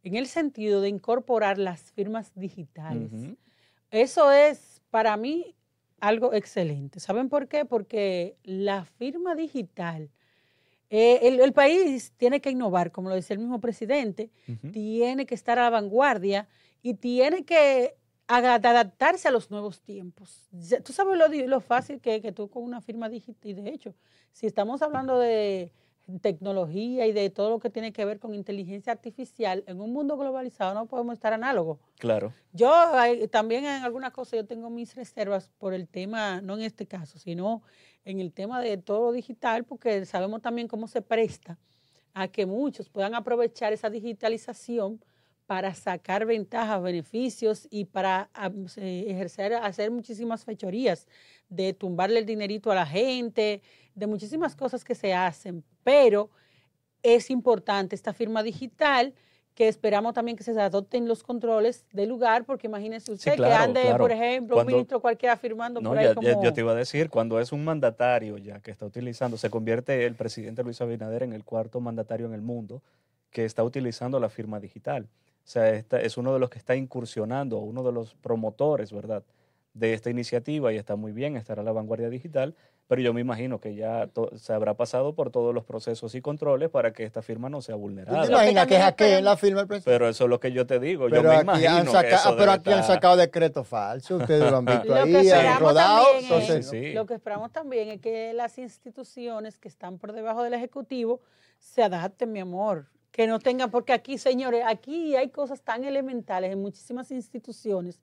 en 0.04 0.16
el 0.16 0.26
sentido 0.28 0.82
de 0.82 0.90
incorporar 0.90 1.58
las 1.60 1.92
firmas 1.92 2.32
digitales. 2.34 3.12
Eso 3.92 4.32
es 4.32 4.82
para 4.90 5.16
mí 5.18 5.56
algo 6.00 6.34
excelente. 6.34 7.00
¿Saben 7.00 7.30
por 7.30 7.48
qué? 7.48 7.66
Porque 7.66 8.36
la 8.44 8.86
firma 8.86 9.36
digital, 9.36 10.10
eh, 10.90 11.20
el, 11.24 11.40
el 11.40 11.54
país 11.54 12.14
tiene 12.18 12.42
que 12.42 12.50
innovar, 12.50 12.92
como 12.92 13.10
lo 13.10 13.16
decía 13.16 13.36
el 13.36 13.40
mismo 13.40 13.60
presidente, 13.60 14.32
tiene 14.72 15.26
que 15.26 15.36
estar 15.36 15.60
a 15.60 15.64
la 15.64 15.70
vanguardia 15.70 16.48
y 16.82 16.96
tiene 16.96 17.46
que 17.46 17.96
adaptarse 18.28 19.28
a 19.28 19.32
los 19.32 19.50
nuevos 19.50 19.82
tiempos. 19.82 20.50
Tú 20.84 20.94
sabes 20.94 21.18
lo, 21.18 21.28
lo 21.28 21.60
fácil 21.62 22.00
que 22.00 22.22
que 22.22 22.32
tú 22.32 22.50
con 22.50 22.64
una 22.64 22.82
firma 22.82 23.10
digital, 23.10 23.52
y 23.52 23.54
de 23.54 23.70
hecho, 23.70 23.96
si 24.32 24.46
estamos 24.46 24.82
hablando 24.82 25.18
de 25.18 25.72
tecnología 26.18 27.06
y 27.06 27.12
de 27.12 27.30
todo 27.30 27.52
lo 27.52 27.60
que 27.60 27.70
tiene 27.70 27.94
que 27.94 28.04
ver 28.06 28.18
con 28.20 28.34
inteligencia 28.34 28.92
artificial, 28.92 29.64
en 29.68 29.80
un 29.80 29.94
mundo 29.94 30.18
globalizado 30.18 30.74
no 30.74 30.88
podemos 30.88 31.14
estar 31.14 31.34
análogos. 31.34 31.78
Claro. 32.00 32.34
Yo 32.54 32.74
hay- 32.74 33.28
también 33.28 33.66
en 33.66 33.84
algunas 33.84 34.12
cosas 34.12 34.38
yo 34.40 34.46
tengo 34.48 34.72
mis 34.72 34.96
reservas 34.96 35.52
por 35.60 35.76
el 35.76 35.88
tema, 35.88 36.42
no 36.42 36.56
en 36.56 36.64
este 36.64 36.88
caso, 36.88 37.20
sino 37.20 37.62
en 38.06 38.20
el 38.20 38.32
tema 38.34 38.60
de 38.62 38.78
todo 38.78 39.02
lo 39.08 39.12
digital, 39.12 39.66
porque 39.66 40.06
sabemos 40.06 40.42
también 40.42 40.68
cómo 40.68 40.88
se 40.88 41.04
presta 41.04 41.60
a 42.16 42.28
que 42.28 42.48
muchos 42.48 42.90
puedan 42.90 43.14
aprovechar 43.14 43.72
esa 43.72 43.90
digitalización 43.92 45.04
para 45.46 45.74
sacar 45.74 46.28
ventajas, 46.28 46.82
beneficios 46.82 47.68
y 47.72 47.86
para 47.86 48.30
ejercer, 48.78 49.54
hacer 49.56 49.90
muchísimas 49.90 50.46
fechorías, 50.46 51.08
de 51.50 51.74
tumbarle 51.74 52.20
el 52.20 52.26
dinerito 52.28 52.72
a 52.72 52.76
la 52.76 52.86
gente, 52.86 53.64
de 54.00 54.08
muchísimas 54.08 54.56
cosas 54.56 54.84
que 54.84 54.96
se 54.96 55.14
hacen. 55.14 55.64
Pero 55.84 56.30
es 57.04 57.30
importante 57.30 57.96
esta 57.96 58.14
firma 58.14 58.42
digital 58.44 59.14
que 59.56 59.68
esperamos 59.68 60.14
también 60.14 60.38
que 60.38 60.44
se 60.44 60.52
adopten 60.60 61.06
los 61.08 61.22
controles 61.22 61.86
del 61.92 62.08
lugar, 62.08 62.46
porque 62.46 62.68
imagínese 62.68 63.12
usted 63.12 63.32
que 63.32 63.38
claro, 63.38 63.64
ande, 63.66 63.82
claro. 63.82 63.98
por 63.98 64.12
ejemplo, 64.12 64.56
Cuando- 64.56 64.72
un 64.72 64.74
ministro 64.78 65.02
cualquiera 65.02 65.36
firmando 65.36 65.82
No, 65.82 65.90
por 65.90 65.98
ahí 65.98 66.06
ya, 66.06 66.16
como... 66.16 66.28
ya- 66.28 66.42
yo 66.42 66.54
te 66.54 66.62
iba 66.62 66.72
a 66.72 66.76
decir, 66.76 67.10
cuando 67.10 67.42
es 67.42 67.52
un 67.52 67.66
mandatario 67.66 68.38
ya 68.38 68.62
que 68.62 68.72
está 68.72 68.86
utilizando, 68.86 69.38
se 69.38 69.50
convierte 69.50 70.06
el 70.06 70.16
presidente 70.16 70.64
Luis 70.64 70.80
Abinader 70.80 71.24
en 71.24 71.34
el 71.34 71.44
cuarto 71.44 71.82
mandatario 71.82 72.26
en 72.26 72.34
el 72.34 72.42
mundo 72.42 72.82
que 73.32 73.44
está 73.44 73.64
utilizando 73.64 74.18
la 74.20 74.30
firma 74.30 74.62
digital. 74.62 75.10
O 75.44 75.48
sea, 75.52 75.70
esta- 75.72 76.00
es 76.00 76.16
uno 76.18 76.32
de 76.34 76.40
los 76.40 76.50
que 76.50 76.58
está 76.58 76.76
incursionando, 76.78 77.58
uno 77.58 77.84
de 77.84 77.92
los 77.92 78.16
promotores, 78.16 78.94
¿verdad?, 78.94 79.24
de 79.74 79.94
esta 79.94 80.10
iniciativa 80.10 80.72
y 80.72 80.78
está 80.78 80.96
muy 80.96 81.12
bien 81.12 81.36
estar 81.36 81.60
a 81.60 81.64
la 81.64 81.72
vanguardia 81.74 82.10
digital, 82.10 82.56
pero 82.90 83.04
yo 83.04 83.14
me 83.14 83.22
imagino 83.22 83.60
que 83.60 83.76
ya 83.76 84.10
se 84.36 84.52
habrá 84.52 84.74
pasado 84.74 85.14
por 85.14 85.30
todos 85.30 85.54
los 85.54 85.64
procesos 85.64 86.16
y 86.16 86.22
controles 86.22 86.72
para 86.72 86.92
que 86.92 87.04
esta 87.04 87.22
firma 87.22 87.48
no 87.48 87.62
sea 87.62 87.76
¿Tú 87.76 87.86
te 87.88 88.32
imaginas 88.32 88.66
que 88.66 88.80
hackeen 88.80 89.24
la 89.24 89.38
firma 89.38 89.60
del 89.60 89.68
presidente? 89.68 89.92
Pero 89.92 90.10
eso 90.10 90.24
es 90.24 90.30
lo 90.32 90.40
que 90.40 90.52
yo 90.52 90.66
te 90.66 90.80
digo, 90.80 91.04
yo 91.08 91.12
Pero 91.18 91.30
me 91.30 91.36
aquí, 91.36 91.44
imagino 91.44 91.70
han 91.70 92.04
que 92.04 92.16
eso 92.16 92.36
pero 92.36 92.52
aquí 92.52 92.72
han 92.72 92.84
sacado 92.84 93.16
decretos 93.16 93.68
falsos. 93.68 94.20
Ustedes 94.20 94.50
lo 94.50 94.58
han 94.58 94.66
visto 94.66 94.86
Lo 94.86 94.96
ahí, 94.96 95.12
que 95.12 95.18
han 95.20 95.24
esperamos 95.26 95.60
rodado. 95.62 96.04
también 96.06 96.24
Entonces, 96.24 96.56
es- 96.62 96.70
Sí, 96.72 96.80
sí. 96.88 96.94
Lo 96.94 97.06
que 97.06 97.14
esperamos 97.14 97.52
también 97.52 97.90
es 97.90 98.02
que 98.02 98.34
las 98.34 98.58
instituciones 98.58 99.60
que 99.60 99.68
están 99.68 100.00
por 100.00 100.12
debajo 100.12 100.42
del 100.42 100.56
Ejecutivo 100.56 101.22
se 101.60 101.84
adapten, 101.84 102.32
mi 102.32 102.40
amor. 102.40 102.88
Que 103.12 103.28
no 103.28 103.38
tengan, 103.38 103.70
porque 103.70 103.94
aquí, 103.94 104.18
señores, 104.18 104.64
aquí 104.66 105.16
hay 105.16 105.30
cosas 105.30 105.62
tan 105.62 105.84
elementales 105.84 106.52
en 106.52 106.60
muchísimas 106.60 107.12
instituciones. 107.12 108.00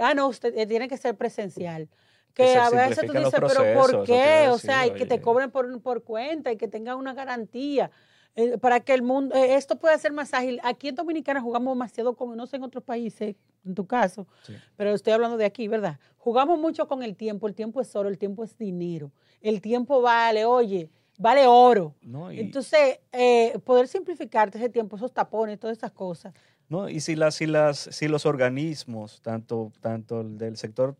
Ah, 0.00 0.14
no, 0.14 0.26
usted 0.28 0.56
eh, 0.56 0.66
tiene 0.66 0.88
que 0.88 0.96
ser 0.96 1.16
presencial. 1.18 1.90
Que 2.34 2.56
a 2.56 2.70
veces 2.70 3.06
tú 3.06 3.12
dices, 3.12 3.32
pero 3.32 3.74
¿por 3.80 4.04
qué? 4.04 4.48
O 4.50 4.58
sea, 4.58 4.80
decir, 4.82 4.96
y 4.96 4.98
que 4.98 5.06
te 5.06 5.20
cobren 5.20 5.50
por, 5.50 5.80
por 5.82 6.02
cuenta 6.02 6.50
y 6.52 6.56
que 6.56 6.68
tengan 6.68 6.96
una 6.96 7.12
garantía. 7.14 7.90
eh, 8.34 8.56
para 8.56 8.80
que 8.80 8.94
el 8.94 9.02
mundo, 9.02 9.34
eh, 9.34 9.56
esto 9.56 9.76
pueda 9.78 9.98
ser 9.98 10.10
más 10.12 10.32
ágil. 10.32 10.58
Aquí 10.64 10.88
en 10.88 10.94
Dominicana 10.94 11.42
jugamos 11.42 11.74
demasiado 11.74 12.16
con, 12.16 12.34
no 12.34 12.46
sé 12.46 12.56
en 12.56 12.62
otros 12.62 12.82
países, 12.82 13.36
en 13.62 13.74
tu 13.74 13.86
caso, 13.86 14.26
Sí. 14.44 14.54
pero 14.74 14.94
estoy 14.94 15.12
hablando 15.12 15.36
de 15.36 15.44
aquí, 15.44 15.68
¿verdad? 15.68 15.98
Jugamos 16.16 16.58
mucho 16.58 16.88
con 16.88 17.02
el 17.02 17.14
tiempo, 17.14 17.46
el 17.46 17.54
tiempo 17.54 17.82
es 17.82 17.94
oro, 17.94 18.08
el 18.08 18.16
tiempo 18.16 18.42
es 18.42 18.56
dinero, 18.56 19.12
el 19.42 19.60
tiempo 19.60 20.00
vale, 20.00 20.46
oye, 20.46 20.88
vale 21.18 21.46
oro. 21.46 21.94
No, 22.00 22.32
y- 22.32 22.40
Entonces, 22.40 23.00
eh, 23.12 23.58
poder 23.66 23.86
simplificarte 23.86 24.56
ese 24.56 24.70
tiempo, 24.70 24.96
esos 24.96 25.12
tapones, 25.12 25.60
todas 25.60 25.76
esas 25.76 25.92
cosas. 25.92 26.32
No, 26.70 26.88
y 26.88 27.00
si, 27.00 27.16
las, 27.16 27.34
si, 27.34 27.44
las, 27.44 27.76
si 27.76 28.08
los 28.08 28.24
organismos, 28.24 29.20
tanto, 29.20 29.72
tanto 29.82 30.22
el 30.22 30.38
del 30.38 30.56
sector 30.56 30.96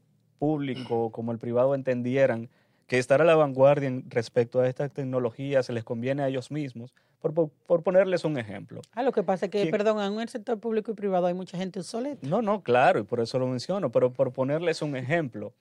público 0.46 1.12
como 1.12 1.30
el 1.30 1.38
privado, 1.38 1.72
entendieran 1.76 2.50
que 2.88 2.98
estar 2.98 3.22
a 3.22 3.24
la 3.24 3.36
vanguardia 3.36 3.86
en 3.86 4.10
respecto 4.10 4.58
a 4.60 4.66
estas 4.68 4.90
tecnologías 4.92 5.66
se 5.66 5.72
les 5.72 5.84
conviene 5.84 6.24
a 6.24 6.28
ellos 6.28 6.50
mismos, 6.50 6.92
por, 7.20 7.32
por- 7.32 7.50
por 7.50 7.84
ponerles 7.84 8.24
un 8.24 8.36
ejemplo. 8.36 8.80
Ah, 8.90 9.04
lo 9.04 9.12
que 9.12 9.22
pasa 9.22 9.46
es 9.46 9.52
que, 9.52 9.66
perdón, 9.70 10.00
en 10.02 10.20
el 10.20 10.28
sector 10.28 10.58
público 10.58 10.90
y 10.90 10.94
privado 10.94 11.26
hay 11.26 11.34
mucha 11.34 11.56
gente 11.56 11.78
obsoleta. 11.78 12.26
No, 12.26 12.42
no, 12.42 12.60
claro, 12.64 12.98
y 12.98 13.04
por 13.04 13.20
eso 13.20 13.38
lo 13.38 13.46
menciono, 13.46 13.92
pero 13.92 14.12
por 14.12 14.32
ponerles 14.32 14.82
un 14.82 14.96
ejemplo, 14.96 15.54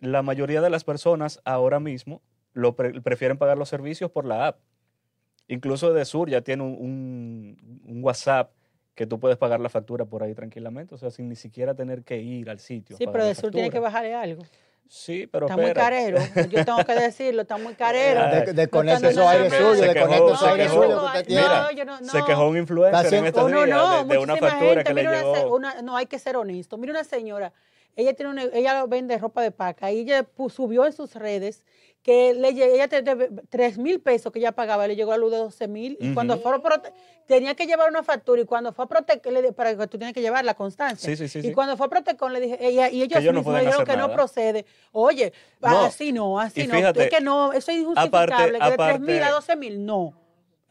la 0.00 0.22
mayoría 0.22 0.60
de 0.60 0.70
las 0.70 0.82
personas 0.82 1.40
ahora 1.44 1.78
mismo 1.78 2.20
lo 2.54 2.74
pre- 2.74 3.00
prefieren 3.00 3.38
pagar 3.38 3.56
los 3.58 3.68
servicios 3.68 4.10
por 4.10 4.24
la 4.26 4.48
app. 4.48 4.58
Incluso 5.46 5.92
de 5.92 6.04
Sur 6.04 6.28
ya 6.28 6.40
tiene 6.40 6.64
un, 6.64 6.72
un- 6.80 7.80
un 7.86 8.02
WhatsApp 8.04 8.50
que 8.98 9.06
tú 9.06 9.20
puedes 9.20 9.38
pagar 9.38 9.60
la 9.60 9.68
factura 9.68 10.06
por 10.06 10.24
ahí 10.24 10.34
tranquilamente, 10.34 10.92
o 10.92 10.98
sea, 10.98 11.12
sin 11.12 11.28
ni 11.28 11.36
siquiera 11.36 11.72
tener 11.74 12.02
que 12.02 12.16
ir 12.18 12.50
al 12.50 12.58
sitio. 12.58 12.96
a 12.96 12.98
Sí, 12.98 13.04
pagar 13.04 13.12
pero 13.12 13.24
la 13.24 13.28
de 13.28 13.34
sur 13.36 13.50
tiene 13.52 13.70
que 13.70 13.78
bajarle 13.78 14.12
algo. 14.12 14.42
Sí, 14.88 15.28
pero 15.30 15.46
Está 15.46 15.56
muy 15.56 15.72
carero. 15.72 16.18
Yo 16.50 16.64
tengo 16.64 16.84
que 16.84 16.94
decirlo, 16.94 17.42
está 17.42 17.58
muy 17.58 17.74
carero. 17.74 18.22
De- 18.44 18.52
desconecte 18.54 19.02
No, 19.02 19.08
esos 19.10 19.16
no, 19.18 19.22
no, 19.24 19.28
aires 19.30 19.52
no, 19.52 19.58
suyos, 19.58 19.80
desconecte 19.94 20.14
esos 20.26 20.40
se 20.40 20.46
aires 20.48 20.66
quejó. 20.66 20.82
suyos 20.82 20.98
que 21.00 21.06
usted 21.06 21.26
tiene. 21.26 21.42
Mira, 21.42 21.72
yo 21.72 21.84
no, 21.84 21.98
Se 21.98 22.18
no. 22.18 22.24
quejó 22.26 22.48
un 22.48 22.56
influencer 22.58 23.14
en 23.14 23.26
estos 23.26 23.44
Oh, 23.44 23.48
no, 23.48 23.64
días 23.64 23.78
no, 23.78 24.04
de, 24.04 24.14
de 24.14 24.18
una 24.18 24.32
muchísima 24.34 24.50
factura 24.50 24.70
gente. 24.74 24.84
que 24.84 24.94
le 24.94 25.00
Mira 25.02 25.10
una 25.10 25.20
se- 25.34 25.42
llegó. 25.44 25.54
una- 25.56 25.82
no 25.82 25.96
hay 25.96 26.06
que 26.06 26.18
ser 26.18 26.36
honesto. 26.36 26.76
Mira 26.76 26.90
una 26.92 27.04
señora, 27.04 27.52
ella 27.94 28.14
tiene 28.14 28.32
una- 28.32 28.42
ella 28.52 28.84
vende 28.86 29.16
ropa 29.18 29.42
de 29.42 29.52
paca 29.52 29.92
y 29.92 30.00
ella 30.00 30.26
subió 30.48 30.86
en 30.86 30.92
sus 30.92 31.14
redes 31.14 31.64
que 32.08 32.32
le 32.32 32.48
ella 32.48 32.88
te 32.88 33.02
debe 33.02 33.28
3 33.50 33.76
mil 33.76 34.00
pesos 34.00 34.32
que 34.32 34.38
ella 34.38 34.52
pagaba, 34.52 34.88
le 34.88 34.96
llegó 34.96 35.12
a 35.12 35.18
luz 35.18 35.30
de 35.30 35.36
12 35.36 35.68
mil 35.68 35.98
y 36.00 36.14
cuando 36.14 36.38
fue 36.38 36.58
tenía 37.26 37.54
que 37.54 37.66
llevar 37.66 37.90
una 37.90 38.02
factura 38.02 38.40
y 38.40 38.46
cuando 38.46 38.72
fue 38.72 38.86
a 38.86 38.88
Protecon, 38.88 39.34
para 39.54 39.76
que 39.76 39.86
tú 39.88 39.98
tienes 39.98 40.14
que 40.14 40.22
llevar 40.22 40.42
la 40.42 40.54
constancia. 40.54 41.06
Sí, 41.06 41.28
sí, 41.28 41.28
sí, 41.28 41.46
y 41.46 41.52
cuando 41.52 41.76
fue 41.76 41.84
a 41.84 41.90
Protecon 41.90 42.32
le 42.32 42.40
dije, 42.40 42.56
ella, 42.66 42.88
y 42.88 43.02
ellos 43.02 43.18
ellos 43.18 43.34
no 43.34 43.40
mismos 43.40 43.52
pueden 43.52 43.66
dijeron 43.66 43.84
que 43.84 43.96
no 43.98 44.10
procede. 44.10 44.64
Oye, 44.92 45.34
No, 45.60 45.84
así 45.84 46.12
no, 46.14 46.40
así 46.40 46.62
y 46.62 46.66
no. 46.66 46.76
fíjate, 46.76 47.02
es 47.04 47.10
que 47.10 47.20
no, 47.20 47.52
eso 47.52 47.70
es 47.72 47.78
injustificable, 47.78 48.56
aparte- 48.56 48.58
que 48.58 48.70
de 48.70 48.76
3 48.78 49.00
mil 49.00 49.22
a 49.22 49.26
aparte- 49.26 49.32
12 49.34 49.56
mil, 49.56 49.84
no. 49.84 50.14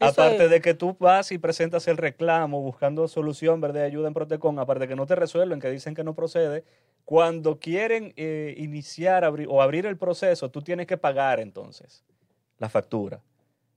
Aparte 0.00 0.44
es- 0.44 0.50
de 0.50 0.60
que 0.60 0.74
tú 0.74 0.96
vas 0.98 1.32
y 1.32 1.38
presentas 1.38 1.88
el 1.88 1.96
reclamo 1.96 2.60
buscando 2.62 3.08
solución, 3.08 3.60
¿verdad? 3.60 3.82
Ayuda 3.84 4.08
en 4.08 4.14
Protecon, 4.14 4.58
aparte 4.58 4.82
de 4.84 4.88
que 4.88 4.96
no 4.96 5.06
te 5.06 5.14
resuelven, 5.16 5.60
que 5.60 5.70
dicen 5.70 5.94
que 5.94 6.04
no 6.04 6.14
procede, 6.14 6.64
cuando 7.04 7.58
quieren 7.58 8.12
eh, 8.16 8.54
iniciar 8.58 9.24
abri- 9.24 9.46
o 9.48 9.60
abrir 9.62 9.86
el 9.86 9.96
proceso, 9.96 10.50
tú 10.50 10.62
tienes 10.62 10.86
que 10.86 10.96
pagar 10.96 11.40
entonces 11.40 12.04
la 12.58 12.68
factura 12.68 13.20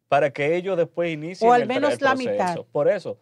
para 0.09 0.31
que 0.31 0.55
ellos 0.55 0.75
después 0.77 1.11
inicien 1.11 1.49
O 1.49 1.53
al 1.53 1.61
el, 1.63 1.67
menos 1.67 1.93
el 1.93 1.99
la 2.01 2.11
proceso. 2.11 2.31
mitad. 2.31 2.65
Por 2.71 2.87
eso. 2.89 3.17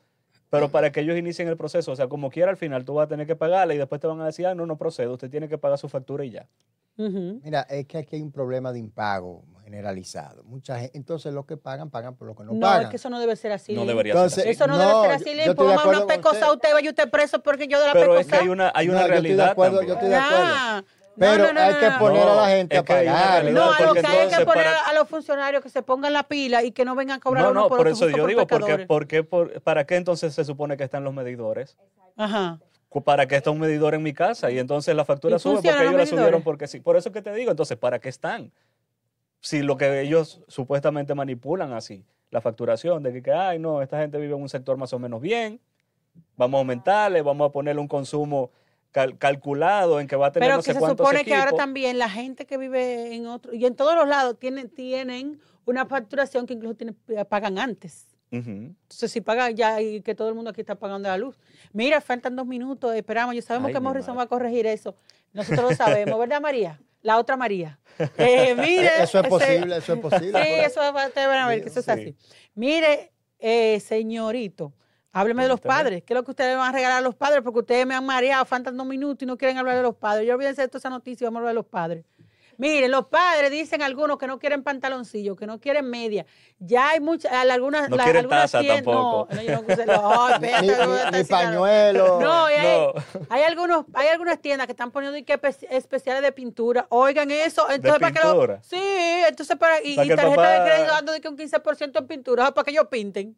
Pero 0.50 0.70
para 0.70 0.92
que 0.92 1.02
ellos 1.02 1.18
inicien 1.18 1.48
el 1.48 1.58
proceso, 1.58 1.92
o 1.92 1.96
sea, 1.96 2.08
como 2.08 2.30
quiera 2.32 2.50
al 2.50 2.58
final 2.58 2.84
tú 2.86 2.96
vas 2.96 3.06
a 3.06 3.08
tener 3.10 3.28
que 3.28 3.36
pagarla 3.36 3.74
y 3.76 3.78
después 3.78 4.02
te 4.02 4.08
van 4.08 4.20
a 4.22 4.26
decir, 4.26 4.48
ah, 4.48 4.56
no, 4.56 4.66
no 4.66 4.78
procede, 4.78 5.08
usted 5.08 5.30
tiene 5.30 5.48
que 5.48 5.58
pagar 5.58 5.78
su 5.78 5.88
factura 5.90 6.26
y 6.26 6.32
ya. 6.32 6.48
Mira, 6.98 7.62
es 7.70 7.86
que 7.86 7.98
aquí 8.00 8.18
hay 8.18 8.22
un 8.22 8.32
problema 8.32 8.74
de 8.74 8.80
impago 8.80 9.46
generalizado. 9.64 10.44
Mucha 10.44 10.80
gente, 10.80 10.98
entonces 10.98 11.34
los 11.34 11.46
que 11.46 11.56
pagan, 11.56 11.90
pagan 11.90 12.16
por 12.16 12.28
lo 12.28 12.36
que 12.36 12.44
no, 12.44 12.52
No, 12.54 12.60
pagan. 12.60 12.84
es 12.84 12.90
que 12.90 12.96
eso 12.98 13.10
no 13.10 13.20
debe 13.22 13.38
ser 13.38 13.54
así. 13.54 13.74
No 13.74 13.86
debería 13.86 14.12
Entonces, 14.14 14.44
ser 14.44 14.50
así. 14.50 14.52
Eso 14.52 14.68
no, 14.68 14.78
No, 14.78 15.02
debe 15.04 15.18
ser 15.20 15.40
así, 15.46 15.56
Póngame 15.56 15.80
acuerdo 15.80 16.04
una 16.06 16.08
pecosa 16.14 16.36
usted. 16.36 16.48
a 16.48 16.52
usted, 16.54 16.74
vaya 16.74 16.90
usted 16.90 17.10
preso 17.10 17.42
porque 17.42 17.68
yo 17.70 17.80
de 17.80 17.86
la 17.88 17.94
Pero 17.94 18.12
pecosa. 18.12 18.20
es 18.22 18.28
que 18.28 18.36
hay 18.36 18.50
una, 18.50 18.72
hay 18.76 18.90
una 18.90 19.02
No, 19.02 19.08
yo 19.08 19.14
estoy 19.14 19.22
de 19.22 19.22
realidad 19.22 19.50
acuerdo, 19.52 19.78
también. 19.78 19.88
yo 19.88 19.94
estoy 19.94 20.10
de 20.10 20.16
acuerdo. 20.16 20.44
Ah, 20.46 20.84
Pero 21.20 21.44
no, 21.48 21.54
no, 21.54 21.60
hay 21.62 21.74
no, 21.74 21.80
que 21.80 21.90
no. 21.90 22.00
poner 22.00 22.24
a 22.28 22.36
la 22.36 22.48
gente 22.48 22.78
a 22.78 22.84
que 22.84 22.94
hay 22.94 23.06
pagar. 23.08 23.46
No, 23.52 23.72
a 23.74 23.80
lo 23.82 23.94
que 23.94 24.00
hay 24.00 24.28
que 24.30 24.36
poner 24.46 24.46
para- 24.46 24.80
a 24.90 24.94
los 24.94 25.08
funcionarios 25.10 25.62
que 25.62 25.70
se 25.70 25.82
pongan 25.82 26.14
la 26.14 26.24
pila 26.24 26.64
y 26.64 26.72
que 26.72 26.86
no 26.86 26.96
vengan 26.96 27.18
a 27.18 27.20
cobrar 27.20 27.44
No, 27.44 27.52
uno 27.52 27.62
no, 27.62 27.68
por, 27.70 27.88
eso 27.88 28.10
yo 28.10 28.18
por 28.18 28.28
digo, 28.30 28.48
porque, 28.48 28.56
pecadores. 28.66 28.88
¿por 28.88 29.08
qué, 29.08 29.24
por- 29.24 29.62
¿para 29.62 29.86
qué 29.86 29.96
entonces 29.98 30.34
se 30.34 30.44
supone 30.46 30.78
que 30.78 30.84
están 30.84 31.04
los 31.04 31.14
medidores? 31.14 31.78
Ajá. 32.16 32.60
¿Para 33.06 33.28
qué 33.28 33.36
está 33.36 33.52
un 33.52 33.60
medidor 33.60 33.94
en 33.94 34.02
mi 34.02 34.14
casa? 34.14 34.50
Y 34.50 34.58
entonces 34.58 34.96
la 34.96 35.06
factura 35.06 35.36
¿Y 35.36 35.40
sube 35.40 35.56
porque 35.56 35.70
ellos 35.70 35.84
los 35.92 35.94
la 35.94 36.06
subieron 36.08 36.42
porque 36.42 36.68
sí. 36.68 36.80
Por 36.80 36.98
eso 36.98 37.12
que 37.12 37.22
te 37.22 37.34
digo, 37.34 37.52
entonces, 37.52 37.78
¿para 37.78 38.00
qué 38.00 38.10
están? 38.10 38.52
Si 39.42 39.62
lo 39.62 39.78
que 39.78 40.02
ellos 40.02 40.42
supuestamente 40.48 41.14
manipulan 41.14 41.72
así, 41.74 42.04
la 42.32 42.42
facturación, 42.42 43.04
de 43.04 43.14
que, 43.14 43.22
que, 43.24 43.32
ay, 43.32 43.60
no, 43.60 43.82
esta 43.82 44.00
gente 44.00 44.18
vive 44.18 44.34
en 44.36 44.42
un 44.42 44.50
sector 44.50 44.76
más 44.78 44.92
o 44.94 45.00
menos 45.00 45.22
bien, 45.22 45.60
vamos 46.36 46.58
a 46.58 46.60
aumentarle, 46.60 47.22
vamos 47.22 47.50
a 47.50 47.52
ponerle 47.52 47.80
un 47.80 47.88
consumo 47.88 48.52
cal- 48.92 49.18
calculado 49.18 50.00
en 50.00 50.08
que 50.08 50.16
va 50.16 50.28
a 50.28 50.32
tener 50.32 50.48
Pero 50.48 50.58
no 50.58 50.62
sé 50.62 50.74
que 50.74 50.80
se 50.80 50.86
supone 50.88 51.24
que 51.26 51.36
ahora 51.36 51.52
también 51.54 51.98
la 51.98 52.10
gente 52.10 52.46
que 52.46 52.58
vive 52.58 53.14
en 53.16 53.28
otro, 53.28 53.54
y 53.54 53.66
en 53.66 53.76
todos 53.76 53.96
los 53.96 54.08
lados 54.08 54.38
tienen, 54.40 54.70
tienen 54.70 55.40
una 55.66 55.86
facturación 55.86 56.46
que 56.46 56.54
incluso 56.54 56.76
tienen, 56.76 56.98
pagan 57.30 57.58
antes. 57.60 58.08
Entonces, 58.32 59.12
si 59.12 59.22
pagan 59.22 59.56
ya 59.56 59.82
y 59.82 60.02
que 60.02 60.14
todo 60.14 60.30
el 60.30 60.36
mundo 60.36 60.52
aquí 60.52 60.62
está 60.62 60.76
pagando 60.76 61.10
la 61.10 61.18
luz. 61.18 61.40
Mira, 61.74 62.00
faltan 62.00 62.36
dos 62.36 62.46
minutos, 62.46 62.94
esperamos. 62.96 63.34
Yo 63.36 63.42
sabemos 63.42 63.70
Ay, 63.70 63.74
que 63.74 63.80
Morrison 63.80 64.10
madre. 64.16 64.18
va 64.18 64.24
a 64.24 64.28
corregir 64.28 64.68
eso. 64.68 64.96
Nosotros 65.34 65.72
lo 65.72 65.76
sabemos, 65.76 66.20
¿verdad, 66.20 66.40
María? 66.40 66.80
La 67.02 67.18
otra 67.18 67.36
María. 67.38 67.80
Eh, 68.18 68.56
mire, 68.56 68.88
Eso 69.02 69.20
es 69.20 69.26
ese- 69.26 69.30
posible, 69.30 69.78
eso 69.78 69.94
es 69.94 70.00
posible. 70.00 70.44
Sí, 70.44 70.50
eso 70.64 70.80
va- 70.94 71.08
ustedes 71.08 71.28
van 71.28 71.40
a 71.40 71.48
ver 71.48 71.64
que 71.64 71.70
eso 71.70 71.80
es 71.80 71.86
Sí. 71.86 71.92
así. 71.92 72.16
Mire, 72.56 73.12
eh, 73.40 73.80
señorito, 73.80 74.74
hábleme 75.12 75.44
de 75.44 75.50
los 75.50 75.60
padres. 75.60 76.04
¿Qué 76.04 76.14
es 76.14 76.16
lo 76.16 76.24
que 76.24 76.32
ustedes 76.32 76.56
van 76.58 76.70
a 76.70 76.72
regalar 76.72 76.98
a 76.98 77.02
los 77.02 77.16
padres? 77.16 77.42
Porque 77.44 77.60
ustedes 77.60 77.86
me 77.86 77.96
han 77.96 78.06
mareado, 78.06 78.46
faltan 78.46 78.76
dos 78.78 78.86
minutos 78.88 79.24
y 79.24 79.26
no 79.26 79.38
quieren 79.38 79.58
hablar 79.58 79.76
de 79.76 79.84
los 79.84 79.96
padres. 79.96 80.28
Yo 80.28 80.36
olvídense 80.36 80.62
de 80.62 80.68
toda 80.68 80.80
esa 80.80 80.90
noticia 80.90 81.24
y 81.24 81.28
vamos 81.28 81.38
a 81.38 81.40
hablar 81.42 81.52
de 81.52 81.56
los 81.56 81.66
padres. 81.66 82.06
Miren, 82.58 82.92
los 82.92 83.06
padres 83.08 83.52
dicen 83.52 83.82
algunos 83.82 84.18
que 84.18 84.28
no 84.28 84.38
quieren 84.38 84.64
pantaloncillo, 84.64 85.34
que 85.38 85.48
no 85.48 85.62
quieren 85.62 85.90
media. 85.90 86.26
Ya 86.60 86.90
hay 86.90 87.00
muchas, 87.00 87.32
algunas, 87.32 87.90
No 87.90 87.96
la- 87.96 88.04
quieren 88.04 88.20
algunas 88.26 88.52
taza 88.52 88.60
tiendas- 88.60 88.84
tampoco. 88.84 89.28
No, 89.30 89.36
no, 89.38 89.42
yo 89.42 89.52
no 89.54 89.64
puse- 89.64 89.86
no, 89.86 90.30
espérate, 90.34 90.62
ni- 90.64 90.68
no 90.68 91.12
ni 91.12 91.24
pañuelo. 91.24 92.20
No, 92.20 92.46
hay, 92.48 92.58
No. 92.68 92.94
hay 93.30 93.44
algunos, 93.44 93.86
hay 93.94 94.10
algunas 94.10 94.42
tiendas 94.42 94.68
que 94.68 94.74
están 94.74 94.92
poniendo 94.92 95.18
que 95.26 95.40
especiales 95.70 96.22
de 96.22 96.32
pintura. 96.34 96.86
Oigan 96.90 97.32
eso, 97.32 97.66
entonces 97.72 97.98
para 98.02 98.12
que 98.12 98.20
lo, 98.28 98.32
pintura? 98.34 98.60
sí, 98.62 98.78
entonces 99.30 99.56
para 99.56 99.82
y, 99.82 99.96
Para 99.96 100.06
y 100.06 100.10
tarjeta 100.10 100.36
papá- 100.36 100.50
de 100.50 100.70
crédito 100.70 100.92
dando 100.92 101.12
de 101.14 101.22
que 101.22 101.28
un 101.30 101.38
15% 101.38 101.98
en 102.00 102.08
pintura, 102.08 102.52
para 102.54 102.66
que 102.66 102.72
ellos 102.72 102.88
pinten. 102.92 103.38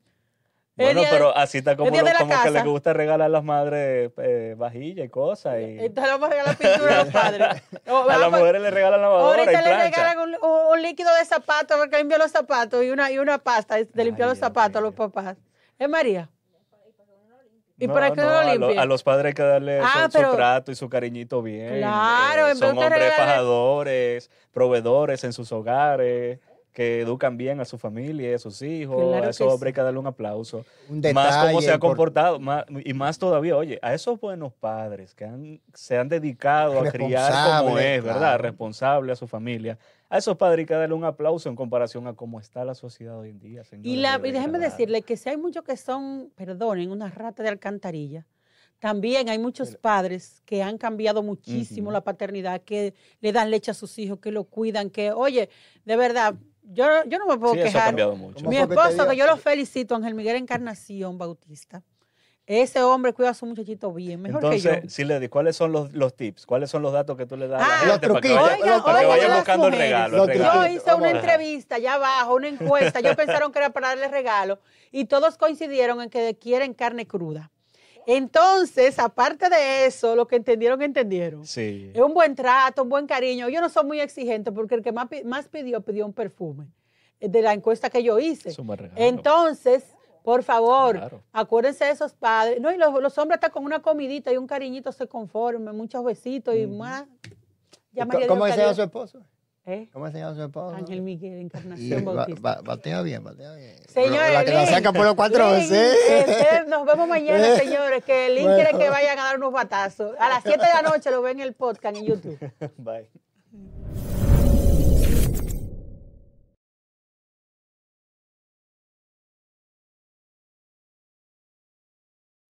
Bueno, 0.78 1.02
pero 1.12 1.36
así 1.38 1.58
está 1.60 1.76
como, 1.76 1.90
lo- 1.92 1.98
que 2.44 2.50
les 2.52 2.64
gusta 2.64 2.94
regalar 2.94 3.26
a 3.26 3.30
las 3.30 3.44
madres 3.44 4.12
eh, 4.18 4.56
vajilla 4.58 5.04
y 5.04 5.10
cosas. 5.10 5.60
Y 5.60 5.78
entonces 5.80 6.04
le 6.06 6.10
vamos 6.12 6.28
a 6.28 6.32
regalar 6.32 6.58
pintura 6.58 6.94
a 7.02 7.04
los 7.04 7.14
padres. 7.14 7.48
O, 7.88 7.98
a 8.10 8.18
las 8.18 8.32
mujeres 8.32 8.62
les 8.62 8.74
regalan 8.74 9.02
lavadora 9.02 9.38
y 9.38 9.46
Ahorita 9.46 9.62
le 9.62 9.68
plancha. 9.68 9.84
regalan 10.04 10.20
un, 10.20 10.36
un- 10.72 10.82
líquido 10.82 11.14
de 11.16 11.26
zapatos 11.26 11.78
para 11.78 11.90
que 11.90 11.98
limpie 11.98 12.18
los 12.18 12.32
zapatos 12.32 12.84
y 12.84 12.90
una, 12.90 13.12
y 13.12 13.20
una 13.20 13.38
pasta 13.38 13.76
de 13.76 14.04
limpiar 14.04 14.30
los 14.30 14.38
zapatos 14.40 14.78
a 14.78 14.82
los 14.82 14.94
papás. 14.96 15.38
¿Es 15.78 15.88
María? 15.90 16.30
¿Y 17.78 17.88
No, 17.88 17.94
para 17.94 18.12
qué 18.12 18.22
no, 18.22 18.28
lo 18.30 18.38
a, 18.40 18.44
lo- 18.44 18.52
limpie? 18.68 18.80
a 18.80 18.86
los 18.86 19.04
padres 19.04 19.26
hay 19.28 19.34
que 19.34 19.42
darle 19.44 19.80
Ah, 19.84 20.08
su, 20.12 20.36
trato 20.36 20.72
y 20.72 20.76
su 20.76 20.88
cariñito 20.90 21.42
bien. 21.42 21.80
Claro, 21.80 22.48
Eh, 22.48 22.52
en 22.52 22.58
son 22.58 22.78
hombres 22.78 23.14
fajadores, 23.16 24.30
proveedores 24.52 25.24
en 25.24 25.34
sus 25.34 25.52
hogares, 25.52 26.40
que 26.74 27.02
educan 27.02 27.38
bien 27.38 27.60
a 27.60 27.66
su 27.66 27.78
familia 27.78 28.32
y 28.32 28.34
a 28.34 28.40
sus 28.40 28.62
hijos. 28.62 28.96
Claro 28.98 29.26
a 29.26 29.30
esos 29.30 29.54
hombres 29.54 29.70
hay 29.70 29.74
que 29.74 29.82
darle 29.82 30.00
un 30.00 30.08
aplauso. 30.08 30.66
Un 30.88 31.02
más 31.02 31.36
cómo 31.36 31.48
detalle 31.48 31.62
se 31.62 31.72
ha 31.72 31.80
comportado. 31.80 32.40
más- 32.40 32.66
y 32.86 32.94
más 32.94 33.18
todavía, 33.20 33.58
oye, 33.58 33.78
a 33.82 33.94
esos 33.94 34.20
buenos 34.20 34.54
padres 34.54 35.14
que 35.14 35.26
han, 35.26 35.62
se 35.74 35.98
han 35.98 36.08
dedicado 36.08 36.80
a 36.80 36.90
criar 36.90 37.32
como 37.32 37.76
Responsable, 37.76 37.96
es, 37.96 38.04
¿verdad? 38.04 38.40
Responsable 38.40 39.12
a 39.12 39.16
su 39.16 39.28
familia. 39.28 39.78
A 40.10 40.18
esos 40.18 40.36
padres 40.38 40.60
hay 40.60 40.66
que 40.66 40.74
darle 40.74 40.96
un 40.96 41.06
aplauso 41.06 41.50
en 41.50 41.56
comparación 41.56 42.08
a 42.08 42.14
cómo 42.14 42.40
está 42.40 42.66
la 42.66 42.76
sociedad 42.76 43.18
hoy 43.18 43.30
en 43.30 43.40
día. 43.40 43.64
Y, 43.84 43.98
la, 43.98 44.16
y 44.24 44.32
verdad. 44.32 44.60
decirle 44.60 45.02
que 45.02 45.18
si 45.18 45.30
hay 45.30 45.38
muchos 45.38 45.64
que 45.64 45.78
son, 45.78 46.32
perdonen, 46.36 46.92
una 46.92 47.10
rata 47.10 47.44
de 47.44 47.50
alcantarilla, 47.50 48.26
también 48.80 49.30
hay 49.30 49.38
muchos 49.38 49.76
padres 49.76 50.42
que 50.44 50.64
han 50.64 50.78
cambiado 50.78 51.22
muchísimo 51.22 51.92
la 51.92 52.02
paternidad, 52.02 52.62
que 52.62 52.96
le 53.20 53.32
dan 53.32 53.52
leche 53.52 53.70
a 53.72 53.74
sus 53.76 54.00
hijos, 54.00 54.20
que 54.20 54.32
lo 54.32 54.46
cuidan, 54.46 54.90
que, 54.90 55.12
oye, 55.12 55.50
de 55.86 55.96
verdad, 55.96 56.34
yo, 56.64 56.86
yo 57.06 57.18
no 57.20 57.26
me 57.28 57.38
puedo 57.38 57.54
Sí, 57.54 57.60
eso 57.60 57.70
ha 57.70 57.72
quejar. 57.72 57.86
cambiado 57.88 58.16
mucho. 58.16 58.36
¿Cómo 58.36 58.50
Mi 58.50 58.58
esposo, 58.58 59.08
que 59.08 59.16
yo 59.16 59.26
lo 59.26 59.38
felicito, 59.38 59.96
Ángel 59.96 60.14
Miguel 60.16 60.36
Encarnación 60.38 61.18
Bautista, 61.18 61.84
ese 62.48 62.82
hombre 62.82 63.14
cuida 63.14 63.30
a 63.30 63.34
su 63.34 63.46
muchachito 63.46 63.94
bien, 63.94 64.22
mejor 64.22 64.42
que 64.50 64.60
yo. 64.60 64.70
Entonces, 64.72 64.94
si 64.94 65.04
le 65.06 65.20
di, 65.20 65.30
¿cuáles 65.30 65.56
son 65.56 65.72
los, 65.72 65.94
los 65.94 66.16
tips? 66.16 66.46
¿Cuáles 66.46 66.70
son 66.70 66.82
los 66.82 66.92
datos 66.92 67.16
que 67.16 67.26
tú 67.26 67.38
le 67.38 67.48
das 67.48 67.62
a 67.62 67.66
Ah, 67.66 67.70
la 67.70 67.86
los 67.86 67.92
gente 67.94 68.08
para 68.10 68.22
que 68.22 68.82
para 68.84 69.04
las 69.28 69.36
buscando 69.38 69.68
el 69.68 69.74
regalo? 69.74 70.24
El 70.24 70.28
regalo? 70.30 70.68
Yo 70.68 70.74
hice 70.74 70.84
una 70.86 70.94
Vamos 70.94 71.08
a- 71.08 71.12
entrevista 71.12 71.76
allá 71.76 71.94
abajo, 71.94 72.36
una 72.36 72.48
encuesta. 72.50 73.00
Ellos 73.00 73.16
pensaron 73.16 73.52
que 73.52 73.60
era 73.60 73.70
para 73.70 73.90
darle 73.90 74.08
regalo 74.08 74.60
y 74.92 75.06
todos 75.06 75.38
coincidieron 75.38 76.02
en 76.02 76.10
que 76.10 76.38
quieren 76.38 76.74
carne 76.74 77.06
cruda. 77.08 77.52
Entonces, 78.08 79.00
aparte 79.00 79.50
de 79.50 79.86
eso, 79.86 80.16
lo 80.16 80.28
que 80.28 80.36
entendieron, 80.36 80.82
entendieron. 80.82 81.46
Sí. 81.46 81.92
Es 81.94 82.02
un 82.02 82.14
buen 82.14 82.36
trato, 82.36 82.84
un 82.84 82.90
buen 82.90 83.08
cariño. 83.08 83.50
Yo 83.50 83.62
no 83.62 83.70
soy 83.70 83.86
muy 83.86 84.00
exigente 84.00 84.52
porque 84.52 84.76
el 84.76 84.82
que 84.84 84.92
más, 84.92 85.08
más 85.26 85.48
pidió, 85.48 85.82
pidió 85.82 86.06
un 86.06 86.14
perfume 86.14 86.68
eh, 87.20 87.30
de 87.30 87.42
la 87.42 87.54
encuesta 87.54 87.90
que 87.90 88.04
yo 88.04 88.20
hice. 88.20 88.50
Es 88.50 88.60
un 88.60 88.68
buen 88.68 88.80
regalo. 88.80 89.00
Entonces, 89.02 89.84
por 90.24 90.44
favor, 90.44 90.98
Claro. 90.98 91.24
acuérdense 91.32 91.86
de 91.86 91.92
esos 91.92 92.14
padres. 92.14 92.60
No, 92.62 92.72
y 92.72 92.78
los, 92.78 92.94
los 93.02 93.18
hombres 93.18 93.38
están 93.38 93.52
con 93.52 93.64
una 93.66 93.82
comidita 93.82 94.32
y 94.32 94.38
un 94.38 94.48
cariñito 94.48 94.92
se 94.92 95.08
conformen, 95.08 95.76
muchos 95.76 96.04
besitos 96.04 96.56
y 96.56 96.68
más. 96.68 97.06
Ya 97.94 98.06
¿Cómo 98.06 98.20
llama 98.20 98.50
cariño. 98.50 98.74
su 98.74 98.82
esposo? 98.84 99.22
¿Eh? 99.66 99.90
¿Cómo 99.94 100.10
se 100.10 100.18
llama 100.18 100.34
su 100.36 100.42
esposo? 100.42 100.76
Ángel 100.76 101.02
Miguel, 101.04 101.40
Encarnación 101.40 102.04
ba- 102.04 102.14
Bautista. 102.14 102.42
ba- 102.42 102.62
batea 102.64 103.02
bien, 103.04 103.24
batea 103.24 103.54
bien. 103.54 103.76
Señores, 103.88 104.34
la 104.34 104.44
que 104.44 104.52
la 104.54 104.66
saca 104.66 104.92
por 104.92 105.06
los 105.06 105.14
cuatro 105.14 105.56
¿sí? 105.60 105.70
este, 105.76 106.66
nos 106.68 106.84
vemos 106.86 107.08
mañana, 107.08 107.56
señores, 107.58 108.04
que 108.04 108.26
el 108.26 108.36
link 108.36 108.48
Bueno. 108.48 108.64
quiere 108.64 108.78
que 108.86 108.90
vayan 108.90 109.20
a 109.20 109.24
dar 109.26 109.38
unos 109.38 109.54
batazos. 109.54 110.16
A 110.20 110.30
las 110.30 110.42
7 110.44 110.58
de 110.58 110.74
la 110.74 110.82
noche 110.90 111.12
lo 111.12 111.22
ven 111.22 111.40
en 111.40 111.48
el 111.48 111.54
podcast 111.54 111.96
en 111.96 112.06
YouTube. 112.06 112.40
Bye. 112.78 113.08